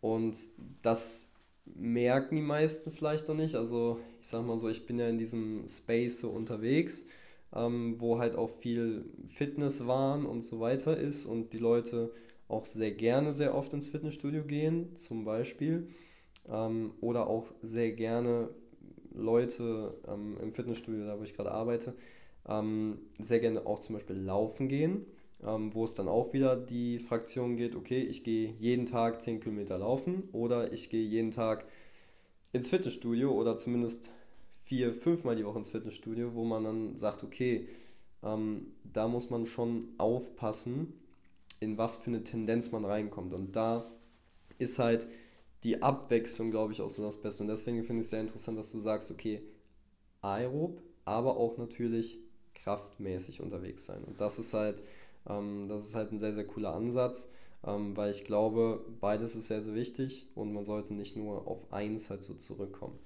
Und 0.01 0.37
das 0.83 1.33
merken 1.65 2.37
die 2.37 2.43
meisten 2.43 2.91
vielleicht 2.91 3.29
noch 3.29 3.35
nicht. 3.35 3.55
Also 3.55 3.99
ich 4.21 4.29
sag 4.29 4.45
mal 4.45 4.59
so, 4.59 4.69
ich 4.69 4.87
bin 4.87 4.99
ja 4.99 5.09
in 5.09 5.19
diesem 5.19 5.67
Space 5.69 6.21
so 6.21 6.31
unterwegs, 6.31 7.07
ähm, 7.55 7.97
wo 7.99 8.19
halt 8.19 8.37
auch 8.37 8.51
viel 8.51 9.05
Fitness 9.29 9.87
waren 9.87 10.27
und 10.27 10.43
so 10.43 10.61
weiter 10.61 10.97
ist 10.97 11.25
und 11.25 11.53
die 11.53 11.59
Leute 11.59 12.11
auch 12.49 12.67
sehr 12.67 12.91
gerne 12.91 13.33
sehr 13.33 13.55
oft 13.55 13.73
ins 13.73 13.89
Fitnessstudio 13.89 14.45
gehen, 14.45 14.95
zum 14.97 15.25
Beispiel. 15.25 15.89
Ähm, 16.49 16.93
oder 17.01 17.29
auch 17.29 17.53
sehr 17.63 17.93
gerne 17.93 18.51
Leute 19.15 19.95
ähm, 20.07 20.37
im 20.43 20.53
Fitnessstudio, 20.53 21.07
da 21.07 21.19
wo 21.19 21.23
ich 21.23 21.35
gerade 21.35 21.53
arbeite, 21.53 21.95
ähm, 22.47 22.99
sehr 23.19 23.41
gerne 23.41 23.67
auch 23.67 23.79
zum 23.79 23.95
Beispiel 23.95 24.17
laufen 24.17 24.69
gehen, 24.69 25.07
ähm, 25.43 25.75
wo 25.75 25.85
es 25.85 25.95
dann 25.95 26.09
auch 26.09 26.33
wieder 26.33 26.57
die 26.57 26.99
Fraktion 26.99 27.57
geht, 27.57 27.77
okay, 27.77 28.03
ich 28.03 28.25
gehe 28.25 28.55
jeden 28.59 28.87
Tag 28.87 29.23
10 29.23 29.41
Kilometer 29.41 29.79
laufen 29.79 30.29
oder 30.33 30.73
ich 30.73 30.91
gehe 30.91 31.05
jeden 31.05 31.31
Tag 31.31 31.65
ins 32.53 32.69
Fitnessstudio 32.69 33.33
oder 33.33 33.57
zumindest 33.57 34.13
vier, 34.65 34.93
fünfmal 34.93 35.37
die 35.37 35.45
Woche 35.45 35.59
ins 35.59 35.69
Fitnessstudio, 35.69 36.35
wo 36.35 36.45
man 36.45 36.65
dann 36.65 36.97
sagt, 36.97 37.23
okay, 37.23 37.69
ähm, 38.23 38.73
da 38.83 39.07
muss 39.09 39.31
man 39.31 39.47
schon 39.47 39.89
aufpassen, 39.99 40.95
in 41.61 41.79
was 41.79 41.99
für 41.99 42.09
eine 42.09 42.25
Tendenz 42.25 42.73
man 42.73 42.85
reinkommt. 42.85 43.35
Und 43.35 43.55
da 43.57 43.87
ist 44.59 44.79
halt 44.79 45.07
die 45.63 45.83
Abwechslung, 45.83 46.51
glaube 46.51 46.73
ich, 46.73 46.81
auch 46.81 46.91
so 46.91 47.03
das 47.03 47.21
Beste. 47.21 47.43
Und 47.43 47.49
deswegen 47.49 47.85
finde 47.85 48.01
ich 48.01 48.07
es 48.07 48.11
sehr 48.11 48.21
interessant, 48.21 48.59
dass 48.59 48.73
du 48.73 48.79
sagst, 48.79 49.11
okay, 49.11 49.43
aerob, 50.23 50.83
aber 51.05 51.37
auch 51.37 51.59
natürlich 51.59 52.19
kraftmäßig 52.55 53.43
unterwegs 53.43 53.85
sein. 53.85 54.03
Und 54.05 54.21
das 54.21 54.39
ist 54.39 54.55
halt, 54.55 54.83
ähm, 55.29 55.69
das 55.69 55.87
ist 55.87 55.95
halt 55.95 56.13
ein 56.13 56.19
sehr, 56.19 56.33
sehr 56.33 56.47
cooler 56.47 56.75
Ansatz, 56.75 57.31
ähm, 57.67 57.97
weil 57.97 58.11
ich 58.11 58.25
glaube, 58.25 58.85
beides 59.01 59.37
ist 59.37 59.49
sehr, 59.49 59.63
sehr 59.63 59.75
wichtig 59.75 60.27
und 60.35 60.53
man 60.53 60.65
sollte 60.65 60.95
nicht 60.95 61.17
nur 61.17 61.47
auf 61.47 61.73
eins 61.73 62.09
halt 62.09 62.23
so 62.23 62.35
zurückkommen. 62.35 62.99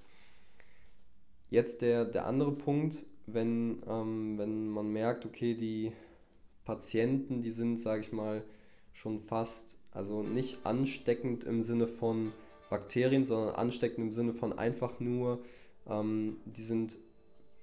Jetzt 1.49 1.81
der, 1.81 2.05
der 2.05 2.25
andere 2.25 2.51
Punkt, 2.51 3.05
wenn, 3.25 3.81
ähm, 3.87 4.37
wenn 4.37 4.69
man 4.69 4.91
merkt, 4.91 5.25
okay, 5.25 5.55
die 5.55 5.91
Patienten, 6.65 7.41
die 7.41 7.51
sind, 7.51 7.79
sage 7.79 8.01
ich 8.01 8.11
mal, 8.11 8.43
schon 8.93 9.19
fast, 9.19 9.77
also 9.91 10.21
nicht 10.21 10.65
ansteckend 10.65 11.43
im 11.43 11.61
Sinne 11.61 11.87
von 11.87 12.31
Bakterien, 12.69 13.25
sondern 13.25 13.55
ansteckend 13.55 13.99
im 13.99 14.11
Sinne 14.11 14.33
von 14.33 14.57
einfach 14.57 14.99
nur, 14.99 15.39
ähm, 15.87 16.37
die 16.45 16.61
sind 16.61 16.97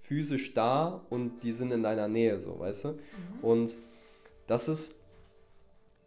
physisch 0.01 0.55
da 0.55 1.05
und 1.11 1.43
die 1.43 1.53
sind 1.53 1.73
in 1.73 1.83
deiner 1.83 2.09
Nähe, 2.09 2.39
so, 2.39 2.59
weißt 2.59 2.85
du? 2.85 2.89
Mhm. 2.89 2.99
Und 3.43 3.79
das 4.47 4.69
ist 4.69 4.95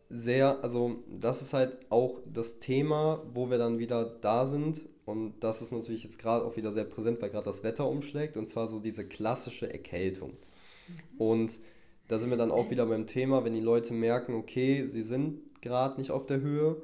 sehr, 0.10 0.64
also 0.64 1.04
das 1.08 1.42
ist 1.42 1.54
halt 1.54 1.78
auch 1.90 2.20
das 2.26 2.60
Thema, 2.60 3.22
wo 3.34 3.50
wir 3.50 3.58
dann 3.58 3.80
wieder 3.80 4.06
da 4.06 4.46
sind. 4.46 4.82
Und 5.10 5.40
das 5.40 5.64
ist 5.64 5.72
natürlich 5.72 6.04
jetzt 6.04 6.20
gerade 6.20 6.46
auch 6.46 6.56
wieder 6.56 6.72
sehr 6.72 6.84
präsent, 6.84 7.20
weil 7.22 7.32
gerade 7.32 7.46
das 7.46 7.64
Wetter 7.64 7.90
umschlägt. 7.90 8.38
Und 8.38 8.48
zwar 8.48 8.68
so 8.68 8.80
diese 8.80 9.04
klassische 9.08 9.72
Erkältung. 9.72 10.30
Mhm. 10.30 11.22
Und 11.22 11.60
da 12.08 12.20
sind 12.20 12.30
wir 12.30 12.38
dann 12.38 12.52
auch 12.52 12.70
wieder 12.70 12.86
beim 12.86 13.08
Thema, 13.08 13.44
wenn 13.44 13.54
die 13.54 13.60
Leute 13.60 13.94
merken, 13.94 14.36
okay, 14.36 14.86
sie 14.86 15.02
sind 15.02 15.62
gerade 15.62 15.98
nicht 16.00 16.12
auf 16.12 16.26
der 16.26 16.42
Höhe 16.42 16.82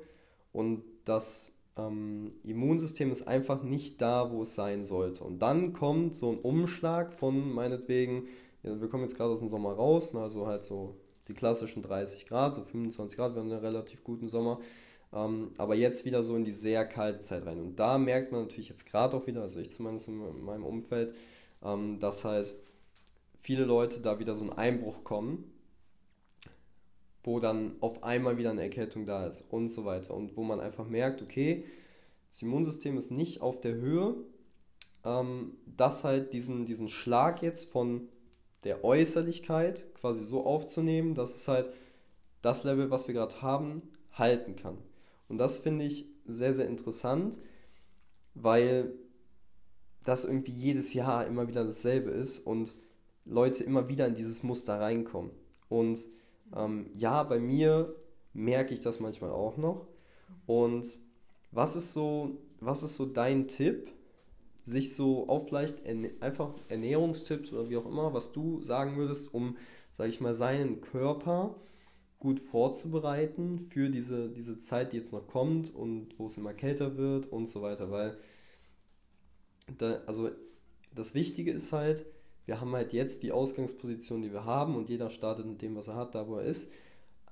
und 0.51 0.84
das 1.05 1.53
ähm, 1.78 2.34
Immunsystem 2.43 3.11
ist 3.11 3.28
einfach 3.28 3.63
nicht 3.63 4.01
da, 4.01 4.32
wo 4.32 4.41
es 4.41 4.55
sein 4.55 4.86
sollte. 4.86 5.23
Und 5.23 5.39
dann 5.39 5.73
kommt 5.73 6.15
so 6.15 6.32
ein 6.32 6.39
Umschlag 6.39 7.13
von 7.13 7.51
meinetwegen, 7.51 8.28
ja, 8.63 8.80
wir 8.80 8.88
kommen 8.88 9.03
jetzt 9.03 9.17
gerade 9.17 9.32
aus 9.32 9.39
dem 9.39 9.49
Sommer 9.49 9.73
raus, 9.73 10.13
ne, 10.13 10.21
also 10.21 10.47
halt 10.47 10.63
so 10.63 10.95
die 11.28 11.34
klassischen 11.34 11.82
30 11.82 12.28
Grad, 12.28 12.53
so 12.53 12.63
25 12.63 13.17
Grad, 13.17 13.36
wir 13.36 13.41
haben 13.41 13.51
einen 13.51 13.59
relativ 13.59 14.03
guten 14.03 14.30
Sommer. 14.30 14.59
Ähm, 15.14 15.51
aber 15.58 15.76
jetzt 15.76 16.06
wieder 16.06 16.24
so 16.24 16.36
in 16.36 16.45
die 16.45 16.51
sehr 16.51 16.86
kalte 16.86 17.20
Zeit 17.20 17.45
rein. 17.45 17.60
Und 17.60 17.78
da 17.78 17.97
merkt 17.97 18.32
man 18.32 18.41
natürlich 18.41 18.70
jetzt 18.70 18.86
gerade 18.86 19.16
auch 19.16 19.28
wieder, 19.28 19.41
also 19.41 19.60
ich 19.60 19.72
zumindest 19.72 20.08
in 20.08 20.43
meinem 20.43 20.66
Umfeld, 20.66 21.14
ähm, 21.64 21.99
dass 21.99 22.26
halt 22.26 22.53
viele 23.41 23.66
Leute 23.66 24.01
da 24.01 24.20
wieder 24.20 24.36
so 24.36 24.43
einen 24.43 24.53
Einbruch 24.53 25.03
kommen 25.03 25.51
wo 27.26 27.39
dann 27.39 27.76
auf 27.82 28.03
einmal 28.03 28.38
wieder 28.38 28.51
eine 28.51 28.62
Erkältung 28.62 29.06
da 29.06 29.26
ist 29.26 29.41
und 29.51 29.70
so 29.70 29.86
weiter. 29.86 30.14
Und 30.14 30.38
wo 30.38 30.43
man 30.43 30.60
einfach 30.60 30.88
merkt, 30.88 31.22
okay, 31.22 31.66
das 32.30 32.41
Immunsystem 32.41 32.97
ist 32.97 33.12
nicht 33.12 33.41
auf 33.41 33.62
der 33.62 33.74
Höhe, 33.74 34.16
ähm, 35.03 35.58
das 35.66 36.03
halt 36.03 36.34
diesen, 36.34 36.66
diesen 36.66 36.89
Schlag 36.89 37.41
jetzt 37.41 37.72
von 37.72 38.08
der 38.64 38.84
Äußerlichkeit 38.84 39.86
quasi 39.95 40.22
so 40.22 40.45
aufzunehmen, 40.45 41.16
dass 41.16 41.36
es 41.36 41.47
halt 41.47 41.70
das 42.41 42.64
Level, 42.64 42.91
was 42.91 43.08
wir 43.08 43.16
gerade 43.16 43.41
haben, 43.41 43.82
halten 44.12 44.56
kann. 44.56 44.78
Und 45.28 45.38
das 45.38 45.57
finde 45.57 45.86
ich 45.86 46.05
sehr, 46.26 46.53
sehr 46.53 46.67
interessant, 46.67 47.39
weil 48.34 48.93
das 50.03 50.23
irgendwie 50.23 50.51
jedes 50.51 50.93
Jahr 50.93 51.26
immer 51.26 51.47
wieder 51.47 51.63
dasselbe 51.63 52.11
ist 52.11 52.39
und 52.39 52.76
Leute 53.26 53.63
immer 53.63 53.89
wieder 53.89 54.05
in 54.05 54.13
dieses 54.13 54.43
Muster 54.43 54.80
reinkommen. 54.80 55.32
Und 55.67 56.07
ähm, 56.55 56.88
ja, 56.95 57.23
bei 57.23 57.39
mir 57.39 57.95
merke 58.34 58.73
ich 58.73 58.82
das 58.82 58.99
manchmal 58.99 59.32
auch 59.32 59.57
noch. 59.57 59.88
Und 60.45 60.88
was 61.51 61.76
ist 61.76 61.93
so, 61.93 62.38
was 62.59 62.84
ist 62.84 62.95
so 62.95 63.05
dein 63.05 63.47
Tipp, 63.47 63.89
sich 64.63 64.95
so 64.95 65.28
auf 65.28 65.47
vielleicht 65.47 65.80
einfach 66.21 66.53
Ernährungstipps 66.69 67.53
oder 67.53 67.69
wie 67.69 67.78
auch 67.78 67.86
immer, 67.86 68.13
was 68.13 68.32
du 68.32 68.61
sagen 68.63 68.97
würdest, 68.97 69.34
um, 69.34 69.57
sage 69.93 70.09
ich 70.09 70.21
mal, 70.21 70.34
seinen 70.34 70.82
Körper 70.82 71.55
gut 72.20 72.39
vorzubereiten 72.39 73.59
für 73.59 73.89
diese, 73.89 74.30
diese 74.30 74.59
Zeit, 74.59 74.93
die 74.93 74.97
jetzt 74.97 75.13
noch 75.13 75.28
kommt 75.28 75.74
und 75.74 76.18
wo 76.18 76.26
es 76.26 76.38
immer 76.38 76.53
kälter 76.53 76.97
wird 76.97 77.28
und 77.28 77.47
so 77.47 77.61
weiter, 77.61 77.91
weil 77.91 78.18
da, 79.78 80.01
also 80.05 80.30
das 80.93 81.13
Wichtige 81.13 81.51
ist 81.51 81.72
halt, 81.72 82.05
wir 82.45 82.61
haben 82.61 82.74
halt 82.74 82.93
jetzt 82.93 83.24
die 83.24 83.32
Ausgangsposition, 83.32 84.22
die 84.22 84.32
wir 84.32 84.45
haben 84.45 84.76
und 84.76 84.89
jeder 84.89 85.09
startet 85.09 85.45
mit 85.45 85.61
dem, 85.61 85.76
was 85.76 85.88
er 85.88 85.95
hat, 85.95 86.16
da 86.16 86.28
wo 86.28 86.38
er 86.38 86.45
ist. 86.45 86.72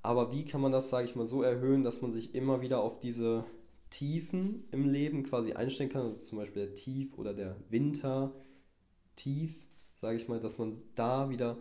Aber 0.02 0.32
wie 0.32 0.44
kann 0.44 0.60
man 0.60 0.72
das, 0.72 0.90
sage 0.90 1.06
ich 1.06 1.16
mal, 1.16 1.24
so 1.24 1.42
erhöhen, 1.42 1.82
dass 1.82 2.02
man 2.02 2.12
sich 2.12 2.34
immer 2.34 2.60
wieder 2.60 2.80
auf 2.80 3.00
diese 3.00 3.44
Tiefen 3.90 4.64
im 4.70 4.86
Leben 4.86 5.22
quasi 5.22 5.52
einstellen 5.54 5.88
kann? 5.88 6.02
Also 6.02 6.18
zum 6.18 6.38
Beispiel 6.38 6.66
der 6.66 6.74
Tief 6.74 7.16
oder 7.16 7.32
der 7.32 7.56
Winter 7.70 8.34
tief, 9.16 9.64
sage 9.94 10.16
ich 10.16 10.28
mal, 10.28 10.40
dass 10.40 10.58
man 10.58 10.76
da 10.94 11.30
wieder 11.30 11.56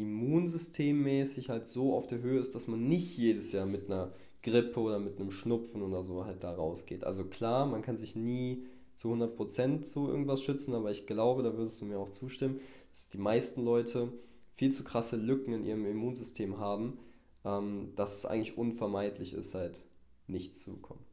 immunsystemmäßig 0.00 1.50
halt 1.50 1.68
so 1.68 1.94
auf 1.94 2.06
der 2.06 2.20
Höhe 2.20 2.40
ist, 2.40 2.54
dass 2.54 2.66
man 2.66 2.88
nicht 2.88 3.16
jedes 3.16 3.52
Jahr 3.52 3.66
mit 3.66 3.86
einer 3.86 4.12
Grippe 4.42 4.80
oder 4.80 4.98
mit 4.98 5.18
einem 5.18 5.30
Schnupfen 5.30 5.82
oder 5.82 6.02
so 6.02 6.24
halt 6.24 6.42
da 6.42 6.52
rausgeht. 6.52 7.04
Also 7.04 7.24
klar, 7.24 7.66
man 7.66 7.82
kann 7.82 7.96
sich 7.96 8.16
nie 8.16 8.64
zu 8.96 9.12
100% 9.12 9.82
zu 9.82 10.08
irgendwas 10.08 10.42
schützen, 10.42 10.74
aber 10.74 10.90
ich 10.90 11.06
glaube, 11.06 11.42
da 11.42 11.56
würdest 11.56 11.80
du 11.80 11.86
mir 11.86 11.98
auch 11.98 12.10
zustimmen, 12.10 12.60
dass 12.92 13.08
die 13.08 13.18
meisten 13.18 13.62
Leute 13.62 14.12
viel 14.54 14.72
zu 14.72 14.84
krasse 14.84 15.16
Lücken 15.16 15.52
in 15.52 15.64
ihrem 15.64 15.86
Immunsystem 15.86 16.58
haben, 16.58 16.98
ähm, 17.44 17.92
dass 17.96 18.16
es 18.16 18.26
eigentlich 18.26 18.58
unvermeidlich 18.58 19.32
ist, 19.32 19.54
halt 19.54 19.86
nicht 20.26 20.54
zu 20.54 20.76
kommen. 20.76 21.04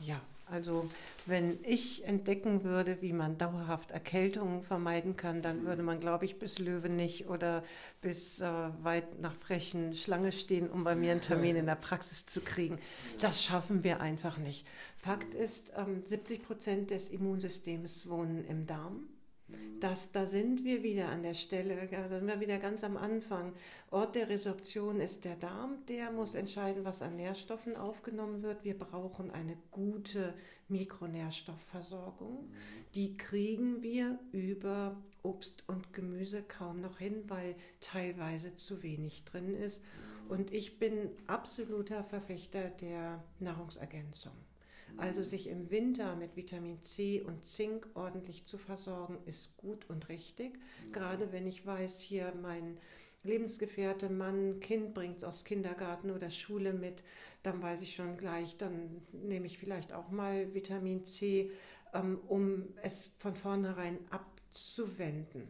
Ja, 0.00 0.20
also 0.50 0.88
wenn 1.26 1.58
ich 1.62 2.04
entdecken 2.04 2.64
würde, 2.64 3.02
wie 3.02 3.12
man 3.12 3.36
dauerhaft 3.36 3.90
Erkältungen 3.90 4.62
vermeiden 4.62 5.16
kann, 5.16 5.42
dann 5.42 5.64
würde 5.66 5.82
man, 5.82 6.00
glaube 6.00 6.24
ich, 6.24 6.38
bis 6.38 6.58
Löwe 6.58 6.88
nicht 6.88 7.28
oder 7.28 7.62
bis 8.00 8.40
äh, 8.40 8.46
weit 8.82 9.20
nach 9.20 9.34
Frechen 9.34 9.94
Schlange 9.94 10.32
stehen, 10.32 10.70
um 10.70 10.84
bei 10.84 10.94
mir 10.94 11.12
einen 11.12 11.20
Termin 11.20 11.56
in 11.56 11.66
der 11.66 11.74
Praxis 11.74 12.24
zu 12.24 12.40
kriegen. 12.40 12.78
Das 13.20 13.44
schaffen 13.44 13.84
wir 13.84 14.00
einfach 14.00 14.38
nicht. 14.38 14.66
Fakt 14.96 15.34
ist, 15.34 15.72
ähm, 15.76 16.02
70 16.04 16.42
Prozent 16.42 16.90
des 16.90 17.10
Immunsystems 17.10 18.08
wohnen 18.08 18.44
im 18.46 18.66
Darm. 18.66 19.08
Das, 19.80 20.10
da 20.10 20.26
sind 20.26 20.64
wir 20.64 20.82
wieder 20.82 21.08
an 21.08 21.22
der 21.22 21.34
Stelle, 21.34 21.88
da 21.90 22.08
sind 22.08 22.26
wir 22.26 22.40
wieder 22.40 22.58
ganz 22.58 22.82
am 22.82 22.96
Anfang. 22.96 23.52
Ort 23.90 24.16
der 24.16 24.28
Resorption 24.28 25.00
ist 25.00 25.24
der 25.24 25.36
Darm, 25.36 25.78
der 25.86 26.10
muss 26.10 26.34
entscheiden, 26.34 26.84
was 26.84 27.00
an 27.00 27.16
Nährstoffen 27.16 27.76
aufgenommen 27.76 28.42
wird. 28.42 28.64
Wir 28.64 28.76
brauchen 28.76 29.30
eine 29.30 29.56
gute 29.70 30.34
Mikronährstoffversorgung. 30.68 32.50
Die 32.94 33.16
kriegen 33.16 33.82
wir 33.82 34.18
über 34.32 34.96
Obst 35.22 35.64
und 35.68 35.92
Gemüse 35.92 36.42
kaum 36.42 36.80
noch 36.80 36.98
hin, 36.98 37.24
weil 37.28 37.54
teilweise 37.80 38.54
zu 38.54 38.82
wenig 38.82 39.24
drin 39.24 39.54
ist. 39.54 39.80
Und 40.28 40.52
ich 40.52 40.78
bin 40.78 41.10
absoluter 41.26 42.04
Verfechter 42.04 42.68
der 42.68 43.22
Nahrungsergänzung. 43.38 44.32
Also 44.96 45.22
sich 45.22 45.48
im 45.48 45.70
Winter 45.70 46.16
mit 46.16 46.36
Vitamin 46.36 46.82
C 46.82 47.20
und 47.20 47.44
Zink 47.44 47.86
ordentlich 47.94 48.46
zu 48.46 48.58
versorgen, 48.58 49.18
ist 49.26 49.56
gut 49.56 49.88
und 49.88 50.08
richtig. 50.08 50.58
Gerade 50.92 51.30
wenn 51.32 51.46
ich 51.46 51.64
weiß, 51.64 52.00
hier 52.00 52.32
mein 52.40 52.78
Lebensgefährte, 53.22 54.08
Mann, 54.08 54.60
Kind 54.60 54.94
bringt 54.94 55.18
es 55.18 55.24
aus 55.24 55.44
Kindergarten 55.44 56.10
oder 56.10 56.30
Schule 56.30 56.72
mit, 56.72 57.02
dann 57.42 57.62
weiß 57.62 57.82
ich 57.82 57.94
schon 57.94 58.16
gleich, 58.16 58.56
dann 58.56 59.02
nehme 59.12 59.46
ich 59.46 59.58
vielleicht 59.58 59.92
auch 59.92 60.10
mal 60.10 60.54
Vitamin 60.54 61.04
C, 61.04 61.50
ähm, 61.94 62.20
um 62.26 62.68
es 62.82 63.10
von 63.18 63.34
vornherein 63.34 63.98
abzuwenden. 64.10 65.48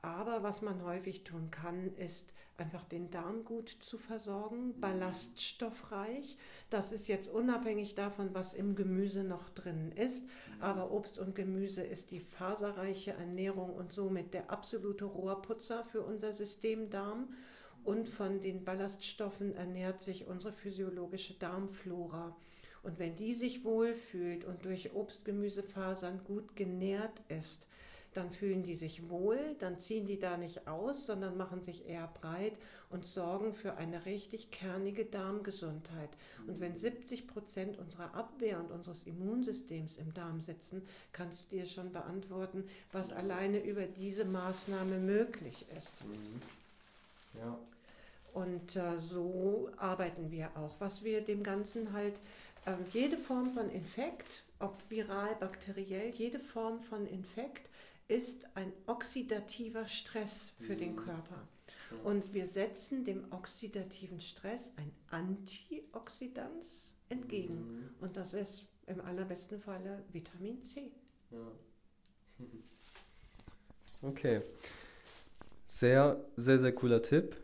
Aber 0.00 0.42
was 0.42 0.62
man 0.62 0.84
häufig 0.84 1.24
tun 1.24 1.50
kann, 1.50 1.94
ist 1.96 2.32
einfach 2.56 2.84
den 2.84 3.10
Darm 3.10 3.44
gut 3.44 3.68
zu 3.68 3.98
versorgen, 3.98 4.78
ballaststoffreich. 4.80 6.36
Das 6.70 6.92
ist 6.92 7.08
jetzt 7.08 7.28
unabhängig 7.28 7.94
davon, 7.94 8.30
was 8.32 8.54
im 8.54 8.76
Gemüse 8.76 9.24
noch 9.24 9.48
drin 9.50 9.92
ist. 9.92 10.24
Aber 10.60 10.90
Obst 10.92 11.18
und 11.18 11.34
Gemüse 11.34 11.82
ist 11.82 12.10
die 12.10 12.20
faserreiche 12.20 13.12
Ernährung 13.12 13.74
und 13.74 13.92
somit 13.92 14.34
der 14.34 14.50
absolute 14.50 15.04
Rohrputzer 15.04 15.84
für 15.84 16.02
unser 16.02 16.32
System 16.32 16.90
Darm. 16.90 17.28
Und 17.84 18.08
von 18.08 18.40
den 18.40 18.64
Ballaststoffen 18.64 19.54
ernährt 19.54 20.00
sich 20.00 20.26
unsere 20.26 20.52
physiologische 20.52 21.34
Darmflora. 21.34 22.36
Und 22.82 22.98
wenn 22.98 23.16
die 23.16 23.34
sich 23.34 23.64
wohlfühlt 23.64 24.44
und 24.44 24.64
durch 24.64 24.94
Obst, 24.94 25.24
Gemüse, 25.24 25.62
Fasern 25.62 26.22
gut 26.24 26.54
genährt 26.54 27.20
ist, 27.28 27.66
dann 28.14 28.30
fühlen 28.30 28.62
die 28.62 28.74
sich 28.74 29.08
wohl, 29.08 29.38
dann 29.58 29.78
ziehen 29.78 30.06
die 30.06 30.18
da 30.18 30.36
nicht 30.36 30.66
aus, 30.66 31.06
sondern 31.06 31.36
machen 31.36 31.62
sich 31.62 31.86
eher 31.88 32.08
breit 32.20 32.54
und 32.90 33.04
sorgen 33.04 33.52
für 33.52 33.76
eine 33.76 34.06
richtig 34.06 34.50
kernige 34.50 35.04
Darmgesundheit. 35.04 36.10
Und 36.46 36.60
wenn 36.60 36.76
70 36.76 37.26
Prozent 37.26 37.78
unserer 37.78 38.14
Abwehr 38.14 38.58
und 38.60 38.70
unseres 38.70 39.02
Immunsystems 39.04 39.98
im 39.98 40.14
Darm 40.14 40.40
sitzen, 40.40 40.82
kannst 41.12 41.42
du 41.42 41.56
dir 41.56 41.66
schon 41.66 41.92
beantworten, 41.92 42.64
was 42.92 43.12
alleine 43.12 43.62
über 43.62 43.82
diese 43.82 44.24
Maßnahme 44.24 44.98
möglich 44.98 45.66
ist. 45.76 46.04
Mhm. 46.04 46.40
Ja. 47.40 47.58
Und 48.32 48.76
äh, 48.76 48.98
so 49.00 49.70
arbeiten 49.76 50.30
wir 50.30 50.50
auch. 50.56 50.74
Was 50.78 51.02
wir 51.04 51.20
dem 51.22 51.42
Ganzen 51.42 51.92
halt, 51.92 52.14
äh, 52.66 52.72
jede 52.92 53.16
Form 53.16 53.52
von 53.52 53.70
Infekt, 53.70 54.44
ob 54.60 54.74
viral, 54.88 55.34
bakteriell, 55.40 56.10
jede 56.10 56.38
Form 56.38 56.80
von 56.80 57.06
Infekt 57.06 57.68
ist 58.08 58.46
ein 58.54 58.72
oxidativer 58.86 59.86
Stress 59.86 60.52
für 60.58 60.74
mhm. 60.74 60.78
den 60.78 60.96
Körper. 60.96 61.46
Und 62.04 62.34
wir 62.34 62.46
setzen 62.46 63.04
dem 63.04 63.24
oxidativen 63.30 64.20
Stress 64.20 64.60
ein 64.76 64.90
Antioxidans 65.10 66.94
entgegen. 67.08 67.54
Mhm. 67.54 67.88
Und 68.00 68.16
das 68.16 68.34
ist 68.34 68.66
im 68.86 69.00
allerbesten 69.00 69.60
Falle 69.60 70.04
Vitamin 70.12 70.62
C. 70.64 70.90
Ja. 71.30 71.38
Okay. 74.00 74.40
Sehr, 75.66 76.24
sehr, 76.36 76.60
sehr 76.60 76.72
cooler 76.72 77.02
Tipp. 77.02 77.36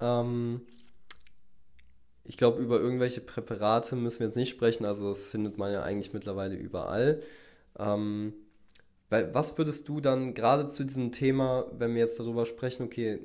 Ähm, 0.00 0.66
ich 2.24 2.36
glaube, 2.36 2.60
über 2.60 2.80
irgendwelche 2.80 3.20
Präparate 3.20 3.94
müssen 3.94 4.18
wir 4.18 4.26
jetzt 4.26 4.36
nicht 4.36 4.50
sprechen. 4.50 4.84
Also 4.84 5.06
das 5.06 5.28
findet 5.28 5.58
man 5.58 5.72
ja 5.72 5.84
eigentlich 5.84 6.12
mittlerweile 6.12 6.56
überall. 6.56 7.22
Ähm, 7.78 8.34
weil 9.12 9.34
was 9.34 9.58
würdest 9.58 9.86
du 9.90 10.00
dann 10.00 10.32
gerade 10.32 10.68
zu 10.68 10.84
diesem 10.84 11.12
Thema, 11.12 11.66
wenn 11.72 11.94
wir 11.94 12.00
jetzt 12.00 12.18
darüber 12.18 12.46
sprechen, 12.46 12.84
okay, 12.84 13.18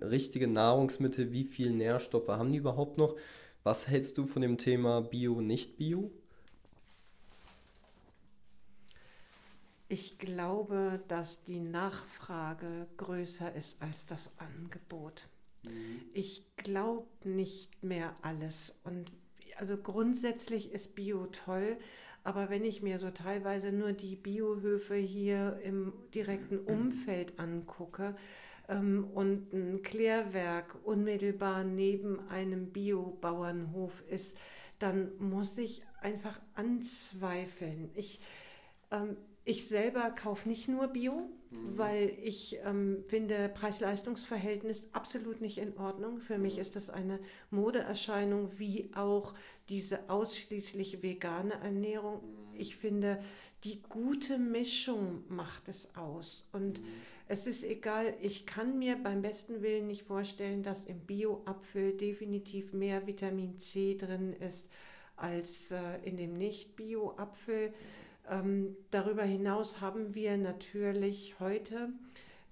richtige 0.00 0.48
Nahrungsmittel, 0.48 1.32
wie 1.32 1.44
viel 1.44 1.70
Nährstoffe 1.70 2.28
haben 2.28 2.50
die 2.50 2.58
überhaupt 2.58 2.96
noch? 2.96 3.14
Was 3.62 3.88
hältst 3.88 4.16
du 4.16 4.24
von 4.24 4.40
dem 4.40 4.56
Thema 4.56 5.02
Bio, 5.02 5.42
nicht 5.42 5.76
Bio? 5.76 6.10
Ich 9.90 10.18
glaube, 10.18 11.02
dass 11.08 11.44
die 11.44 11.60
Nachfrage 11.60 12.86
größer 12.96 13.54
ist 13.54 13.76
als 13.82 14.06
das 14.06 14.30
Angebot. 14.38 15.28
Mhm. 15.62 16.00
Ich 16.14 16.42
glaube 16.56 17.06
nicht 17.24 17.82
mehr 17.84 18.16
alles. 18.22 18.74
Und 18.82 19.12
also 19.58 19.76
grundsätzlich 19.76 20.72
ist 20.72 20.94
Bio 20.94 21.26
toll, 21.26 21.76
aber 22.28 22.50
wenn 22.50 22.62
ich 22.62 22.82
mir 22.82 22.98
so 22.98 23.10
teilweise 23.10 23.72
nur 23.72 23.94
die 23.94 24.14
Biohöfe 24.14 24.96
hier 24.96 25.58
im 25.64 25.94
direkten 26.14 26.58
Umfeld 26.58 27.40
angucke 27.40 28.14
ähm, 28.68 29.08
und 29.14 29.50
ein 29.54 29.80
Klärwerk 29.80 30.76
unmittelbar 30.84 31.64
neben 31.64 32.20
einem 32.28 32.70
Biobauernhof 32.70 34.04
ist, 34.10 34.36
dann 34.78 35.10
muss 35.18 35.56
ich 35.56 35.82
einfach 36.02 36.38
anzweifeln. 36.52 37.90
Ich, 37.94 38.20
ähm, 38.90 39.16
ich 39.48 39.66
selber 39.66 40.10
kaufe 40.10 40.46
nicht 40.46 40.68
nur 40.68 40.88
Bio, 40.88 41.30
mhm. 41.50 41.78
weil 41.78 42.12
ich 42.22 42.58
ähm, 42.66 43.02
finde 43.08 43.48
Preis-Leistungs-Verhältnis 43.48 44.86
absolut 44.92 45.40
nicht 45.40 45.56
in 45.56 45.74
Ordnung. 45.78 46.20
Für 46.20 46.36
mich 46.36 46.58
ist 46.58 46.76
das 46.76 46.90
eine 46.90 47.18
Modeerscheinung, 47.50 48.50
wie 48.58 48.90
auch 48.94 49.32
diese 49.70 50.10
ausschließlich 50.10 51.02
vegane 51.02 51.54
Ernährung. 51.54 52.16
Mhm. 52.16 52.60
Ich 52.60 52.76
finde, 52.76 53.22
die 53.64 53.80
gute 53.88 54.36
Mischung 54.36 55.24
macht 55.28 55.66
es 55.68 55.96
aus. 55.96 56.44
Und 56.52 56.82
mhm. 56.82 56.86
es 57.26 57.46
ist 57.46 57.64
egal, 57.64 58.14
ich 58.20 58.44
kann 58.44 58.78
mir 58.78 58.96
beim 59.02 59.22
besten 59.22 59.62
Willen 59.62 59.86
nicht 59.86 60.02
vorstellen, 60.02 60.62
dass 60.62 60.84
im 60.84 61.00
Bio-Apfel 61.00 61.96
definitiv 61.96 62.74
mehr 62.74 63.06
Vitamin 63.06 63.58
C 63.58 63.96
drin 63.96 64.34
ist 64.34 64.68
als 65.16 65.70
äh, 65.70 65.78
in 66.02 66.18
dem 66.18 66.34
Nicht-Bio-Apfel. 66.34 67.72
Ähm, 68.30 68.76
darüber 68.90 69.22
hinaus 69.22 69.80
haben 69.80 70.14
wir 70.14 70.36
natürlich 70.36 71.38
heute 71.40 71.90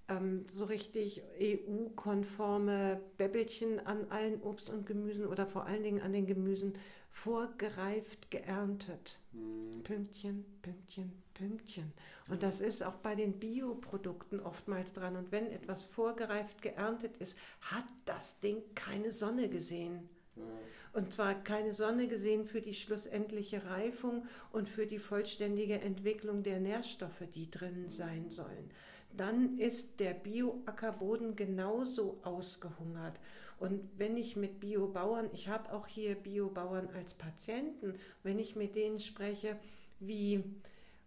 ähm, 0.08 0.46
so 0.50 0.64
richtig 0.64 1.22
EU-konforme 1.40 3.00
Bäbbelchen 3.18 3.84
an 3.86 4.06
allen 4.10 4.40
Obst 4.42 4.70
und 4.70 4.86
Gemüsen 4.86 5.26
oder 5.26 5.46
vor 5.46 5.66
allen 5.66 5.82
Dingen 5.82 6.00
an 6.00 6.12
den 6.12 6.26
Gemüsen 6.26 6.74
vorgereift 7.10 8.30
geerntet. 8.30 9.18
Mhm. 9.32 9.82
Pünktchen, 9.82 10.44
Pünktchen, 10.62 11.12
Pünktchen. 11.34 11.92
Und 12.28 12.42
das 12.42 12.60
ist 12.60 12.82
auch 12.82 12.96
bei 12.96 13.14
den 13.14 13.38
Bioprodukten 13.38 14.40
oftmals 14.40 14.92
dran. 14.92 15.16
Und 15.16 15.32
wenn 15.32 15.46
etwas 15.50 15.84
vorgereift 15.84 16.62
geerntet 16.62 17.16
ist, 17.18 17.38
hat 17.60 17.84
das 18.04 18.38
Ding 18.40 18.62
keine 18.74 19.12
Sonne 19.12 19.48
gesehen. 19.48 20.08
Und 20.96 21.12
zwar 21.12 21.34
keine 21.34 21.74
Sonne 21.74 22.08
gesehen 22.08 22.46
für 22.46 22.62
die 22.62 22.72
schlussendliche 22.72 23.66
Reifung 23.66 24.24
und 24.50 24.66
für 24.66 24.86
die 24.86 24.98
vollständige 24.98 25.78
Entwicklung 25.78 26.42
der 26.42 26.58
Nährstoffe, 26.58 27.22
die 27.34 27.50
drin 27.50 27.90
sein 27.90 28.30
sollen. 28.30 28.70
Dann 29.14 29.58
ist 29.58 30.00
der 30.00 30.14
Bioackerboden 30.14 31.36
genauso 31.36 32.18
ausgehungert. 32.22 33.20
Und 33.58 33.82
wenn 33.98 34.16
ich 34.16 34.36
mit 34.36 34.58
Biobauern, 34.58 35.28
ich 35.34 35.48
habe 35.48 35.70
auch 35.74 35.86
hier 35.86 36.14
Biobauern 36.14 36.88
als 36.94 37.12
Patienten, 37.12 37.96
wenn 38.22 38.38
ich 38.38 38.56
mit 38.56 38.74
denen 38.74 38.98
spreche, 38.98 39.58
wie 40.00 40.44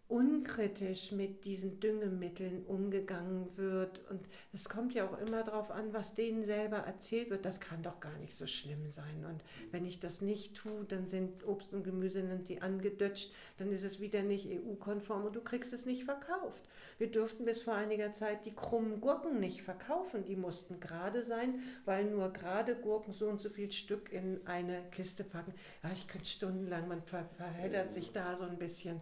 unkritisch 0.10 1.12
mit 1.12 1.45
diesen 1.45 1.80
Düngemitteln 1.80 2.66
umgegangen 2.66 3.47
wird. 3.55 4.01
Und 4.10 4.22
es 4.51 4.68
kommt 4.68 4.95
ja 4.95 5.07
auch 5.07 5.20
immer 5.20 5.43
darauf 5.43 5.70
an, 5.70 5.93
was 5.93 6.16
denen 6.16 6.43
selber 6.43 6.78
erzählt 6.78 7.30
wird. 7.30 7.45
Das 7.45 7.60
kann 7.60 7.84
doch 7.84 7.99
gar 7.99 8.18
nicht 8.18 8.36
so 8.36 8.47
schlimm 8.47 8.89
sein. 8.89 9.24
Und 9.30 9.43
wenn 9.72 9.86
ich 9.86 9.99
das 9.99 10.22
nicht 10.22 10.55
tue, 10.57 10.84
dann 10.86 11.07
sind 11.07 11.45
Obst 11.47 11.74
und 11.74 11.84
Gemüse 11.84 12.26
sind 12.26 12.47
sie 12.47 12.60
angedutscht, 12.60 13.32
dann 13.57 13.72
ist 13.72 13.84
es 13.84 13.99
wieder 13.99 14.24
nicht 14.24 14.47
EU-konform 14.47 15.26
und 15.26 15.36
du 15.36 15.41
kriegst 15.41 15.74
es 15.74 15.86
nicht 15.86 16.05
verkauft. 16.05 16.64
Wir 16.97 17.12
durften 17.12 17.45
bis 17.45 17.62
vor 17.62 17.76
einiger 17.76 18.12
Zeit 18.12 18.47
die 18.47 18.55
krummen 18.55 19.01
Gurken 19.01 19.39
nicht 19.39 19.62
verkaufen. 19.62 20.26
Die 20.26 20.36
mussten 20.36 20.80
gerade 20.80 21.22
sein, 21.22 21.62
weil 21.86 22.05
nur 22.05 22.34
gerade 22.34 22.76
Gurken 22.76 23.14
so 23.14 23.28
und 23.28 23.39
so 23.39 23.51
viel 23.51 23.72
Stück 23.72 24.12
in 24.12 24.41
eine 24.47 24.82
Kiste 24.89 25.24
packen. 25.24 25.53
Ja, 25.84 25.91
ich 25.93 26.07
könnte 26.07 26.28
stundenlang, 26.28 26.88
man 26.88 27.03
verheddert 27.03 27.93
sich 27.93 28.12
da 28.12 28.36
so 28.38 28.43
ein 28.43 28.57
bisschen 28.57 28.99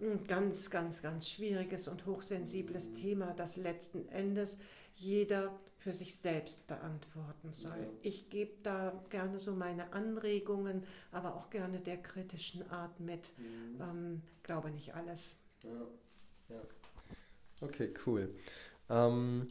ein 0.00 0.24
ganz, 0.24 0.70
ganz, 0.70 1.00
ganz 1.02 1.28
schwieriges 1.28 1.88
und 1.88 2.06
hochsensibles 2.06 2.92
Thema, 2.92 3.32
das 3.34 3.56
letzten 3.56 4.08
Endes 4.08 4.58
jeder 4.94 5.58
für 5.78 5.92
sich 5.92 6.16
selbst 6.16 6.66
beantworten 6.66 7.52
soll. 7.52 7.86
Ich 8.02 8.28
gebe 8.28 8.52
da 8.62 8.92
gerne 9.10 9.38
so 9.38 9.52
meine 9.52 9.92
Anregungen, 9.92 10.82
aber 11.12 11.36
auch 11.36 11.50
gerne 11.50 11.78
der 11.80 11.98
kritischen 11.98 12.68
Art 12.70 12.98
mit. 12.98 13.32
Mhm. 13.38 13.80
Ähm, 13.80 14.22
glaube 14.42 14.70
nicht 14.70 14.94
alles. 14.94 15.36
Ja. 15.62 15.86
Ja. 16.48 16.62
Okay, 17.60 17.94
cool. 18.06 18.34
Ähm, 18.90 19.46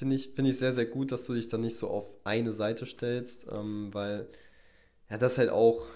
Finde 0.00 0.16
ich, 0.16 0.30
find 0.30 0.48
ich 0.48 0.58
sehr, 0.58 0.72
sehr 0.72 0.86
gut, 0.86 1.12
dass 1.12 1.24
du 1.24 1.34
dich 1.34 1.48
da 1.48 1.58
nicht 1.58 1.76
so 1.76 1.88
auf 1.88 2.06
eine 2.24 2.54
Seite 2.54 2.86
stellst, 2.86 3.46
ähm, 3.52 3.92
weil 3.92 4.26
ja, 5.10 5.18
das 5.18 5.36
halt 5.36 5.50
auch 5.50 5.88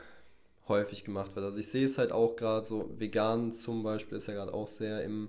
häufig 0.69 1.05
gemacht 1.05 1.37
wird. 1.37 1.45
Also 1.45 1.59
ich 1.59 1.69
sehe 1.69 1.85
es 1.85 1.99
halt 1.99 2.13
auch 2.13 2.37
gerade 2.37 2.67
so, 2.67 2.91
vegan 2.97 3.53
zum 3.53 3.83
Beispiel 3.83 4.19
ist 4.19 4.29
ja 4.29 4.35
gerade 4.35 4.55
auch 4.55 4.69
sehr 4.69 5.03
im, 5.05 5.29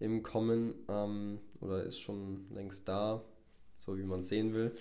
im 0.00 0.22
Kommen 0.22 0.74
ähm, 0.88 1.38
oder 1.60 1.82
ist 1.84 2.00
schon 2.00 2.46
längst 2.52 2.88
da, 2.88 3.22
so 3.78 3.96
wie 3.96 4.02
man 4.02 4.20
es 4.20 4.28
sehen 4.28 4.54
will. 4.54 4.74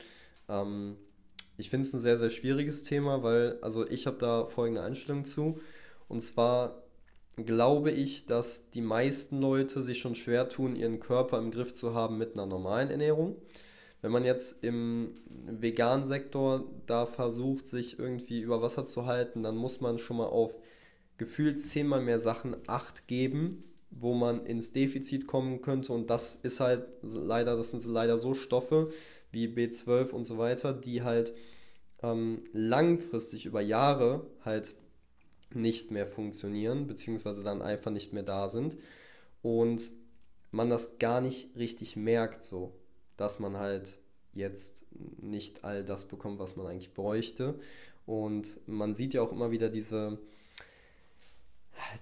Ähm, 0.49 0.97
ich 1.57 1.69
finde 1.69 1.87
es 1.87 1.93
ein 1.93 1.99
sehr, 1.99 2.17
sehr 2.17 2.29
schwieriges 2.29 2.83
Thema, 2.83 3.23
weil, 3.23 3.57
also 3.61 3.87
ich 3.87 4.07
habe 4.07 4.17
da 4.17 4.45
folgende 4.45 4.81
Einstellung 4.81 5.25
zu. 5.25 5.59
Und 6.07 6.21
zwar 6.21 6.83
glaube 7.37 7.91
ich, 7.91 8.25
dass 8.25 8.69
die 8.71 8.81
meisten 8.81 9.39
Leute 9.39 9.81
sich 9.81 9.99
schon 9.99 10.15
schwer 10.15 10.49
tun, 10.49 10.75
ihren 10.75 10.99
Körper 10.99 11.37
im 11.37 11.51
Griff 11.51 11.73
zu 11.73 11.93
haben 11.93 12.17
mit 12.17 12.33
einer 12.33 12.45
normalen 12.45 12.89
Ernährung. 12.89 13.35
Wenn 14.05 14.11
man 14.11 14.23
jetzt 14.23 14.63
im 14.63 15.15
veganen 15.47 16.05
Sektor 16.05 16.63
da 16.85 17.07
versucht, 17.07 17.67
sich 17.67 17.97
irgendwie 17.97 18.39
über 18.39 18.61
Wasser 18.61 18.85
zu 18.85 19.07
halten, 19.07 19.41
dann 19.41 19.57
muss 19.57 19.81
man 19.81 19.97
schon 19.97 20.17
mal 20.17 20.27
auf 20.27 20.55
gefühlt 21.17 21.59
zehnmal 21.59 22.01
mehr 22.01 22.19
Sachen 22.19 22.55
Acht 22.67 23.07
geben, 23.07 23.63
wo 23.89 24.13
man 24.13 24.45
ins 24.45 24.73
Defizit 24.73 25.25
kommen 25.25 25.63
könnte. 25.63 25.91
Und 25.91 26.11
das 26.11 26.35
ist 26.35 26.59
halt 26.59 26.83
leider, 27.01 27.57
das 27.57 27.71
sind 27.71 27.83
leider 27.87 28.19
so 28.19 28.35
Stoffe 28.35 28.91
wie 29.31 29.47
B12 29.47 30.11
und 30.11 30.25
so 30.25 30.37
weiter, 30.37 30.71
die 30.71 31.01
halt 31.01 31.33
ähm, 32.03 32.43
langfristig 32.53 33.47
über 33.47 33.61
Jahre 33.61 34.27
halt 34.43 34.75
nicht 35.51 35.89
mehr 35.89 36.05
funktionieren, 36.05 36.85
beziehungsweise 36.85 37.41
dann 37.41 37.63
einfach 37.63 37.89
nicht 37.89 38.13
mehr 38.13 38.21
da 38.21 38.49
sind. 38.49 38.77
Und 39.41 39.89
man 40.51 40.69
das 40.69 40.99
gar 40.99 41.21
nicht 41.21 41.57
richtig 41.57 41.95
merkt, 41.95 42.45
so, 42.45 42.71
dass 43.17 43.39
man 43.39 43.57
halt 43.57 43.99
jetzt 44.33 44.85
nicht 45.21 45.63
all 45.63 45.83
das 45.83 46.05
bekommt, 46.05 46.39
was 46.39 46.55
man 46.55 46.67
eigentlich 46.67 46.93
bräuchte. 46.93 47.55
Und 48.05 48.59
man 48.67 48.93
sieht 48.93 49.13
ja 49.13 49.21
auch 49.21 49.31
immer 49.31 49.51
wieder 49.51 49.69
diese, 49.69 50.19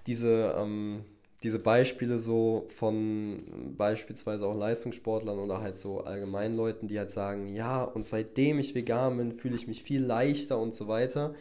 diese, 0.06 0.54
ähm, 0.58 1.04
diese 1.42 1.58
Beispiele 1.58 2.18
so 2.18 2.66
von 2.68 3.74
beispielsweise 3.76 4.46
auch 4.46 4.56
Leistungssportlern 4.56 5.38
oder 5.38 5.60
halt 5.60 5.78
so 5.78 6.00
allgemein 6.00 6.56
Leuten, 6.56 6.88
die 6.88 6.98
halt 6.98 7.10
sagen, 7.10 7.54
ja, 7.54 7.84
und 7.84 8.06
seitdem 8.06 8.58
ich 8.58 8.74
vegan 8.74 9.16
bin, 9.18 9.32
fühle 9.32 9.56
ich 9.56 9.66
mich 9.66 9.82
viel 9.82 10.02
leichter 10.02 10.58
und 10.58 10.74
so 10.74 10.88
weiter. 10.88 11.34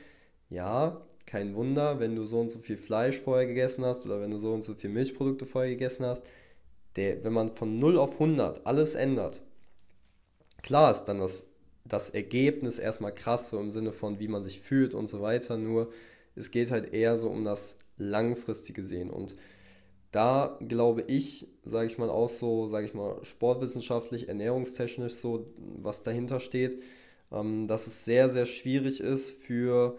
Ja, 0.50 1.02
kein 1.26 1.56
Wunder, 1.56 2.00
wenn 2.00 2.16
du 2.16 2.26
so 2.26 2.40
und 2.42 2.52
so 2.52 2.60
viel 2.60 2.78
Fleisch 2.78 3.20
vorher 3.20 3.48
gegessen 3.48 3.86
hast 3.86 4.06
oder 4.06 4.22
wenn 4.22 4.32
du 4.32 4.40
so 4.40 4.54
und 4.54 4.64
so 4.64 4.76
viel 4.76 4.90
Milchprodukte 4.90 5.46
vorher 5.46 5.72
gegessen 5.72 6.06
hast, 6.06 6.26
der, 6.96 7.24
wenn 7.24 7.34
man 7.34 7.52
von 7.52 7.80
0 7.80 7.98
auf 7.98 8.14
100 8.14 8.66
alles 8.68 8.96
ändert, 8.96 9.42
klar 10.64 10.92
ist 10.92 11.06
dann 11.06 11.20
das, 11.20 11.50
das 11.86 12.10
Ergebnis 12.10 12.80
erstmal 12.80 13.14
krass, 13.14 13.50
so 13.50 13.60
im 13.60 13.70
Sinne 13.70 13.92
von, 13.92 14.20
wie 14.20 14.28
man 14.28 14.44
sich 14.44 14.62
fühlt 14.62 14.94
und 14.96 15.08
so 15.08 15.22
weiter, 15.22 15.58
nur 15.58 15.92
es 16.36 16.50
geht 16.50 16.72
halt 16.72 16.94
eher 16.94 17.16
so 17.18 17.30
um 17.30 17.46
das 17.46 17.78
langfristige 17.98 18.82
Sehen. 18.82 19.12
Und 19.12 19.36
da 20.12 20.58
glaube 20.68 21.04
ich, 21.08 21.48
sage 21.64 21.88
ich 21.88 21.98
mal 21.98 22.10
auch 22.10 22.30
so, 22.30 22.68
sage 22.68 22.86
ich 22.86 22.94
mal 22.94 23.18
sportwissenschaftlich, 23.24 24.30
ernährungstechnisch 24.30 25.14
so, 25.14 25.48
was 25.58 26.04
dahinter 26.04 26.40
steht, 26.40 26.82
ähm, 27.32 27.68
dass 27.68 27.88
es 27.88 28.06
sehr, 28.06 28.30
sehr 28.30 28.46
schwierig 28.46 29.00
ist 29.00 29.32
für 29.32 29.98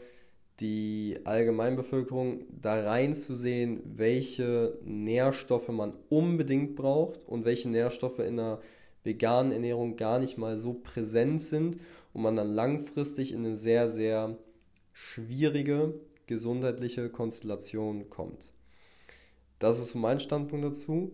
die 0.60 1.18
Allgemeinbevölkerung 1.24 2.44
da 2.48 2.80
reinzusehen, 2.80 3.80
welche 3.96 4.78
Nährstoffe 4.84 5.68
man 5.68 5.96
unbedingt 6.08 6.76
braucht 6.76 7.26
und 7.26 7.44
welche 7.44 7.68
Nährstoffe 7.68 8.20
in 8.20 8.36
der 8.36 8.60
veganen 9.04 9.52
Ernährung 9.52 9.96
gar 9.96 10.18
nicht 10.18 10.38
mal 10.38 10.56
so 10.56 10.74
präsent 10.74 11.40
sind 11.40 11.78
und 12.12 12.22
man 12.22 12.36
dann 12.36 12.54
langfristig 12.54 13.32
in 13.32 13.44
eine 13.44 13.56
sehr, 13.56 13.86
sehr 13.88 14.36
schwierige 14.92 15.94
gesundheitliche 16.26 17.10
Konstellation 17.10 18.08
kommt. 18.10 18.50
Das 19.58 19.78
ist 19.78 19.90
so 19.90 19.98
mein 19.98 20.20
Standpunkt 20.20 20.64
dazu. 20.64 21.12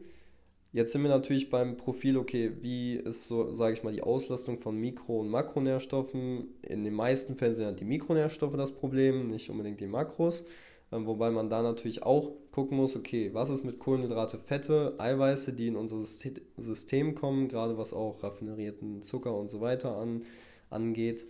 Jetzt 0.72 0.92
sind 0.92 1.02
wir 1.02 1.10
natürlich 1.10 1.50
beim 1.50 1.76
Profil, 1.76 2.16
okay, 2.16 2.52
wie 2.60 2.94
ist 2.94 3.26
so, 3.26 3.52
sage 3.52 3.74
ich 3.74 3.82
mal, 3.82 3.92
die 3.92 4.02
Auslastung 4.02 4.60
von 4.60 4.76
Mikro- 4.76 5.20
und 5.20 5.28
Makronährstoffen. 5.28 6.54
In 6.62 6.84
den 6.84 6.94
meisten 6.94 7.34
Fällen 7.34 7.54
sind 7.54 7.66
halt 7.66 7.80
die 7.80 7.84
Mikronährstoffe 7.84 8.56
das 8.56 8.70
Problem, 8.72 9.30
nicht 9.30 9.50
unbedingt 9.50 9.80
die 9.80 9.88
Makros. 9.88 10.44
Ähm, 10.92 11.06
wobei 11.06 11.30
man 11.30 11.48
da 11.48 11.62
natürlich 11.62 12.02
auch 12.02 12.32
gucken 12.50 12.76
muss, 12.76 12.96
okay, 12.96 13.32
was 13.32 13.50
ist 13.50 13.64
mit 13.64 13.78
Kohlenhydrate, 13.78 14.38
Fette, 14.38 14.94
Eiweiße, 14.98 15.52
die 15.52 15.68
in 15.68 15.76
unser 15.76 16.00
System 16.00 17.14
kommen, 17.14 17.48
gerade 17.48 17.78
was 17.78 17.92
auch 17.92 18.22
raffinerierten 18.22 19.02
Zucker 19.02 19.34
und 19.36 19.48
so 19.48 19.60
weiter 19.60 19.96
an, 19.96 20.24
angeht. 20.68 21.28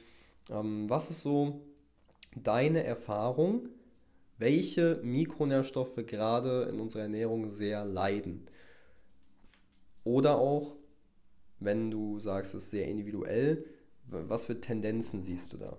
Ähm, 0.50 0.88
was 0.88 1.11
ist 1.11 1.22
so 1.22 1.61
deine 2.34 2.84
Erfahrung, 2.84 3.68
welche 4.38 5.00
Mikronährstoffe 5.02 6.06
gerade 6.06 6.62
in 6.64 6.80
unserer 6.80 7.02
Ernährung 7.02 7.50
sehr 7.50 7.84
leiden? 7.84 8.46
Oder 10.04 10.38
auch, 10.38 10.76
wenn 11.58 11.90
du 11.90 12.18
sagst, 12.18 12.54
es 12.54 12.64
ist 12.64 12.70
sehr 12.70 12.88
individuell, 12.88 13.66
was 14.06 14.46
für 14.46 14.58
Tendenzen 14.58 15.20
siehst 15.20 15.52
du 15.52 15.58
da? 15.58 15.76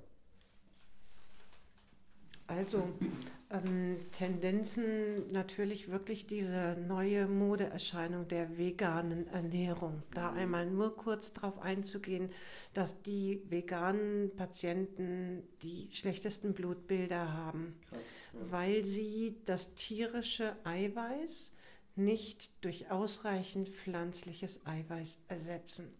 Also 2.45 2.83
ähm, 3.51 3.99
Tendenzen 4.11 5.31
natürlich 5.31 5.89
wirklich 5.89 6.25
diese 6.25 6.77
neue 6.87 7.27
Modeerscheinung 7.27 8.27
der 8.27 8.57
veganen 8.57 9.27
Ernährung. 9.27 10.03
Da 10.13 10.31
einmal 10.31 10.65
nur 10.65 10.95
kurz 10.95 11.33
darauf 11.33 11.59
einzugehen, 11.59 12.31
dass 12.73 13.01
die 13.01 13.41
veganen 13.49 14.35
Patienten 14.35 15.43
die 15.61 15.89
schlechtesten 15.91 16.53
Blutbilder 16.53 17.33
haben, 17.33 17.75
Krass, 17.89 18.13
ja. 18.33 18.39
weil 18.51 18.85
sie 18.85 19.35
das 19.45 19.73
tierische 19.73 20.55
Eiweiß 20.63 21.51
nicht 21.95 22.51
durch 22.63 22.89
ausreichend 22.89 23.69
pflanzliches 23.69 24.65
Eiweiß 24.65 25.19
ersetzen. 25.27 25.93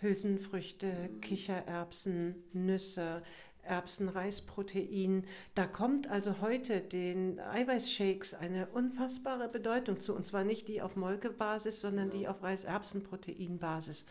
Hülsenfrüchte, 0.00 1.10
Kichererbsen, 1.20 2.34
Nüsse, 2.52 3.22
Erbsenreisprotein. 3.62 5.24
Da 5.54 5.66
kommt 5.66 6.08
also 6.08 6.40
heute 6.40 6.80
den 6.80 7.40
Eiweißshakes 7.40 8.34
eine 8.34 8.66
unfassbare 8.66 9.48
Bedeutung 9.48 10.00
zu. 10.00 10.14
Und 10.14 10.26
zwar 10.26 10.44
nicht 10.44 10.68
die 10.68 10.82
auf 10.82 10.96
Molkebasis, 10.96 11.80
sondern 11.80 12.10
die 12.10 12.28
auf 12.28 12.42
Reiserbsenproteinbasis. 12.42 14.06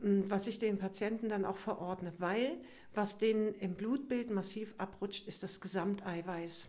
Hm, 0.00 0.30
was 0.30 0.46
ich 0.46 0.58
den 0.58 0.78
Patienten 0.78 1.28
dann 1.28 1.44
auch 1.44 1.56
verordne, 1.56 2.12
weil 2.18 2.58
was 2.94 3.18
denen 3.18 3.54
im 3.54 3.74
Blutbild 3.74 4.30
massiv 4.30 4.74
abrutscht, 4.78 5.28
ist 5.28 5.42
das 5.42 5.60
Gesamteiweiß. 5.60 6.68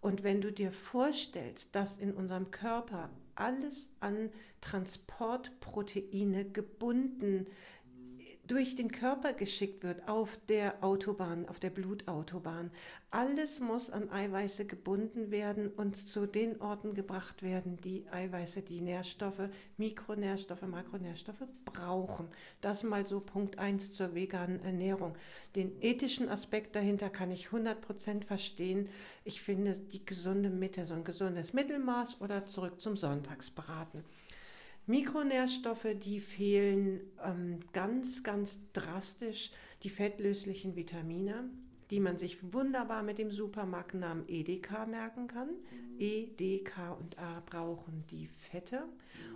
Und 0.00 0.22
wenn 0.24 0.40
du 0.40 0.50
dir 0.50 0.72
vorstellst, 0.72 1.74
dass 1.74 1.98
in 1.98 2.14
unserem 2.14 2.50
Körper 2.50 3.10
alles 3.34 3.90
an 4.00 4.30
Transportproteine 4.60 6.44
gebunden 6.46 7.46
durch 8.50 8.74
den 8.74 8.90
Körper 8.90 9.32
geschickt 9.32 9.84
wird 9.84 10.08
auf 10.08 10.36
der 10.48 10.82
Autobahn, 10.82 11.48
auf 11.48 11.60
der 11.60 11.70
Blutautobahn. 11.70 12.72
Alles 13.12 13.60
muss 13.60 13.90
an 13.90 14.10
Eiweiße 14.10 14.64
gebunden 14.64 15.30
werden 15.30 15.68
und 15.68 15.96
zu 15.96 16.26
den 16.26 16.60
Orten 16.60 16.94
gebracht 16.94 17.44
werden, 17.44 17.76
die 17.76 18.06
Eiweiße, 18.10 18.62
die 18.62 18.80
Nährstoffe, 18.80 19.48
Mikronährstoffe, 19.76 20.62
Makronährstoffe 20.62 21.44
brauchen. 21.64 22.26
Das 22.60 22.82
mal 22.82 23.06
so 23.06 23.20
Punkt 23.20 23.58
1 23.58 23.92
zur 23.92 24.16
veganen 24.16 24.58
Ernährung. 24.64 25.14
Den 25.54 25.80
ethischen 25.80 26.28
Aspekt 26.28 26.74
dahinter 26.74 27.08
kann 27.08 27.30
ich 27.30 27.48
100% 27.48 28.24
verstehen. 28.24 28.88
Ich 29.22 29.42
finde 29.42 29.78
die 29.78 30.04
gesunde 30.04 30.50
Mitte, 30.50 30.86
so 30.86 30.94
ein 30.94 31.04
gesundes 31.04 31.52
Mittelmaß 31.52 32.20
oder 32.20 32.46
zurück 32.46 32.80
zum 32.80 32.96
Sonntagsbraten. 32.96 34.02
Mikronährstoffe, 34.90 35.86
die 35.94 36.20
fehlen 36.20 37.00
ähm, 37.24 37.60
ganz, 37.72 38.22
ganz 38.22 38.58
drastisch. 38.72 39.52
Die 39.82 39.88
fettlöslichen 39.88 40.76
Vitamine, 40.76 41.48
die 41.90 42.00
man 42.00 42.16
sich 42.18 42.52
wunderbar 42.52 43.02
mit 43.02 43.18
dem 43.18 43.30
Supermarktnamen 43.30 44.28
EDK 44.28 44.86
merken 44.86 45.26
kann. 45.26 45.48
E, 45.98 46.28
D, 46.28 46.60
K 46.60 46.92
und 46.92 47.18
A 47.18 47.42
brauchen 47.44 48.04
die 48.10 48.26
Fette. 48.28 48.84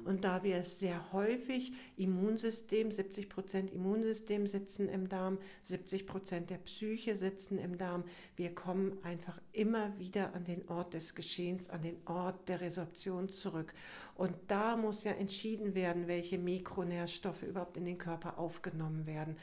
Und 0.04 0.24
da 0.24 0.42
wir 0.44 0.56
es 0.56 0.78
sehr 0.78 1.12
häufig 1.12 1.72
Immunsystem, 1.96 2.90
70 2.90 3.28
Prozent 3.28 3.70
Immunsystem 3.70 4.46
sitzen 4.46 4.88
im 4.88 5.08
Darm, 5.08 5.38
70 5.62 6.06
Prozent 6.06 6.50
der 6.50 6.58
Psyche 6.58 7.16
sitzen 7.16 7.58
im 7.58 7.76
Darm, 7.76 8.04
wir 8.36 8.54
kommen 8.54 8.96
einfach 9.02 9.38
immer 9.52 9.98
wieder 9.98 10.34
an 10.34 10.44
den 10.44 10.66
Ort 10.68 10.94
des 10.94 11.14
Geschehens, 11.14 11.68
an 11.68 11.82
den 11.82 11.96
Ort 12.06 12.48
der 12.48 12.60
Resorption 12.60 13.28
zurück. 13.28 13.74
Und 14.14 14.34
da 14.48 14.76
muss 14.76 15.04
ja 15.04 15.12
entschieden 15.12 15.74
werden, 15.74 16.06
welche 16.06 16.38
Mikronährstoffe 16.38 17.42
überhaupt 17.42 17.76
in 17.76 17.84
den 17.84 17.98
Körper 17.98 18.38
aufgenommen 18.38 19.06
werden. 19.06 19.36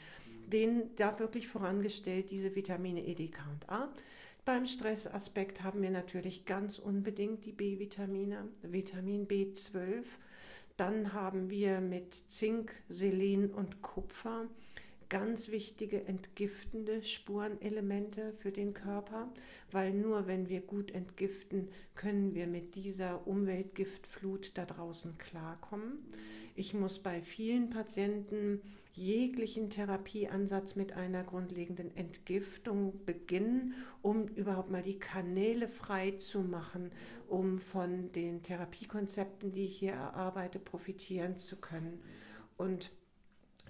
Den 0.52 0.94
da 0.96 1.18
wirklich 1.18 1.48
vorangestellt 1.48 2.30
diese 2.30 2.54
Vitamine 2.54 3.04
E, 3.06 3.14
D, 3.14 3.28
K 3.28 3.42
und 3.50 3.68
A. 3.70 3.92
Beim 4.44 4.66
Stressaspekt 4.66 5.62
haben 5.62 5.82
wir 5.82 5.90
natürlich 5.90 6.44
ganz 6.44 6.78
unbedingt 6.78 7.44
die 7.46 7.52
B-Vitamine, 7.52 8.48
Vitamin 8.62 9.26
B12. 9.26 10.04
Dann 10.76 11.12
haben 11.12 11.48
wir 11.48 11.80
mit 11.80 12.12
Zink, 12.12 12.74
Selen 12.88 13.50
und 13.50 13.82
Kupfer 13.82 14.48
ganz 15.12 15.50
wichtige 15.50 16.06
entgiftende 16.06 17.02
Spurenelemente 17.02 18.32
für 18.38 18.50
den 18.50 18.72
Körper, 18.72 19.30
weil 19.70 19.92
nur 19.92 20.26
wenn 20.26 20.48
wir 20.48 20.62
gut 20.62 20.90
entgiften, 20.90 21.68
können 21.94 22.34
wir 22.34 22.46
mit 22.46 22.74
dieser 22.76 23.26
Umweltgiftflut 23.26 24.52
da 24.54 24.64
draußen 24.64 25.18
klarkommen. 25.18 25.98
Ich 26.54 26.72
muss 26.72 26.98
bei 26.98 27.20
vielen 27.20 27.68
Patienten 27.68 28.62
jeglichen 28.92 29.70
Therapieansatz 29.70 30.76
mit 30.76 30.92
einer 30.92 31.24
grundlegenden 31.24 31.96
Entgiftung 31.96 33.04
beginnen, 33.04 33.74
um 34.02 34.28
überhaupt 34.28 34.70
mal 34.70 34.82
die 34.82 34.98
Kanäle 34.98 35.68
frei 35.68 36.12
zu 36.12 36.40
machen, 36.40 36.90
um 37.26 37.58
von 37.58 38.12
den 38.12 38.42
Therapiekonzepten, 38.42 39.52
die 39.52 39.64
ich 39.64 39.78
hier 39.78 39.92
erarbeite, 39.92 40.58
profitieren 40.58 41.38
zu 41.38 41.56
können. 41.56 42.02
Und 42.56 42.92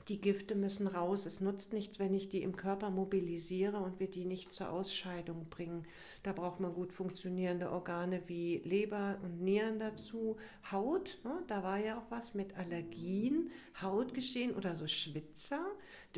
Die 0.08 0.20
Gifte 0.20 0.54
müssen 0.54 0.88
raus. 0.88 1.26
Es 1.26 1.40
nutzt 1.40 1.72
nichts, 1.72 1.98
wenn 1.98 2.12
ich 2.12 2.28
die 2.28 2.42
im 2.42 2.56
Körper 2.56 2.90
mobilisiere 2.90 3.78
und 3.78 4.00
wir 4.00 4.10
die 4.10 4.24
nicht 4.24 4.52
zur 4.52 4.70
Ausscheidung 4.70 5.48
bringen. 5.48 5.86
Da 6.22 6.32
braucht 6.32 6.60
man 6.60 6.74
gut 6.74 6.92
funktionierende 6.92 7.70
Organe 7.70 8.22
wie 8.26 8.58
Leber 8.64 9.18
und 9.22 9.40
Nieren 9.42 9.78
dazu. 9.78 10.36
Haut, 10.70 11.18
ne, 11.24 11.42
da 11.46 11.62
war 11.62 11.78
ja 11.78 11.98
auch 11.98 12.10
was 12.10 12.34
mit 12.34 12.56
Allergien, 12.56 13.50
Hautgeschehen 13.80 14.54
oder 14.54 14.74
so 14.74 14.86
Schwitzer, 14.86 15.64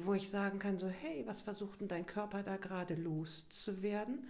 wo 0.03 0.15
ich 0.15 0.31
sagen 0.31 0.59
kann, 0.59 0.79
so 0.79 0.89
hey, 0.89 1.23
was 1.27 1.43
versucht 1.43 1.81
denn 1.81 1.89
dein 1.89 2.07
Körper 2.07 2.43
da 2.43 2.57
gerade 2.57 2.95
loszuwerden? 2.95 4.27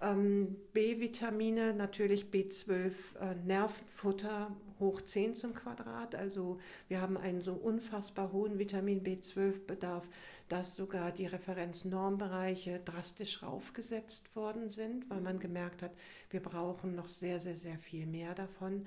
Ähm, 0.00 0.56
B-Vitamine, 0.72 1.72
natürlich 1.72 2.26
B12, 2.26 2.92
äh, 3.20 3.34
Nervenfutter 3.46 4.54
hoch 4.80 5.00
10 5.02 5.36
zum 5.36 5.54
Quadrat. 5.54 6.14
Also 6.14 6.58
wir 6.88 7.00
haben 7.00 7.16
einen 7.16 7.40
so 7.40 7.52
unfassbar 7.52 8.32
hohen 8.32 8.58
Vitamin 8.58 9.02
B12-Bedarf, 9.02 10.08
dass 10.48 10.76
sogar 10.76 11.12
die 11.12 11.26
Referenznormbereiche 11.26 12.80
drastisch 12.84 13.42
raufgesetzt 13.42 14.34
worden 14.36 14.68
sind, 14.68 15.08
weil 15.10 15.20
man 15.20 15.38
gemerkt 15.38 15.82
hat, 15.82 15.92
wir 16.30 16.40
brauchen 16.40 16.94
noch 16.94 17.08
sehr, 17.08 17.40
sehr, 17.40 17.56
sehr 17.56 17.78
viel 17.78 18.06
mehr 18.06 18.34
davon. 18.34 18.86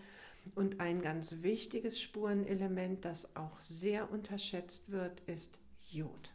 Und 0.55 0.79
ein 0.79 1.01
ganz 1.01 1.35
wichtiges 1.41 1.99
Spurenelement, 1.99 3.03
das 3.03 3.35
auch 3.35 3.59
sehr 3.59 4.11
unterschätzt 4.11 4.89
wird, 4.91 5.21
ist 5.27 5.59
Jod. 5.91 6.31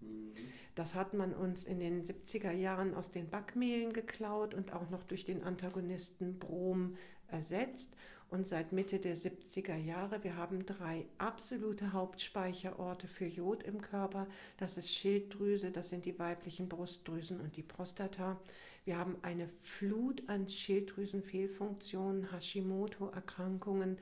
Mhm. 0.00 0.32
Das 0.74 0.94
hat 0.94 1.14
man 1.14 1.34
uns 1.34 1.64
in 1.64 1.78
den 1.78 2.04
70er 2.04 2.52
Jahren 2.52 2.94
aus 2.94 3.10
den 3.10 3.28
Backmehlen 3.28 3.92
geklaut 3.92 4.54
und 4.54 4.72
auch 4.72 4.88
noch 4.90 5.02
durch 5.02 5.24
den 5.24 5.42
Antagonisten 5.42 6.38
Brom 6.38 6.96
ersetzt. 7.28 7.94
Und 8.30 8.46
seit 8.46 8.70
Mitte 8.70 9.00
der 9.00 9.16
70er 9.16 9.76
Jahre, 9.76 10.22
wir 10.22 10.36
haben 10.36 10.64
drei 10.64 11.04
absolute 11.18 11.92
Hauptspeicherorte 11.92 13.08
für 13.08 13.26
Jod 13.26 13.64
im 13.64 13.80
Körper. 13.82 14.28
Das 14.56 14.76
ist 14.76 14.88
Schilddrüse, 14.88 15.72
das 15.72 15.88
sind 15.88 16.04
die 16.04 16.16
weiblichen 16.16 16.68
Brustdrüsen 16.68 17.40
und 17.40 17.56
die 17.56 17.64
Prostata. 17.64 18.40
Wir 18.84 18.98
haben 18.98 19.16
eine 19.22 19.48
Flut 19.60 20.22
an 20.28 20.48
Schilddrüsenfehlfunktionen, 20.48 22.30
Hashimoto-Erkrankungen 22.30 23.98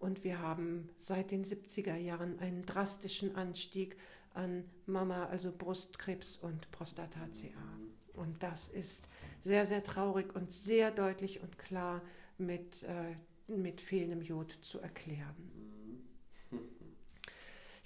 und 0.00 0.24
wir 0.24 0.40
haben 0.40 0.88
seit 1.00 1.30
den 1.30 1.44
70er 1.44 1.96
Jahren 1.96 2.38
einen 2.40 2.66
drastischen 2.66 3.36
Anstieg 3.36 3.96
an 4.34 4.64
Mama, 4.86 5.26
also 5.26 5.52
Brustkrebs 5.52 6.36
und 6.42 6.68
Prostata-CA. 6.72 7.78
Und 8.14 8.42
das 8.42 8.68
ist 8.68 9.08
sehr, 9.40 9.66
sehr 9.66 9.84
traurig 9.84 10.34
und 10.34 10.52
sehr 10.52 10.90
deutlich 10.90 11.40
und 11.40 11.58
klar 11.58 12.02
mit, 12.38 12.82
äh, 12.84 13.14
mit 13.48 13.80
fehlendem 13.80 14.22
Jod 14.22 14.58
zu 14.62 14.78
erklären. 14.80 15.36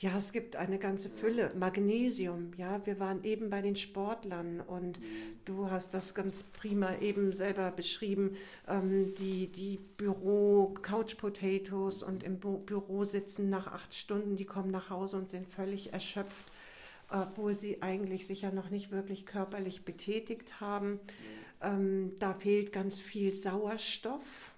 Ja, 0.03 0.19
es 0.19 0.33
gibt 0.33 0.57
eine 0.57 0.81
ganze 0.81 1.09
Fülle. 1.09 1.53
Magnesium, 1.55 2.51
ja, 2.57 2.85
wir 2.85 2.99
waren 2.99 3.23
eben 3.23 3.51
bei 3.51 3.63
den 3.63 3.77
Sportlern 3.77 4.61
und 4.61 4.99
du 5.45 5.71
hast 5.71 5.95
das 5.95 6.13
ganz 6.13 6.43
prima 6.43 6.97
eben 6.97 7.33
selber 7.33 7.71
beschrieben. 7.71 8.37
Ähm, 8.67 9.15
die 9.15 9.47
die 9.47 9.79
Büro, 9.97 10.75
Couch 10.83 11.17
Potatoes 11.17 12.03
und 12.03 12.25
im 12.25 12.41
Büro 12.41 13.05
sitzen 13.05 13.49
nach 13.49 13.69
acht 13.69 13.95
Stunden, 13.95 14.35
die 14.35 14.45
kommen 14.45 14.73
nach 14.73 14.91
Hause 14.91 15.19
und 15.19 15.31
sind 15.31 15.47
völlig 15.47 15.93
erschöpft, 15.93 16.51
obwohl 17.09 17.57
sie 17.61 17.81
eigentlich 17.81 18.27
sich 18.27 18.43
ja 18.43 18.51
noch 18.51 18.71
nicht 18.71 18.91
wirklich 18.91 19.25
körperlich 19.25 19.85
betätigt 19.85 20.61
haben. 20.61 20.99
Ähm, 21.61 22.15
da 22.19 22.35
fehlt 22.35 22.73
ganz 22.73 22.99
viel 22.99 23.33
Sauerstoff 23.33 24.52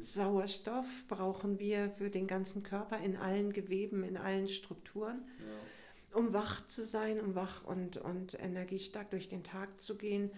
Sauerstoff 0.00 0.86
brauchen 1.08 1.58
wir 1.58 1.90
für 1.90 2.10
den 2.10 2.26
ganzen 2.26 2.62
Körper 2.62 2.98
in 2.98 3.16
allen 3.16 3.52
Geweben, 3.52 4.02
in 4.04 4.16
allen 4.16 4.48
Strukturen, 4.48 5.22
ja. 5.38 6.18
um 6.18 6.32
wach 6.32 6.66
zu 6.66 6.84
sein, 6.84 7.20
um 7.20 7.34
wach 7.34 7.64
und, 7.64 7.96
und 7.96 8.34
energiestark 8.40 9.10
durch 9.10 9.28
den 9.28 9.44
Tag 9.44 9.80
zu 9.80 9.96
gehen. 9.96 10.30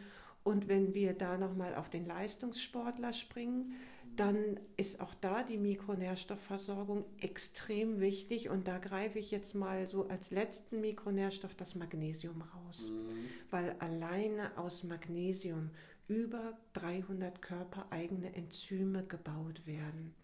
Und 0.45 0.69
wenn 0.69 0.95
wir 0.95 1.15
da 1.15 1.39
nochmal 1.39 1.75
auf 1.75 1.89
den 1.89 2.05
Leistungssportler 2.05 3.13
springen, 3.13 3.75
dann 4.17 4.61
ist 4.77 5.01
auch 5.01 5.15
da 5.15 5.43
die 5.43 5.57
Mikronährstoffversorgung 5.57 7.05
extrem 7.21 8.01
wichtig. 8.01 8.51
Und 8.51 8.69
da 8.69 8.79
greife 8.79 9.19
ich 9.19 9.31
jetzt 9.31 9.55
mal 9.55 9.89
so 9.89 10.09
als 10.09 10.31
letzten 10.31 10.81
Mikronährstoff 10.81 11.55
das 11.55 11.75
Magnesium 11.75 12.43
raus. 12.43 12.91
Mhm. 12.91 13.25
Weil 13.51 13.77
alleine 13.79 14.57
aus 14.59 14.83
Magnesium 14.83 15.71
über 16.13 16.59
300 16.75 17.41
körpereigene 17.41 18.35
Enzyme 18.35 19.03
gebaut 19.05 19.67
werden. 19.67 20.15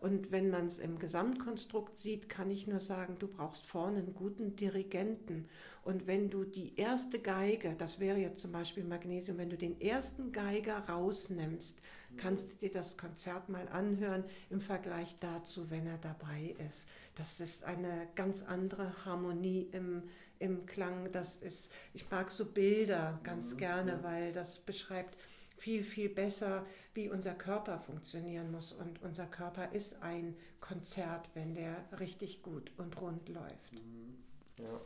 Und 0.00 0.30
wenn 0.30 0.50
man 0.50 0.66
es 0.66 0.78
im 0.78 0.98
Gesamtkonstrukt 0.98 1.98
sieht, 1.98 2.28
kann 2.28 2.50
ich 2.50 2.66
nur 2.66 2.80
sagen, 2.80 3.16
du 3.18 3.26
brauchst 3.26 3.66
vorne 3.66 3.98
einen 3.98 4.14
guten 4.14 4.54
Dirigenten. 4.54 5.48
Und 5.84 6.06
wenn 6.06 6.30
du 6.30 6.44
die 6.44 6.76
erste 6.76 7.18
Geige, 7.18 7.74
das 7.76 7.98
wäre 7.98 8.18
jetzt 8.18 8.40
zum 8.40 8.52
Beispiel 8.52 8.84
Magnesium, 8.84 9.38
wenn 9.38 9.50
du 9.50 9.56
den 9.56 9.80
ersten 9.80 10.30
Geiger 10.30 10.78
rausnimmst, 10.88 11.80
kannst 12.16 12.52
du 12.52 12.56
dir 12.56 12.70
das 12.70 12.96
Konzert 12.96 13.48
mal 13.48 13.68
anhören 13.68 14.24
im 14.50 14.60
Vergleich 14.60 15.16
dazu, 15.18 15.70
wenn 15.70 15.86
er 15.86 15.98
dabei 15.98 16.54
ist. 16.68 16.86
Das 17.16 17.40
ist 17.40 17.64
eine 17.64 18.08
ganz 18.14 18.42
andere 18.42 19.04
Harmonie 19.04 19.68
im, 19.72 20.04
im 20.38 20.66
Klang. 20.66 21.10
Das 21.12 21.36
ist, 21.36 21.70
ich 21.94 22.10
mag 22.10 22.30
so 22.30 22.44
Bilder 22.44 23.18
ganz 23.22 23.56
gerne, 23.56 23.98
weil 24.02 24.32
das 24.32 24.58
beschreibt 24.58 25.16
viel, 25.56 25.82
viel 25.82 26.08
besser, 26.08 26.64
wie 26.94 27.08
unser 27.08 27.34
Körper 27.34 27.78
funktionieren 27.80 28.50
muss. 28.50 28.72
Und 28.72 29.02
unser 29.02 29.26
Körper 29.26 29.72
ist 29.72 30.00
ein 30.02 30.36
Konzert, 30.60 31.28
wenn 31.34 31.54
der 31.54 31.76
richtig 31.98 32.42
gut 32.42 32.70
und 32.76 33.00
rund 33.00 33.28
läuft. 33.28 33.72
Mhm. 33.72 34.16
Ja. 34.58 34.80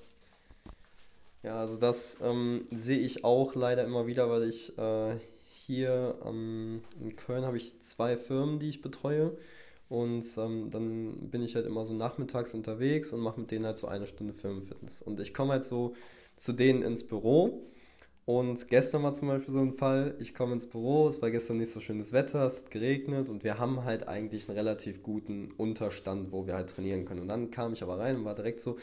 Ja, 1.42 1.58
also 1.58 1.76
das 1.76 2.18
ähm, 2.22 2.68
sehe 2.70 3.00
ich 3.00 3.24
auch 3.24 3.56
leider 3.56 3.84
immer 3.84 4.06
wieder, 4.06 4.30
weil 4.30 4.44
ich 4.44 4.78
äh, 4.78 5.16
hier 5.50 6.16
ähm, 6.24 6.84
in 7.00 7.16
Köln 7.16 7.44
habe 7.44 7.56
ich 7.56 7.80
zwei 7.80 8.16
Firmen, 8.16 8.60
die 8.60 8.68
ich 8.68 8.80
betreue. 8.80 9.36
Und 9.92 10.24
ähm, 10.38 10.70
dann 10.70 11.28
bin 11.30 11.42
ich 11.42 11.54
halt 11.54 11.66
immer 11.66 11.84
so 11.84 11.92
nachmittags 11.92 12.54
unterwegs 12.54 13.12
und 13.12 13.20
mache 13.20 13.38
mit 13.38 13.50
denen 13.50 13.66
halt 13.66 13.76
so 13.76 13.88
eine 13.88 14.06
Stunde 14.06 14.32
Firmenfitness. 14.32 15.02
Und 15.02 15.20
ich 15.20 15.34
komme 15.34 15.52
halt 15.52 15.66
so 15.66 15.94
zu 16.34 16.54
denen 16.54 16.82
ins 16.82 17.06
Büro 17.06 17.66
und 18.24 18.68
gestern 18.68 19.02
war 19.02 19.12
zum 19.12 19.28
Beispiel 19.28 19.52
so 19.52 19.60
ein 19.60 19.74
Fall, 19.74 20.14
ich 20.18 20.34
komme 20.34 20.54
ins 20.54 20.66
Büro, 20.66 21.08
es 21.08 21.20
war 21.20 21.30
gestern 21.30 21.58
nicht 21.58 21.70
so 21.70 21.80
schönes 21.80 22.12
Wetter, 22.12 22.46
es 22.46 22.60
hat 22.60 22.70
geregnet 22.70 23.28
und 23.28 23.44
wir 23.44 23.58
haben 23.58 23.84
halt 23.84 24.08
eigentlich 24.08 24.48
einen 24.48 24.56
relativ 24.56 25.02
guten 25.02 25.50
Unterstand, 25.58 26.32
wo 26.32 26.46
wir 26.46 26.54
halt 26.54 26.70
trainieren 26.70 27.04
können. 27.04 27.20
Und 27.20 27.28
dann 27.28 27.50
kam 27.50 27.74
ich 27.74 27.82
aber 27.82 27.98
rein 27.98 28.16
und 28.16 28.24
war 28.24 28.34
direkt 28.34 28.60
so, 28.60 28.78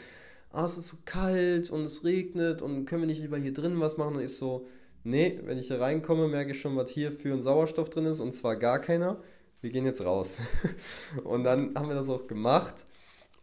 ah, 0.52 0.64
es 0.64 0.78
ist 0.78 0.86
so 0.86 0.98
kalt 1.06 1.70
und 1.70 1.82
es 1.82 2.04
regnet 2.04 2.62
und 2.62 2.84
können 2.84 3.02
wir 3.02 3.06
nicht 3.08 3.20
lieber 3.20 3.36
hier 3.36 3.52
drin 3.52 3.80
was 3.80 3.96
machen? 3.96 4.14
Und 4.14 4.22
ich 4.22 4.36
so, 4.36 4.68
nee, 5.02 5.40
wenn 5.44 5.58
ich 5.58 5.66
hier 5.66 5.80
reinkomme, 5.80 6.28
merke 6.28 6.52
ich 6.52 6.60
schon, 6.60 6.76
was 6.76 6.88
hier 6.90 7.10
für 7.10 7.32
ein 7.32 7.42
Sauerstoff 7.42 7.90
drin 7.90 8.04
ist 8.04 8.20
und 8.20 8.32
zwar 8.32 8.54
gar 8.54 8.78
keiner. 8.78 9.20
Wir 9.60 9.70
gehen 9.70 9.84
jetzt 9.84 10.04
raus. 10.04 10.40
und 11.24 11.44
dann 11.44 11.74
haben 11.74 11.88
wir 11.88 11.94
das 11.94 12.08
auch 12.08 12.26
gemacht 12.26 12.86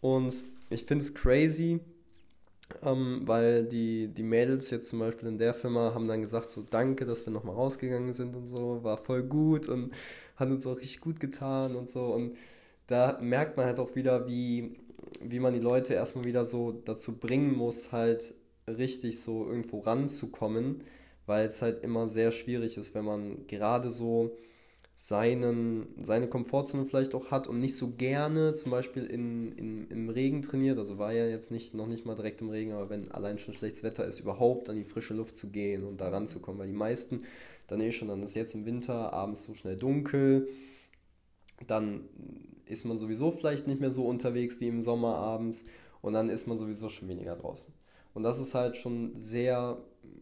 und 0.02 0.34
ich 0.70 0.84
finde 0.84 1.04
es 1.04 1.14
crazy, 1.14 1.80
ähm, 2.84 3.22
weil 3.26 3.66
die, 3.66 4.08
die 4.10 4.24
Mädels 4.24 4.70
jetzt 4.70 4.90
zum 4.90 5.00
Beispiel 5.00 5.30
in 5.30 5.38
der 5.38 5.54
Firma 5.54 5.94
haben 5.94 6.08
dann 6.08 6.22
gesagt, 6.22 6.50
so 6.50 6.64
danke, 6.70 7.06
dass 7.06 7.26
wir 7.26 7.34
nochmal 7.34 7.56
rausgegangen 7.56 8.14
sind 8.14 8.36
und 8.36 8.48
so, 8.48 8.84
war 8.84 8.98
voll 8.98 9.24
gut 9.24 9.70
und 9.70 9.94
hat 10.36 10.50
uns 10.50 10.68
auch 10.68 10.78
richtig 10.78 11.02
gut 11.02 11.20
getan 11.20 11.76
und 11.76 11.90
so. 11.90 12.06
Und 12.08 12.36
da 12.88 13.18
merkt 13.22 13.58
man 13.58 13.66
halt 13.66 13.80
auch 13.80 13.96
wieder, 13.96 14.28
wie, 14.28 14.78
wie 15.22 15.40
man 15.40 15.54
die 15.54 15.60
Leute 15.60 15.94
erstmal 15.94 16.26
wieder 16.26 16.46
so 16.46 16.72
dazu 16.72 17.18
bringen 17.18 17.56
muss, 17.56 17.92
halt 17.92 18.34
richtig 18.68 19.22
so 19.22 19.46
irgendwo 19.46 19.80
ranzukommen, 19.80 20.84
weil 21.26 21.46
es 21.46 21.62
halt 21.62 21.84
immer 21.84 22.08
sehr 22.08 22.32
schwierig 22.32 22.78
ist, 22.78 22.94
wenn 22.94 23.06
man 23.06 23.48
gerade 23.48 23.90
so 23.90 24.38
seinen, 25.00 26.04
seine 26.04 26.28
Komfortzone 26.28 26.86
vielleicht 26.86 27.14
auch 27.14 27.30
hat 27.30 27.48
und 27.48 27.60
nicht 27.60 27.76
so 27.76 27.92
gerne 27.92 28.54
zum 28.54 28.72
Beispiel 28.72 29.06
in, 29.06 29.52
in, 29.52 29.88
im 29.92 30.10
Regen 30.10 30.42
trainiert. 30.42 30.80
Also 30.80 30.98
war 30.98 31.14
ja 31.14 31.28
jetzt 31.28 31.52
nicht, 31.52 31.76
noch 31.76 31.86
nicht 31.86 32.08
mal 32.08 32.16
direkt 32.16 32.42
im 32.42 32.50
Regen, 32.50 32.72
aber 32.72 32.90
wenn 32.90 33.12
allein 33.12 33.38
schon 33.38 33.54
schlechtes 33.54 33.84
Wetter 33.84 34.06
ist, 34.06 34.20
überhaupt 34.20 34.70
an 34.70 34.76
die 34.76 34.84
frische 34.84 35.14
Luft 35.14 35.38
zu 35.38 35.52
gehen 35.52 35.84
und 35.84 36.02
da 36.02 36.10
ranzukommen. 36.10 36.60
Weil 36.60 36.68
die 36.68 36.74
meisten 36.74 37.22
dann 37.68 37.80
eh 37.80 37.92
schon, 37.92 38.08
dann 38.08 38.24
ist 38.24 38.36
jetzt 38.36 38.56
im 38.56 38.66
Winter 38.66 39.14
abends 39.14 39.44
so 39.44 39.54
schnell 39.54 39.76
dunkel, 39.76 40.48
dann 41.68 42.10
ist 42.66 42.84
man 42.84 42.98
sowieso 42.98 43.32
vielleicht 43.32 43.68
nicht 43.68 43.80
mehr 43.80 43.92
so 43.92 44.08
unterwegs 44.08 44.60
wie 44.60 44.68
im 44.68 44.82
Sommer 44.82 45.16
abends 45.18 45.66
und 46.02 46.14
dann 46.14 46.32
ist 46.32 46.48
man 46.48 46.58
sowieso 46.58 46.90
schon 46.90 47.08
weniger 47.08 47.36
draußen. 47.36 47.72
Und 48.16 48.24
das 48.24 48.40
ist 48.40 48.56
halt 48.56 48.76
schon 48.76 49.12
sehr 49.16 49.78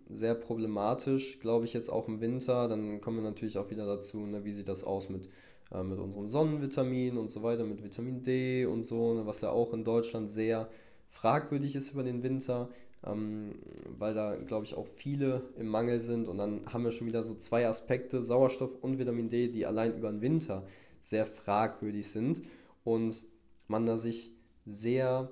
sehr 0.09 0.35
problematisch, 0.35 1.39
glaube 1.39 1.65
ich, 1.65 1.73
jetzt 1.73 1.89
auch 1.91 2.07
im 2.07 2.21
Winter. 2.21 2.67
Dann 2.67 3.01
kommen 3.01 3.17
wir 3.17 3.23
natürlich 3.23 3.57
auch 3.57 3.69
wieder 3.69 3.85
dazu, 3.85 4.25
ne, 4.25 4.45
wie 4.45 4.51
sieht 4.51 4.67
das 4.67 4.83
aus 4.83 5.09
mit, 5.09 5.29
äh, 5.71 5.83
mit 5.83 5.99
unserem 5.99 6.27
Sonnenvitamin 6.27 7.17
und 7.17 7.29
so 7.29 7.43
weiter, 7.43 7.65
mit 7.65 7.83
Vitamin 7.83 8.21
D 8.21 8.65
und 8.65 8.83
so, 8.83 9.13
ne, 9.13 9.25
was 9.25 9.41
ja 9.41 9.49
auch 9.49 9.73
in 9.73 9.83
Deutschland 9.83 10.29
sehr 10.29 10.69
fragwürdig 11.09 11.75
ist 11.75 11.91
über 11.91 12.03
den 12.03 12.23
Winter, 12.23 12.69
ähm, 13.05 13.55
weil 13.97 14.13
da, 14.13 14.35
glaube 14.35 14.65
ich, 14.65 14.75
auch 14.75 14.87
viele 14.87 15.41
im 15.57 15.67
Mangel 15.67 15.99
sind. 15.99 16.27
Und 16.27 16.37
dann 16.37 16.61
haben 16.71 16.83
wir 16.83 16.91
schon 16.91 17.07
wieder 17.07 17.23
so 17.23 17.35
zwei 17.35 17.67
Aspekte, 17.67 18.23
Sauerstoff 18.23 18.75
und 18.81 18.99
Vitamin 18.99 19.29
D, 19.29 19.47
die 19.47 19.65
allein 19.65 19.97
über 19.97 20.11
den 20.11 20.21
Winter 20.21 20.63
sehr 21.01 21.25
fragwürdig 21.25 22.09
sind 22.09 22.41
und 22.83 23.23
man 23.67 23.85
da 23.85 23.97
sich 23.97 24.31
sehr 24.65 25.31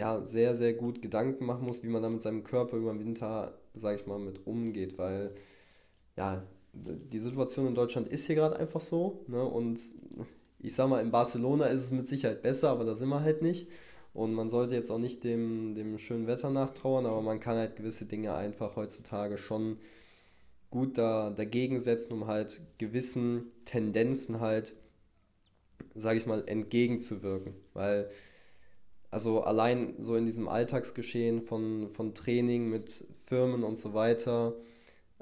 ja, 0.00 0.24
sehr, 0.24 0.54
sehr 0.54 0.72
gut 0.72 1.02
Gedanken 1.02 1.44
machen 1.44 1.66
muss, 1.66 1.82
wie 1.82 1.88
man 1.88 2.02
da 2.02 2.08
mit 2.08 2.22
seinem 2.22 2.42
Körper 2.42 2.78
über 2.78 2.90
den 2.90 3.00
Winter, 3.00 3.58
sage 3.74 3.96
ich 3.96 4.06
mal, 4.06 4.18
mit 4.18 4.46
umgeht, 4.46 4.96
weil 4.96 5.34
ja, 6.16 6.42
die 6.72 7.18
Situation 7.20 7.66
in 7.66 7.74
Deutschland 7.74 8.08
ist 8.08 8.26
hier 8.26 8.36
gerade 8.36 8.56
einfach 8.56 8.80
so. 8.80 9.24
Ne? 9.28 9.44
Und 9.44 9.78
ich 10.58 10.74
sag 10.74 10.88
mal, 10.88 11.02
in 11.02 11.10
Barcelona 11.10 11.66
ist 11.66 11.82
es 11.82 11.90
mit 11.90 12.08
Sicherheit 12.08 12.40
besser, 12.40 12.70
aber 12.70 12.84
da 12.84 12.94
sind 12.94 13.10
wir 13.10 13.20
halt 13.20 13.42
nicht. 13.42 13.68
Und 14.14 14.32
man 14.32 14.48
sollte 14.48 14.74
jetzt 14.74 14.90
auch 14.90 14.98
nicht 14.98 15.22
dem, 15.22 15.74
dem 15.74 15.98
schönen 15.98 16.26
Wetter 16.26 16.50
nachtrauern, 16.50 17.04
aber 17.04 17.20
man 17.20 17.38
kann 17.38 17.58
halt 17.58 17.76
gewisse 17.76 18.06
Dinge 18.06 18.34
einfach 18.34 18.76
heutzutage 18.76 19.36
schon 19.36 19.78
gut 20.70 20.96
da, 20.96 21.28
dagegen 21.30 21.78
setzen, 21.78 22.14
um 22.14 22.26
halt 22.26 22.62
gewissen 22.78 23.52
Tendenzen 23.66 24.40
halt, 24.40 24.74
sage 25.94 26.18
ich 26.18 26.26
mal, 26.26 26.42
entgegenzuwirken. 26.46 27.52
Weil, 27.74 28.08
also 29.10 29.42
allein 29.42 29.94
so 29.98 30.16
in 30.16 30.26
diesem 30.26 30.48
Alltagsgeschehen 30.48 31.42
von, 31.42 31.90
von 31.90 32.14
Training 32.14 32.68
mit 32.68 33.04
Firmen 33.24 33.64
und 33.64 33.78
so 33.78 33.94
weiter, 33.94 34.54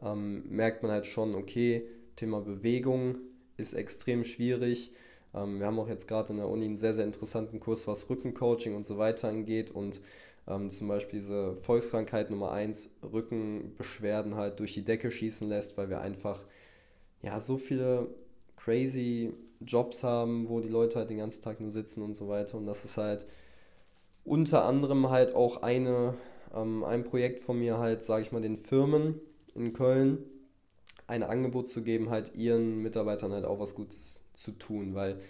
ähm, 0.02 0.44
merkt 0.48 0.82
man 0.82 0.92
halt 0.92 1.06
schon, 1.06 1.34
okay, 1.34 1.86
Thema 2.16 2.40
Bewegung 2.40 3.18
ist 3.56 3.74
extrem 3.74 4.24
schwierig. 4.24 4.92
Ähm, 5.34 5.58
wir 5.58 5.66
haben 5.66 5.78
auch 5.78 5.88
jetzt 5.88 6.08
gerade 6.08 6.32
in 6.32 6.38
der 6.38 6.48
Uni 6.48 6.66
einen 6.66 6.76
sehr, 6.76 6.94
sehr 6.94 7.04
interessanten 7.04 7.60
Kurs, 7.60 7.86
was 7.86 8.08
Rückencoaching 8.10 8.74
und 8.74 8.84
so 8.84 8.98
weiter 8.98 9.28
angeht 9.28 9.70
und 9.70 10.00
ähm, 10.46 10.70
zum 10.70 10.88
Beispiel 10.88 11.20
diese 11.20 11.56
Volkskrankheit 11.56 12.30
Nummer 12.30 12.52
1, 12.52 12.90
Rückenbeschwerden 13.12 14.36
halt 14.36 14.60
durch 14.60 14.74
die 14.74 14.84
Decke 14.84 15.10
schießen 15.10 15.48
lässt, 15.48 15.76
weil 15.76 15.90
wir 15.90 16.00
einfach 16.00 16.42
ja 17.22 17.40
so 17.40 17.56
viele 17.56 18.08
crazy 18.56 19.32
Jobs 19.60 20.04
haben, 20.04 20.48
wo 20.48 20.60
die 20.60 20.68
Leute 20.68 20.98
halt 20.98 21.10
den 21.10 21.18
ganzen 21.18 21.42
Tag 21.42 21.60
nur 21.60 21.70
sitzen 21.70 22.02
und 22.02 22.14
so 22.14 22.28
weiter 22.28 22.56
und 22.58 22.66
das 22.66 22.84
ist 22.84 22.96
halt 22.96 23.26
unter 24.28 24.64
anderem 24.64 25.10
halt 25.10 25.34
auch 25.34 25.62
eine, 25.62 26.14
ähm, 26.54 26.84
ein 26.84 27.04
Projekt 27.04 27.40
von 27.40 27.58
mir 27.58 27.78
halt, 27.78 28.04
sage 28.04 28.22
ich 28.22 28.32
mal, 28.32 28.42
den 28.42 28.58
Firmen 28.58 29.20
in 29.54 29.72
Köln 29.72 30.18
ein 31.06 31.22
Angebot 31.22 31.68
zu 31.68 31.82
geben, 31.82 32.10
halt 32.10 32.34
ihren 32.34 32.82
Mitarbeitern 32.82 33.32
halt 33.32 33.44
auch 33.44 33.58
was 33.58 33.74
Gutes 33.74 34.24
zu 34.34 34.52
tun, 34.52 34.94
weil 34.94 35.20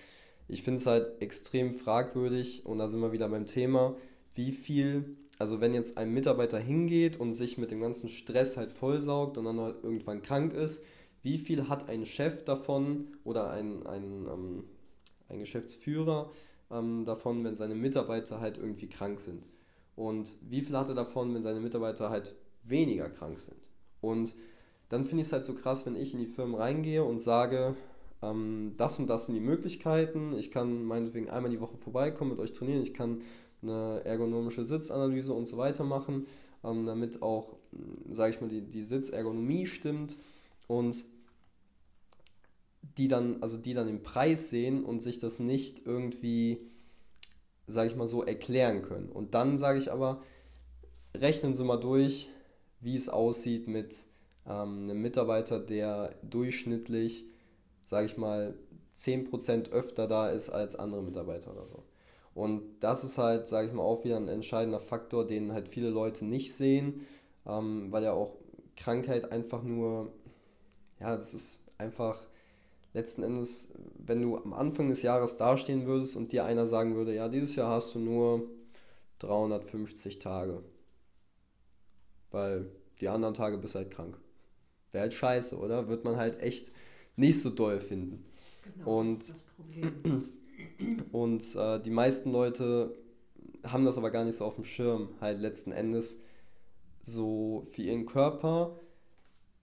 ich 0.49 0.63
finde 0.63 0.79
es 0.79 0.87
halt 0.87 1.23
extrem 1.23 1.73
fragwürdig 1.73 2.67
und 2.67 2.79
da 2.79 2.89
sind 2.89 3.01
wir 3.01 3.13
wieder 3.13 3.29
beim 3.29 3.47
Thema, 3.47 3.97
wie 4.35 4.53
viel, 4.53 5.17
also 5.39 5.61
wenn 5.61 5.75
jetzt 5.75 5.97
ein 5.97 6.13
Mitarbeiter 6.13 6.59
hingeht 6.59 7.19
und 7.21 7.35
sich 7.35 7.59
mit 7.59 7.71
dem 7.71 7.81
ganzen 7.81 8.09
Stress 8.09 8.57
halt 8.57 8.73
vollsaugt 8.73 9.39
und 9.39 9.45
dann 9.45 9.61
halt 9.61 9.77
irgendwann 9.83 10.23
krank 10.23 10.53
ist, 10.53 10.85
wie 11.23 11.39
viel 11.39 11.69
hat 11.69 11.89
ein 11.89 12.07
Chef 12.07 12.45
davon 12.45 13.09
oder 13.25 13.51
ein, 13.51 13.87
ein, 13.87 14.27
ähm, 14.27 14.65
ein 15.29 15.39
Geschäftsführer 15.39 16.31
ähm, 16.71 17.05
davon, 17.05 17.45
wenn 17.45 17.57
seine 17.57 17.75
Mitarbeiter 17.75 18.41
halt 18.41 18.59
irgendwie 18.59 18.89
krank 18.89 19.21
sind? 19.21 19.47
Und 19.97 20.37
wie 20.49 20.63
viel 20.63 20.77
hat 20.77 20.89
er 20.89 20.95
davon, 20.95 21.35
wenn 21.35 21.43
seine 21.43 21.61
Mitarbeiter 21.61 22.11
halt 22.11 22.35
weniger 22.63 23.09
krank 23.09 23.39
sind? 23.39 23.59
Und 24.01 24.35
dann 24.89 25.05
finde 25.05 25.23
ich 25.23 25.29
es 25.29 25.33
halt 25.33 25.45
so 25.45 25.55
krass, 25.55 25.85
wenn 25.87 25.97
ich 25.97 26.15
in 26.15 26.21
die 26.21 26.27
Firmen 26.27 26.55
reingehe 26.55 27.05
und 27.05 27.23
sage, 27.23 27.77
ähm, 28.23 28.75
das 28.77 28.99
und 28.99 29.09
das 29.09 29.27
sind 29.27 29.35
die 29.35 29.41
Möglichkeiten. 29.41 30.35
Ich 30.39 30.51
kann 30.51 30.85
meinetwegen 30.85 31.31
einmal 31.31 31.51
die 31.51 31.61
Woche 31.61 31.77
vorbeikommen, 31.77 32.31
mit 32.31 32.41
euch 32.41 32.53
trainieren. 32.53 32.83
Ich 32.83 32.95
kann 32.95 33.23
eine 33.63 34.03
ergonomische 34.05 34.65
Sitzanalyse 34.65 35.33
und 35.33 35.47
so 35.47 35.57
weiter 35.57 35.85
machen, 35.85 36.27
ähm, 36.65 36.87
damit 36.87 37.23
auch, 37.23 37.57
sage 38.11 38.35
ich 38.35 38.41
mal, 38.41 38.49
die, 38.49 38.63
die 38.63 38.83
Sitzergonomie 38.83 39.67
stimmt 39.67 40.17
und 40.69 41.05
die 42.83 43.09
dann, 43.09 43.43
also 43.43 43.59
die 43.59 43.75
dann 43.75 43.87
den 43.87 44.03
Preis 44.03 44.49
sehen 44.49 44.85
und 44.85 45.03
sich 45.03 45.19
das 45.19 45.39
nicht 45.39 45.87
irgendwie, 45.87 46.59
sage 47.67 47.89
ich 47.89 47.97
mal 47.97 48.07
so, 48.07 48.25
erklären 48.25 48.83
können. 48.83 49.09
Und 49.09 49.35
dann 49.35 49.59
sage 49.59 49.79
ich 49.79 49.93
aber, 49.93 50.23
rechnen 51.15 51.55
Sie 51.55 51.65
mal 51.65 51.77
durch, 51.77 52.29
wie 52.81 52.97
es 52.97 53.09
aussieht 53.09 53.69
mit 53.69 54.07
ähm, 54.47 54.85
einem 54.85 55.03
Mitarbeiter, 55.03 55.61
der 55.61 56.15
durchschnittlich, 56.23 57.27
sage 57.85 58.07
ich 58.07 58.17
mal, 58.17 58.55
10% 58.95 59.71
öfter 59.71 60.09
da 60.09 60.29
ist 60.29 60.51
als 60.51 60.77
andere 60.77 61.03
Mitarbeiter 61.03 61.53
oder 61.53 61.67
so. 61.67 61.85
Und 62.35 62.81
das 62.81 63.05
ist 63.05 63.19
halt, 63.19 63.49
sage 63.49 63.69
ich 63.69 63.75
mal, 63.75 63.83
auch 63.83 64.05
wieder 64.05 64.17
ein 64.17 64.29
entscheidender 64.29 64.81
Faktor, 64.81 65.27
den 65.27 65.53
halt 65.53 65.69
viele 65.69 65.91
Leute 65.91 66.25
nicht 66.25 66.55
sehen, 66.55 67.07
ähm, 67.47 67.91
weil 67.91 68.05
ja 68.05 68.13
auch 68.13 68.37
Krankheit 68.77 69.33
einfach 69.33 69.63
nur, 69.63 70.13
ja, 71.01 71.17
das 71.17 71.35
ist 71.35 71.65
einfach 71.79 72.28
letzten 72.93 73.23
Endes, 73.23 73.73
wenn 73.99 74.23
du 74.23 74.37
am 74.37 74.53
Anfang 74.53 74.89
des 74.89 75.03
Jahres 75.03 75.37
dastehen 75.37 75.87
würdest 75.87 76.17
und 76.17 76.33
dir 76.33 76.45
einer 76.45 76.67
sagen 76.67 76.95
würde, 76.95 77.15
ja, 77.15 77.29
dieses 77.29 77.57
Jahr 77.57 77.71
hast 77.71 77.95
du 77.95 77.99
nur 77.99 78.49
350 79.19 80.19
Tage, 80.19 80.63
weil 82.31 82.71
die 83.01 83.09
anderen 83.09 83.35
Tage 83.35 83.59
bist 83.59 83.75
halt 83.75 83.91
krank. 83.91 84.19
Wäre 84.91 85.03
halt 85.03 85.15
scheiße, 85.15 85.59
oder? 85.59 85.89
Wird 85.89 86.05
man 86.05 86.17
halt 86.17 86.41
echt 86.41 86.73
nicht 87.17 87.41
so 87.43 87.51
doll 87.51 87.81
finden. 87.81 88.25
Genau, 88.75 89.01
und 89.01 89.19
das 89.19 89.29
ist 89.29 89.37
das 89.37 89.55
Problem. 89.55 90.29
und 91.13 91.57
äh, 91.57 91.81
die 91.81 91.91
meisten 91.91 92.33
Leute 92.33 92.95
haben 93.65 93.85
das 93.85 93.99
aber 93.99 94.11
gar 94.11 94.25
nicht 94.25 94.37
so 94.37 94.45
auf 94.45 94.55
dem 94.55 94.65
Schirm, 94.65 95.11
halt 95.21 95.41
letzten 95.41 95.73
Endes 95.73 96.21
so 97.03 97.67
für 97.73 97.83
ihren 97.83 98.07
Körper 98.07 98.79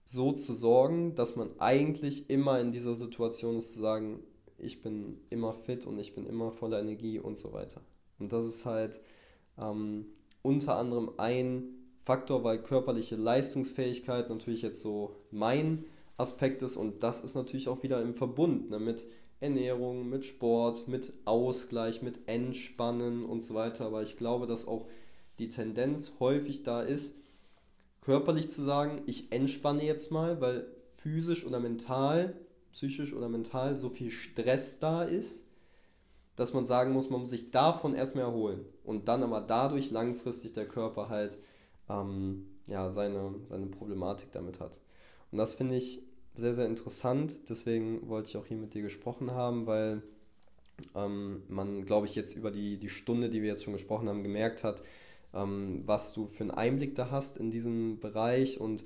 so 0.06 0.32
zu 0.32 0.54
sorgen, 0.54 1.14
dass 1.16 1.34
man 1.34 1.50
eigentlich 1.58 2.30
immer 2.30 2.60
in 2.60 2.72
dieser 2.72 2.94
Situation 2.94 3.56
ist 3.56 3.74
zu 3.74 3.80
sagen, 3.80 4.20
ich 4.56 4.80
bin 4.80 5.18
immer 5.30 5.52
fit 5.52 5.84
und 5.84 5.98
ich 5.98 6.14
bin 6.14 6.26
immer 6.26 6.52
voller 6.52 6.80
Energie 6.80 7.18
und 7.18 7.38
so 7.38 7.52
weiter. 7.52 7.80
Und 8.18 8.32
das 8.32 8.46
ist 8.46 8.64
halt 8.64 9.00
ähm, 9.60 10.06
unter 10.42 10.76
anderem 10.76 11.10
ein 11.18 11.64
Faktor, 12.02 12.44
weil 12.44 12.62
körperliche 12.62 13.16
Leistungsfähigkeit 13.16 14.30
natürlich 14.30 14.62
jetzt 14.62 14.80
so 14.80 15.16
mein 15.32 15.84
Aspekt 16.16 16.62
ist 16.62 16.76
und 16.76 17.02
das 17.02 17.22
ist 17.24 17.34
natürlich 17.34 17.68
auch 17.68 17.82
wieder 17.82 18.00
im 18.00 18.14
Verbund 18.14 18.70
ne, 18.70 18.78
mit 18.78 19.04
Ernährung, 19.40 20.08
mit 20.08 20.24
Sport, 20.24 20.86
mit 20.86 21.12
Ausgleich, 21.24 22.00
mit 22.00 22.28
Entspannen 22.28 23.24
und 23.24 23.42
so 23.42 23.54
weiter. 23.54 23.86
Aber 23.86 24.02
ich 24.02 24.16
glaube, 24.16 24.46
dass 24.46 24.68
auch 24.68 24.86
die 25.40 25.48
Tendenz 25.48 26.12
häufig 26.20 26.62
da 26.62 26.80
ist, 26.80 27.18
körperlich 28.06 28.48
zu 28.48 28.62
sagen, 28.62 29.02
ich 29.06 29.32
entspanne 29.32 29.82
jetzt 29.82 30.12
mal, 30.12 30.40
weil 30.40 30.68
physisch 31.02 31.44
oder 31.44 31.58
mental, 31.58 32.36
psychisch 32.70 33.12
oder 33.12 33.28
mental 33.28 33.74
so 33.74 33.90
viel 33.90 34.12
Stress 34.12 34.78
da 34.78 35.02
ist, 35.02 35.44
dass 36.36 36.52
man 36.52 36.66
sagen 36.66 36.92
muss, 36.92 37.10
man 37.10 37.20
muss 37.20 37.30
sich 37.30 37.50
davon 37.50 37.96
erstmal 37.96 38.22
erholen 38.22 38.64
und 38.84 39.08
dann 39.08 39.24
aber 39.24 39.40
dadurch 39.40 39.90
langfristig 39.90 40.52
der 40.52 40.68
Körper 40.68 41.08
halt 41.08 41.38
ähm, 41.88 42.46
ja, 42.68 42.92
seine, 42.92 43.34
seine 43.42 43.66
Problematik 43.66 44.30
damit 44.30 44.60
hat. 44.60 44.80
Und 45.32 45.38
das 45.38 45.54
finde 45.54 45.74
ich 45.74 46.00
sehr, 46.36 46.54
sehr 46.54 46.66
interessant. 46.66 47.48
Deswegen 47.48 48.08
wollte 48.08 48.28
ich 48.28 48.36
auch 48.36 48.46
hier 48.46 48.56
mit 48.56 48.72
dir 48.74 48.82
gesprochen 48.82 49.32
haben, 49.32 49.66
weil 49.66 50.02
ähm, 50.94 51.42
man, 51.48 51.84
glaube 51.84 52.06
ich, 52.06 52.14
jetzt 52.14 52.36
über 52.36 52.52
die, 52.52 52.78
die 52.78 52.88
Stunde, 52.88 53.30
die 53.30 53.42
wir 53.42 53.48
jetzt 53.48 53.64
schon 53.64 53.72
gesprochen 53.72 54.08
haben, 54.08 54.22
gemerkt 54.22 54.62
hat, 54.62 54.84
ähm, 55.36 55.82
was 55.84 56.12
du 56.12 56.26
für 56.26 56.44
einen 56.44 56.50
Einblick 56.50 56.94
da 56.94 57.10
hast 57.10 57.36
in 57.36 57.50
diesem 57.50 58.00
Bereich 58.00 58.60
und 58.60 58.84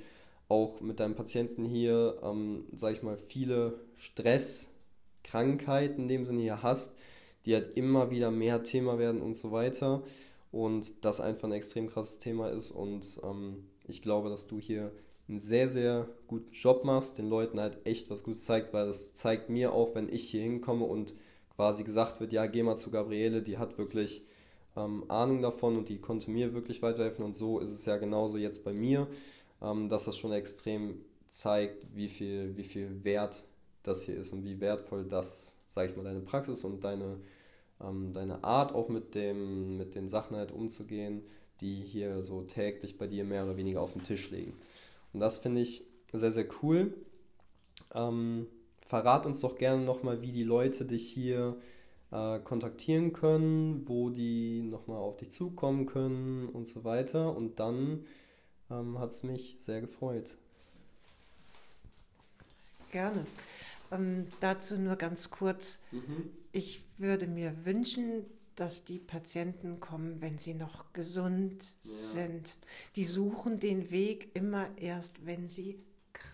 auch 0.48 0.80
mit 0.80 1.01
deinem 1.01 1.14
Patienten 1.14 1.64
hier, 1.64 2.18
ähm, 2.22 2.64
sage 2.72 2.96
ich 2.96 3.03
mal, 3.03 3.16
viele 3.16 3.80
Stresskrankheiten 3.96 6.03
in 6.03 6.09
dem 6.09 6.26
Sinne 6.26 6.42
hier 6.42 6.62
hast, 6.62 6.98
die 7.44 7.55
halt 7.55 7.76
immer 7.76 8.11
wieder 8.11 8.30
mehr 8.30 8.62
Thema 8.64 8.98
werden 8.98 9.22
und 9.22 9.36
so 9.36 9.53
weiter 9.53 10.03
und 10.51 11.05
das 11.05 11.20
einfach 11.20 11.48
ein 11.48 11.53
extrem 11.53 11.88
krasses 11.88 12.18
Thema 12.18 12.48
ist 12.48 12.72
und 12.72 13.20
ähm, 13.22 13.64
ich 13.86 14.02
glaube, 14.02 14.28
dass 14.28 14.47
du 14.47 14.59
hier 14.59 14.93
einen 15.28 15.39
sehr, 15.39 15.68
sehr 15.68 16.09
guten 16.27 16.52
Job 16.52 16.85
machst, 16.85 17.18
den 17.18 17.28
Leuten 17.28 17.60
halt 17.60 17.86
echt 17.86 18.10
was 18.10 18.24
Gutes 18.24 18.44
zeigt, 18.44 18.72
weil 18.72 18.86
das 18.86 19.14
zeigt 19.14 19.48
mir 19.48 19.72
auch, 19.72 19.94
wenn 19.94 20.12
ich 20.12 20.28
hier 20.28 20.43
hinkomme 20.43 20.85
und 20.85 21.14
quasi 21.55 21.85
gesagt 21.85 22.20
wird, 22.20 22.32
ja, 22.32 22.47
geh 22.47 22.64
mal 22.64 22.77
zu 22.77 22.90
Gabriele, 22.90 23.43
die 23.43 23.59
hat 23.59 23.78
wirklich 23.78 24.24
ähm, 24.76 25.05
Ahnung 25.09 25.42
davon 25.42 25.76
und 25.76 25.88
die 25.88 25.98
konnte 25.98 26.30
mir 26.30 26.55
wirklich 26.55 26.82
weiterhelfen 26.82 27.24
und 27.24 27.34
so 27.34 27.59
ist 27.60 27.70
es 27.70 27.84
ja 27.84 27.97
genauso 27.97 28.36
jetzt 28.36 28.64
bei 28.64 28.72
mir, 28.72 29.06
ähm, 29.62 29.88
dass 29.88 30.05
das 30.05 30.16
schon 30.16 30.32
extrem 30.32 31.01
zeigt, 31.28 31.86
wie 31.94 32.09
viel, 32.09 32.56
wie 32.56 32.64
viel 32.64 33.05
Wert 33.05 33.44
das 33.82 34.05
hier 34.05 34.16
ist 34.16 34.32
und 34.32 34.44
wie 34.44 34.60
wertvoll 34.60 35.05
das, 35.05 35.56
sage 35.68 35.90
ich 35.90 35.97
mal, 35.97 36.05
deine 36.05 36.20
Praxis 36.20 36.64
und 36.64 36.84
deine 36.84 37.18
ähm, 37.82 38.12
deine 38.12 38.44
Art 38.44 38.74
auch 38.74 38.88
mit, 38.88 39.14
dem, 39.14 39.76
mit 39.76 39.94
den 39.94 40.09
Sachen 40.09 40.36
halt 40.36 40.52
umzugehen, 40.52 41.22
die 41.60 41.82
hier 41.82 42.22
so 42.22 42.42
täglich 42.42 42.98
bei 42.98 43.06
dir 43.06 43.24
mehr 43.24 43.44
oder 43.44 43.56
weniger 43.56 43.80
auf 43.80 43.92
dem 43.92 44.05
Tisch 44.05 44.30
liegen. 44.30 44.55
Und 45.12 45.20
das 45.20 45.38
finde 45.38 45.60
ich 45.60 45.84
sehr, 46.12 46.32
sehr 46.32 46.47
cool. 46.62 46.94
Ähm, 47.94 48.47
verrat 48.80 49.26
uns 49.26 49.40
doch 49.40 49.56
gerne 49.56 49.82
nochmal, 49.84 50.22
wie 50.22 50.32
die 50.32 50.44
Leute 50.44 50.84
dich 50.84 51.09
hier 51.09 51.56
äh, 52.12 52.39
kontaktieren 52.41 53.12
können, 53.12 53.89
wo 53.89 54.11
die 54.11 54.62
nochmal 54.62 54.99
auf 54.99 55.16
dich 55.16 55.31
zukommen 55.31 55.87
können 55.87 56.49
und 56.49 56.69
so 56.69 56.85
weiter. 56.85 57.37
Und 57.37 57.61
dann 57.61 58.05
ähm, 58.70 58.99
hat 58.99 59.11
es 59.11 59.23
mich 59.23 59.57
sehr 59.61 59.81
gefreut. 59.81 60.37
Gerne. 62.91 63.24
Ähm, 63.93 64.27
dazu 64.41 64.77
nur 64.77 64.97
ganz 64.97 65.31
kurz. 65.31 65.78
Mhm. 65.93 66.31
Ich 66.53 66.85
würde 66.99 67.27
mir 67.27 67.55
wünschen, 67.65 68.24
dass 68.57 68.85
die 68.85 68.99
Patienten 68.99 69.81
kommen, 69.81 70.20
wenn 70.20 70.39
sie 70.39 70.55
noch 70.55 70.93
gesund 70.93 71.65
ja. 71.82 71.91
sind. 71.91 72.57
Die 72.97 73.05
suchen 73.05 73.59
den 73.59 73.91
Weg 73.91 74.31
immer 74.35 74.66
erst, 74.77 75.24
wenn 75.24 75.49
sie 75.49 75.78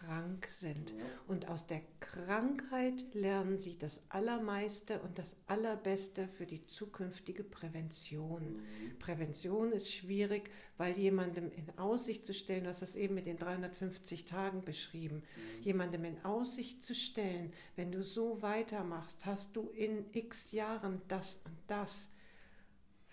krank 0.06 0.46
sind. 0.48 0.94
Und 1.26 1.48
aus 1.48 1.66
der 1.66 1.82
Krankheit 2.00 3.14
lernen 3.14 3.58
sie 3.58 3.76
das 3.78 4.00
Allermeiste 4.08 5.00
und 5.00 5.18
das 5.18 5.36
Allerbeste 5.46 6.28
für 6.28 6.46
die 6.46 6.66
zukünftige 6.66 7.44
Prävention. 7.44 8.56
Mhm. 8.56 8.98
Prävention 8.98 9.72
ist 9.72 9.92
schwierig, 9.92 10.50
weil 10.76 10.96
jemandem 10.96 11.50
in 11.50 11.78
Aussicht 11.78 12.26
zu 12.26 12.34
stellen, 12.34 12.64
du 12.64 12.70
hast 12.70 12.82
das 12.82 12.96
eben 12.96 13.14
mit 13.14 13.26
den 13.26 13.38
350 13.38 14.24
Tagen 14.24 14.64
beschrieben, 14.64 15.16
mhm. 15.16 15.62
jemandem 15.62 16.04
in 16.04 16.24
Aussicht 16.24 16.84
zu 16.84 16.94
stellen, 16.94 17.52
wenn 17.74 17.92
du 17.92 18.02
so 18.02 18.42
weitermachst, 18.42 19.26
hast 19.26 19.54
du 19.56 19.70
in 19.70 20.06
x 20.12 20.52
Jahren 20.52 21.02
das 21.08 21.40
und 21.44 21.56
das. 21.66 22.08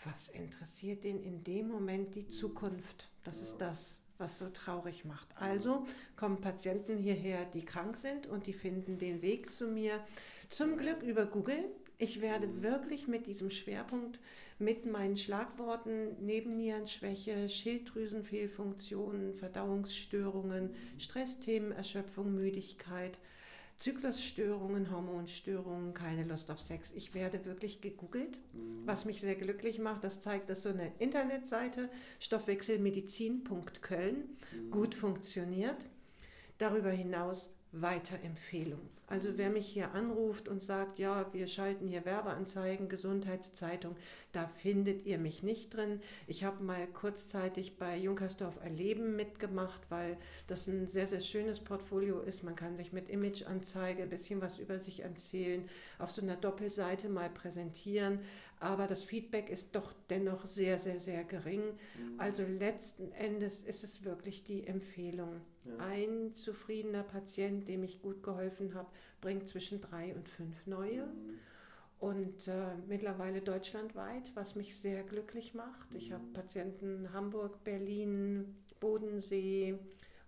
Was 0.06 0.28
interessiert 0.30 1.06
den 1.06 1.22
in 1.22 1.44
dem 1.44 1.70
Moment 1.70 2.14
die 2.16 2.28
Zukunft? 2.28 3.10
Das 3.24 3.38
ja. 3.38 3.44
ist 3.44 3.58
das 3.58 4.03
was 4.24 4.40
so 4.40 4.48
traurig 4.50 5.04
macht. 5.04 5.28
Also 5.36 5.86
kommen 6.16 6.40
Patienten 6.40 6.98
hierher, 6.98 7.46
die 7.54 7.66
krank 7.66 7.98
sind 7.98 8.26
und 8.26 8.48
die 8.48 8.54
finden 8.54 8.98
den 8.98 9.22
Weg 9.22 9.52
zu 9.52 9.68
mir. 9.68 10.00
Zum 10.50 10.78
Glück 10.78 11.04
über 11.04 11.26
Google. 11.26 11.66
Ich 11.98 12.22
werde 12.22 12.64
wirklich 12.64 13.08
mit 13.08 13.28
diesem 13.28 13.52
Schwerpunkt, 13.52 14.20
mit 14.60 14.86
meinen 14.86 15.18
Schlagworten 15.18 16.26
Nebennierenschwäche, 16.26 17.50
Schilddrüsenfehlfunktionen, 17.50 19.36
Verdauungsstörungen, 19.36 20.74
Stressthemen, 20.98 21.72
Erschöpfung, 21.74 22.34
Müdigkeit, 22.34 23.20
Zyklusstörungen, 23.80 24.92
Hormonstörungen, 24.92 25.94
keine 25.94 26.24
Lust 26.24 26.50
auf 26.50 26.60
Sex. 26.60 26.92
Ich 26.96 27.14
werde 27.14 27.44
wirklich 27.46 27.82
gegoogelt, 27.82 28.40
mhm. 28.54 28.86
was 28.86 29.06
mich 29.06 29.20
sehr 29.22 29.36
glücklich 29.36 29.80
macht. 29.80 30.04
Das 30.04 30.22
zeigt, 30.22 30.50
dass 30.50 30.62
so 30.64 30.70
eine 30.70 30.92
Internetseite 31.00 31.90
stoffwechselmedizin.köln 32.20 34.16
mhm. 34.16 34.72
gut 34.72 34.96
funktioniert. 34.96 35.78
Darüber 36.58 36.92
hinaus 36.92 37.50
Weiterempfehlung. 37.74 38.80
Also 39.08 39.38
wer 39.38 39.50
mich 39.50 39.68
hier 39.68 39.94
anruft 39.94 40.48
und 40.48 40.64
sagt, 40.64 40.98
ja, 40.98 41.32
wir 41.34 41.48
schalten 41.48 41.88
hier 41.88 42.06
Werbeanzeigen, 42.06 42.88
Gesundheitszeitung, 42.88 43.96
da 44.32 44.48
findet 44.48 45.06
ihr 45.06 45.18
mich 45.18 45.44
nicht 45.44 45.76
drin. 45.76 46.02
Ich 46.26 46.44
habe 46.44 46.64
mal 46.64 46.88
kurzzeitig 46.88 47.78
bei 47.78 47.98
Junkersdorf 47.98 48.56
Erleben 48.64 49.16
mitgemacht, 49.16 49.82
weil 49.90 50.18
das 50.48 50.68
ein 50.68 50.88
sehr, 50.88 51.08
sehr 51.08 51.20
schönes 51.20 51.60
Portfolio 51.60 52.22
ist. 52.22 52.44
Man 52.44 52.56
kann 52.56 52.76
sich 52.76 52.94
mit 52.94 53.10
Imageanzeige 53.10 54.04
ein 54.04 54.10
bisschen 54.10 54.42
was 54.42 54.58
über 54.58 54.80
sich 54.80 55.02
erzählen, 55.02 55.70
auf 56.00 56.10
so 56.10 56.22
einer 56.22 56.38
Doppelseite 56.38 57.10
mal 57.10 57.30
präsentieren 57.30 58.20
aber 58.64 58.88
das 58.88 59.04
Feedback 59.04 59.50
ist 59.50 59.76
doch 59.76 59.94
dennoch 60.10 60.46
sehr, 60.46 60.78
sehr, 60.78 61.00
sehr 61.00 61.26
gering. 61.26 61.62
Mhm. 61.62 62.18
Also 62.18 62.44
letzten 62.44 63.12
Endes 63.12 63.62
ist 63.62 63.84
es 63.84 64.06
wirklich 64.06 64.44
die 64.46 64.66
Empfehlung. 64.66 65.42
Ja. 65.66 65.78
Ein 65.78 66.34
zufriedener 66.34 67.04
Patient, 67.04 67.68
dem 67.68 67.84
ich 67.84 68.02
gut 68.02 68.24
geholfen 68.24 68.74
habe, 68.74 68.88
bringt 69.20 69.48
zwischen 69.50 69.82
drei 69.82 70.16
und 70.16 70.30
fünf 70.30 70.66
neue. 70.66 71.06
Mhm. 71.06 71.40
Und 72.00 72.48
äh, 72.48 72.76
mittlerweile 72.88 73.42
deutschlandweit, 73.42 74.32
was 74.36 74.56
mich 74.56 74.78
sehr 74.78 75.04
glücklich 75.04 75.54
macht. 75.54 75.92
Mhm. 75.92 75.98
Ich 75.98 76.12
habe 76.14 76.24
Patienten 76.34 77.12
Hamburg, 77.12 77.64
Berlin, 77.66 78.56
Bodensee, 78.80 79.78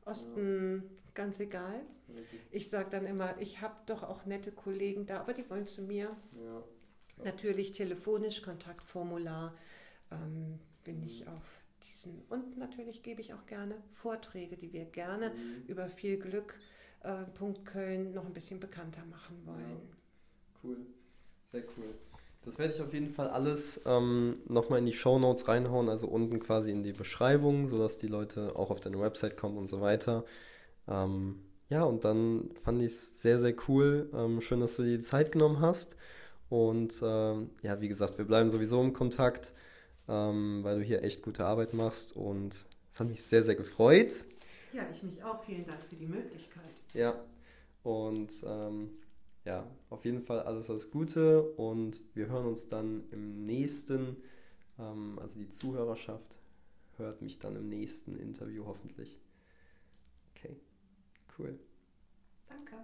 Osten, 0.03 0.83
ja. 0.83 0.89
ganz 1.13 1.39
egal. 1.39 1.81
Ich 2.51 2.69
sage 2.69 2.89
dann 2.89 3.05
immer, 3.05 3.39
ich 3.39 3.61
habe 3.61 3.75
doch 3.85 4.03
auch 4.03 4.25
nette 4.25 4.51
Kollegen 4.51 5.05
da, 5.05 5.21
aber 5.21 5.33
die 5.33 5.49
wollen 5.49 5.65
zu 5.65 5.81
mir. 5.81 6.15
Ja. 6.33 6.63
Natürlich 7.23 7.71
telefonisch, 7.71 8.41
Kontaktformular 8.41 9.55
ähm, 10.11 10.59
bin 10.83 11.01
ich 11.03 11.27
auf 11.27 11.43
diesen. 11.83 12.21
Und 12.29 12.57
natürlich 12.57 13.03
gebe 13.03 13.21
ich 13.21 13.33
auch 13.33 13.45
gerne 13.45 13.75
Vorträge, 13.93 14.57
die 14.57 14.73
wir 14.73 14.85
gerne 14.85 15.29
mhm. 15.29 15.63
über 15.67 15.87
viel 15.87 16.17
Glück 16.17 16.55
äh, 17.03 17.23
Punkt 17.33 17.65
Köln 17.65 18.13
noch 18.13 18.25
ein 18.25 18.33
bisschen 18.33 18.59
bekannter 18.59 19.03
machen 19.05 19.37
wollen. 19.45 19.59
Ja. 19.59 20.61
Cool, 20.63 20.77
sehr 21.51 21.63
cool. 21.77 21.93
Das 22.43 22.59
werde 22.59 22.73
ich 22.73 22.81
auf 22.81 22.93
jeden 22.93 23.09
Fall 23.09 23.29
alles 23.29 23.81
ähm, 23.85 24.39
nochmal 24.47 24.79
in 24.79 24.85
die 24.85 24.93
Show 24.93 25.17
Notes 25.17 25.47
reinhauen, 25.47 25.89
also 25.89 26.07
unten 26.07 26.39
quasi 26.39 26.71
in 26.71 26.83
die 26.83 26.91
Beschreibung, 26.91 27.67
sodass 27.67 27.97
die 27.97 28.07
Leute 28.07 28.55
auch 28.55 28.69
auf 28.69 28.79
deine 28.79 28.99
Website 28.99 29.35
kommen 29.35 29.57
und 29.57 29.67
so 29.67 29.81
weiter. 29.81 30.25
Ähm, 30.87 31.39
ja, 31.69 31.83
und 31.83 32.05
dann 32.05 32.51
fand 32.63 32.81
ich 32.83 32.91
es 32.91 33.21
sehr, 33.21 33.39
sehr 33.39 33.55
cool. 33.67 34.11
Ähm, 34.13 34.41
schön, 34.41 34.59
dass 34.59 34.75
du 34.75 34.83
dir 34.83 34.97
die 34.97 35.03
Zeit 35.03 35.31
genommen 35.31 35.59
hast. 35.59 35.95
Und 36.49 36.99
ähm, 37.01 37.49
ja, 37.61 37.81
wie 37.81 37.87
gesagt, 37.87 38.17
wir 38.17 38.25
bleiben 38.25 38.49
sowieso 38.49 38.81
im 38.81 38.93
Kontakt, 38.93 39.53
ähm, 40.07 40.63
weil 40.63 40.79
du 40.79 40.83
hier 40.83 41.03
echt 41.03 41.21
gute 41.23 41.45
Arbeit 41.45 41.73
machst. 41.73 42.15
Und 42.15 42.53
es 42.91 42.99
hat 42.99 43.07
mich 43.07 43.23
sehr, 43.23 43.43
sehr 43.43 43.55
gefreut. 43.55 44.25
Ja, 44.73 44.83
ich 44.91 45.01
mich 45.03 45.23
auch. 45.23 45.43
Vielen 45.43 45.65
Dank 45.65 45.81
für 45.81 45.95
die 45.95 46.05
Möglichkeit. 46.05 46.73
Ja, 46.93 47.19
und 47.83 48.31
ähm, 48.45 48.97
ja, 49.45 49.65
auf 49.89 50.05
jeden 50.05 50.21
Fall 50.21 50.41
alles, 50.41 50.69
alles 50.69 50.91
Gute. 50.91 51.41
Und 51.41 52.01
wir 52.13 52.27
hören 52.27 52.45
uns 52.45 52.67
dann 52.67 53.03
im 53.11 53.45
nächsten, 53.45 54.17
ähm, 54.79 55.17
also 55.19 55.39
die 55.39 55.49
Zuhörerschaft 55.49 56.39
hört 56.97 57.21
mich 57.21 57.39
dann 57.39 57.55
im 57.55 57.69
nächsten 57.69 58.17
Interview 58.17 58.65
hoffentlich. 58.65 59.21
Okay, 60.33 60.55
cool. 61.37 61.59
Danke. 62.47 62.75